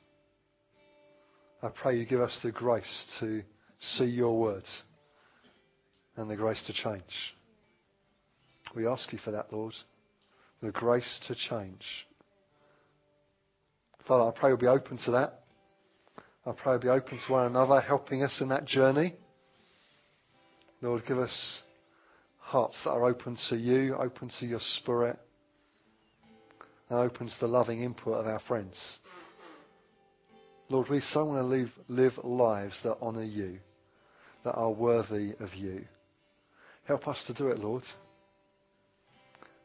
I 1.61 1.70
pray 1.70 1.97
you 1.97 2.05
give 2.05 2.22
us 2.22 2.38
the 2.43 2.51
grace 2.51 3.18
to 3.20 3.41
see 3.80 4.05
your 4.05 4.38
words 4.38 4.84
and 6.15 6.30
the 6.30 6.36
grace 6.36 6.61
to 6.68 6.74
change. 6.74 7.34
We 8.76 8.88
ask 8.88 9.11
you 9.13 9.20
for 9.20 9.32
that, 9.32 9.53
Lord. 9.53 9.74
The 10.61 10.71
grace 10.71 11.19
to 11.27 11.35
change. 11.35 11.85
Father, 14.07 14.29
I 14.29 14.39
pray 14.39 14.49
we'll 14.49 14.57
be 14.57 14.67
open 14.67 14.97
to 15.05 15.11
that. 15.11 15.41
I 16.45 16.53
pray 16.53 16.73
we'll 16.73 16.79
be 16.79 16.87
open 16.89 17.19
to 17.25 17.31
one 17.31 17.45
another, 17.45 17.79
helping 17.81 18.23
us 18.23 18.39
in 18.41 18.49
that 18.49 18.65
journey. 18.65 19.15
Lord, 20.81 21.05
give 21.05 21.19
us 21.19 21.63
hearts 22.39 22.79
that 22.83 22.91
are 22.91 23.05
open 23.05 23.37
to 23.49 23.57
you, 23.57 23.95
open 23.95 24.31
to 24.39 24.45
your 24.45 24.61
spirit, 24.61 25.19
and 26.89 26.99
open 26.99 27.27
to 27.27 27.39
the 27.39 27.47
loving 27.47 27.83
input 27.83 28.15
of 28.15 28.25
our 28.25 28.39
friends. 28.47 28.99
Lord, 30.69 30.89
we 30.89 31.01
so 31.01 31.25
want 31.25 31.39
to 31.39 31.45
live, 31.45 31.71
live 31.87 32.17
lives 32.23 32.79
that 32.83 32.97
honour 33.01 33.23
you, 33.23 33.59
that 34.43 34.53
are 34.53 34.71
worthy 34.71 35.33
of 35.39 35.53
you. 35.53 35.85
Help 36.85 37.07
us 37.07 37.23
to 37.27 37.33
do 37.33 37.47
it, 37.47 37.59
Lord. 37.59 37.83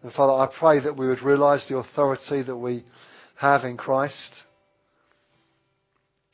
And 0.03 0.13
Father, 0.13 0.33
I 0.33 0.49
pray 0.59 0.81
that 0.81 0.97
we 0.97 1.07
would 1.07 1.23
realize 1.23 1.67
the 1.69 1.77
authority 1.77 2.43
that 2.43 2.57
we 2.57 2.85
have 3.37 3.65
in 3.65 3.77
Christ. 3.77 4.35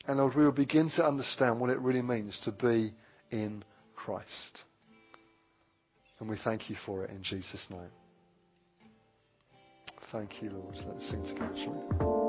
And 0.07 0.17
Lord, 0.17 0.35
we 0.35 0.43
will 0.43 0.51
begin 0.51 0.89
to 0.95 1.05
understand 1.05 1.59
what 1.59 1.69
it 1.69 1.79
really 1.79 2.01
means 2.01 2.39
to 2.45 2.51
be 2.51 2.93
in 3.29 3.63
Christ. 3.95 4.63
And 6.19 6.27
we 6.27 6.37
thank 6.43 6.69
you 6.69 6.75
for 6.85 7.03
it 7.03 7.11
in 7.11 7.23
Jesus' 7.23 7.67
name. 7.69 7.91
Thank 10.11 10.41
you, 10.41 10.49
Lord. 10.49 10.75
Let's 10.87 11.09
sing 11.09 11.23
together, 11.23 11.53
shall 11.55 12.25
we? 12.27 12.28